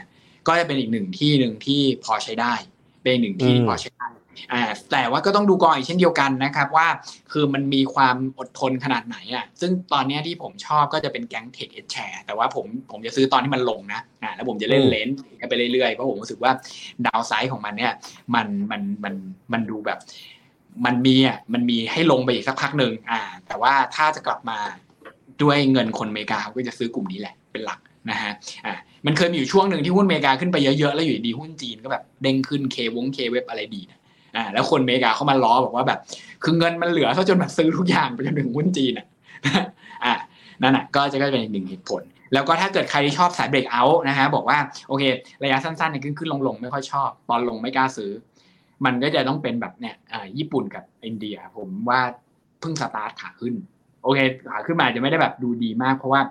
[0.48, 2.54] ก็จะเป็นอีกหนึ่งที่หนึ่งที่พอใช้ได้
[3.02, 4.08] เป็นหนึ่งที่พอใช้ได้
[4.54, 6.88] อ่าแต่ว่าก็ต้องดูกองอีกเช่นเดียวกันนะครับว่า
[7.32, 15.18] คือมันมีความอดทนขนาดไหนอะซึ่งตอนนี้ที่ผมชอบก็จะเป็นแก๊งเทคเอชแชร์แต่ว่าผมผมจะซื้อตอนที่มันลงนะอ่าแล้วผมจะเล่นเลนส์
[15.50, 16.52] ไปเรื่อยๆเพราะผมรู้สึกว่า
[17.06, 17.94] ดาวไซด์ของมันเนี่ย
[18.36, 19.14] มันมันมัน
[19.54, 20.00] มันดูแบบ
[20.86, 24.60] มันมีอะมันมีให้ลงไปอีกสักพักหนึ่งอ่า แต่ว่าถ้าจะกลับมา
[25.42, 28.32] ด้วยเงินคนอเมริกาเขาก็จะซื้อกลุ่มนี้แหละเป็นหลักนะฮะ
[28.66, 28.74] อ่า
[29.06, 34.00] มันเคยมีอยู่ช่วงหนึ่งที่หุ้นอเมริกาขึ้นไปเยอะๆแล้วอยู่ดีหุ้นจีนก็แบบเด้งขึ้นเควงเคเว็บอะไรดีนะ
[34.36, 36.00] อ่าแล้วคนอเมริกาเข้ามาล้อบอกว่าแบบ
[36.44, 39.06] คือเงินมันเหลือซะจนแบบซื้อทุกอย่างไปจนถึงหุ้นจีนอะ
[40.04, 40.14] อ่า
[40.62, 42.02] นั่นแหะก็จะก็เป็นอีกหนึ่งเหตุผล
[42.34, 44.58] แล้วก็ถ้าเกิดใครที่ชอบสายเบรกเอาท์นะฮะบอกว่า
[44.88, 45.04] โอเค
[45.44, 48.12] ระยะสั้นๆเนี่ยขึ้นขึ้นลงลงไม่ค่อยชอบ ตอนลงไม่กล้าซื้อ
[48.86, 52.00] มันก็จะต้องเป็นแบบเนี่ยอ่าญี่ปุ่นกับอินเดีย ผมว่า
[52.60, 53.56] เพิ่งสตาร์ทขาขึ้น
[54.04, 54.20] โอเค
[54.50, 56.22] ขาขึ้นมาจะไม่ได้แบบดูดีมาก เพราะว่า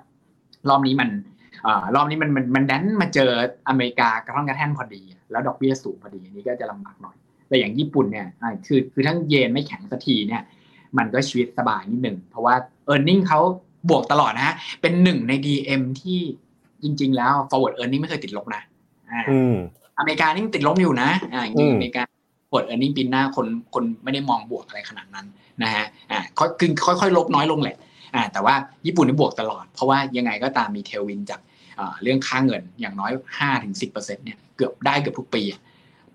[0.68, 1.10] รอบนี้มัน
[1.94, 3.30] รอบนี้มันมันมันดันมาเจอ
[3.68, 7.16] อเมริกากระท่อนกระแท่นพอดี แล้วดอกเบี้ยสูงพอดีอันนี้ก็จะลำบากหน่อย
[7.48, 8.26] แต่อย่างญี่ปุ่นเนี่ย
[8.66, 10.42] คือคือทั้งเยนไม่แข็งสักทีเนี่ย
[10.98, 12.54] มันก็ชีวิตสบายนิดหนึ่งเพราะว่า
[12.92, 13.40] e a r n i n g เขา
[13.90, 16.18] บวกตลอดนะฮะ เป็นหนึ่งใน DM ที่
[16.82, 18.62] จริง ๆ แล้ว forward earning ไม่เคยติดลบนะ
[19.98, 22.02] อเมริกานี่ติดลบอยู่นะอ่าจริงอเมริกา
[22.54, 25.26] forward earning ปีหน้าคนคนไม่ได้มองบวกอะไรขนาดนั้น
[25.62, 27.76] นะฮะอ่าค่อยๆลบน้อยลงแหละ
[28.14, 28.54] อ่าแต่ว่า
[28.86, 31.40] ญี่ปุ่นนี่บวกตลอด เพราะว่ายังไงก็ตามมี tailwind จาก
[32.02, 35.42] เรื่องค่าเงินอย่างน้อยห้าถึงสิบเปอร์เซ็นเนี่ยเกือบได้เกือบทุกปี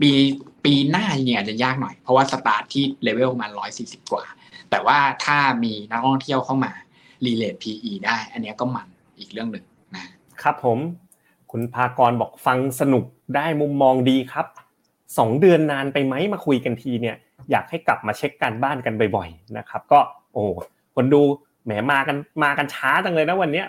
[0.02, 0.12] ปี
[0.66, 4.24] ปีหน้าจริงๆอาจจะยากหน่อย เพราะว่าสตาร์ทที่ level ประมาณร้อยสี่สิบกว่า
[4.72, 6.72] แต่ว่าถ้ามีนักท่องเที่ยวเข้ามา
[7.26, 8.88] รีเลท PE ได้ อันนี้ก็มัน
[9.20, 9.66] อีกเรื่องหนึ่ง
[9.96, 10.06] นะ
[10.42, 10.78] ครับผม
[11.52, 13.04] คุณพากรบอกฟังสนุก
[13.36, 14.46] ได้มุมมองดีครับ
[15.18, 17.16] สองเดือนนานไปไหมมาคุยกันทีเนี่ย
[17.52, 20.00] อยากให้กลับมาเช็คการบ้านกันบ่อยๆนะครับ ก็
[20.34, 20.44] โอ้
[20.96, 21.22] คนดู
[21.66, 23.68] แหมมากันมากันช้าจังเลยนะวันเนี้ย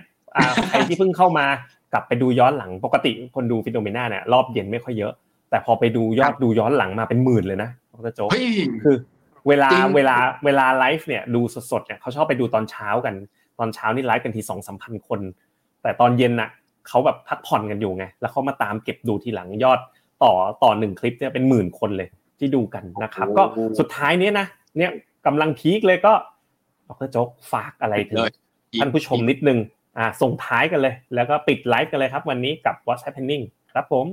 [0.68, 1.46] ใครที่เพิ่งเข้ามา
[1.92, 5.12] กลับไปดูย้อนหลังปกติคนดู Finnomena เนี่ยรอบเย็นไม่ค่อยเยอะ
[5.50, 8.30] แต่พอไปดูยอดดูย้อนหลังมาเป็นหมื่นเลยนะดรโจ๊ก
[8.84, 8.96] คือ
[9.48, 13.14] เวลาเวลาเวลาไลฟ์เนี่ยดูสดๆเนี่ยเขาชอบไปดูตอนเช้ากัน
[13.58, 15.20] ตอนเช้านี่ไลฟ์กันทีสองสามพันคน
[15.82, 16.50] แต่ตอนเย็นน่ะ
[16.88, 19.80] เขาแบบพักผ่อนกันอยู่ไง แล้วเขามาตามเก็บดูทีหลังยอด
[20.24, 22.08] ต่อต่อหนึ่งคลิปเนี่ยเป็นหมื่นคนเลย
[22.38, 23.42] ที่ดูกันนะครับ ก็
[23.78, 24.46] สุดท้ายนี้นะ
[24.78, 24.90] เนี่ย
[25.26, 26.12] กำลังพีคเลยก็
[26.88, 28.16] ดรโจ๊กฝากอะไรถึง
[28.80, 29.58] ท่านผู้ชมนิดนึง
[29.98, 34.06] อ่าส่งท้ายกันเลย แล้วก็ปิดไลฟ์กันเลยครับ วันนี้กับ What's Happening ครับผม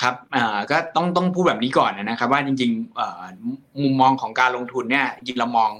[0.00, 3.06] ครับอ่าก็ต้องต้องพูดแบบนี้ก่อนนะครับ ว่าจริงๆอ่
[3.82, 5.70] มุมมองของการลงทุนเนี่ยจริงเรามอง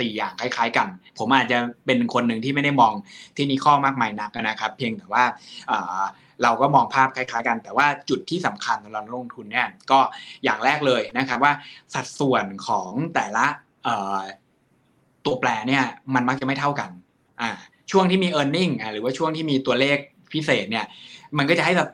[0.00, 2.92] สี่อย่างคล้ายๆกัน ผมอาจจะเป็นคนหนึ่งที่ไม่ได้มอง
[3.36, 5.24] ที่นี่ข้อมากมายนักนะครับ เพียงแต่ว่า
[6.42, 10.00] เราก็มองภาพคล้ายๆกัน แต่ว่าจุดที่สำคัญสำหรับลงทุนเนี่ยก็
[10.44, 11.52] อย่างแรกเลยนะครับว่า
[11.94, 13.46] สัดส่วนของแต่ละ
[15.24, 16.90] ตัวแปรเนี่ยมันมักจะไม่เท่ากัน
[17.40, 17.50] อ่า
[17.90, 19.98] ช่วงที่มี e a r n i n g หรือว่าช่วงที่มีตัวเลข
[20.32, 20.84] พิเศษเนี่ย
[21.38, 21.90] มันก็จะให้แบบ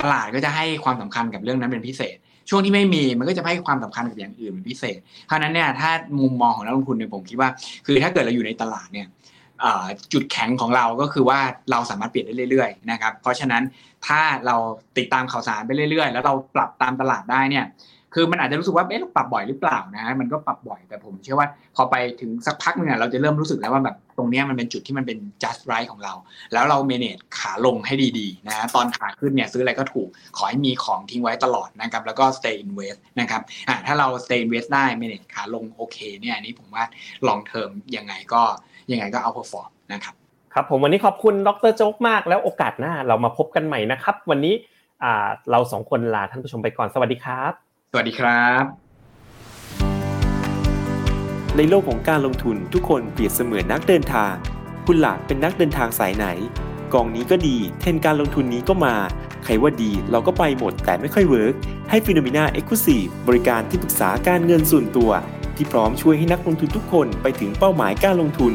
[0.00, 2.16] ตลาดก็จะให้ความสำคัญกับเรื่องนั้นเป็นพิเศษ
[2.50, 7.50] ช่วงที่ไม่มีมันก็จะให้ความสำคัญกับอย่างอื่นเป็นพิเศษเพราะนั้นเนี่ยถ้ามุมมองของนักลงทุนเนี่ยผมคิดว่า
[7.86, 9.06] คือถ้าเกิดเราอยู่ในตลาดเนี่ย
[10.12, 11.38] จุดแข็งของเราก็คือว่า
[11.70, 13.62] เราสามารถเปลี่ยนได้เรื่อยๆนะครับเพราะฉะนั้น
[14.06, 14.56] ถ้าเรา
[14.98, 17.66] ติดตามข่าวสารไปเรื่อยๆ แล้วเราปรับตามตลาดได้เนี่ย
[18.14, 26.14] คือมันอาจจะรู้สึกว่าเอ๊ะเราปรับบ่อยหรือเปล่านะมันก็ปรับบ่อยแต่ผมเชื่อว่าพอไปถึงสักพักหนึ่งเราจะเริ่มรู้สึกแล้วว่าแบบตรงนี้มันเป็นจุดที่มันเป็น just right ของเรา
[26.52, 36.84] แล้วเราเมเนจขาลงให้ดีๆนะตอนขาขึ้นเนี่ยซื้ออะไรก็ถูกขอให้มีของทิ้งไว้ตลอดนะครับแล้วก็ stay invest นะครับอ่าถ้าเรา stay invest ได้ manage ขาลงโอเคเนี่ยอันนี้ผมว่า
[37.26, 38.42] long term ยังไงก็
[38.92, 40.14] ยังไงก็ outperform นะครับ
[40.54, 44.54] ครับผมวันนี้ขอบคุณดรโจ๊กมากแล้วโอกาสหน้าเรามาพบกันใหม่นะครับ วันนี้
[45.50, 47.52] เราสองคนลาท่านผู้ชมไปก่อนสวัสดีครับ
[47.92, 48.64] สวัสดีครับ
[51.56, 54.32] ในโลกของการลงทุนทุกคนเปรียบเสมือนนักเดินทาง
[54.86, 56.26] คุณล่ะเป็นนักเดินทางสายไหน
[56.92, 58.94] กองนี้ก็ดี เทรนด์การลงทุนนี้ก็มา
[59.44, 61.54] ใครว่าดีเราก็ไปหมดแต่ไม่ค่อย work
[61.90, 65.10] ให้ Finnomena Exclusive บริการที่ปรึกษาการเงินส่วนตัว
[65.56, 68.54] ที่พร้อมช่วยให้นักลงทุนทุกคนไปถึงเป้าหมายการลงทุน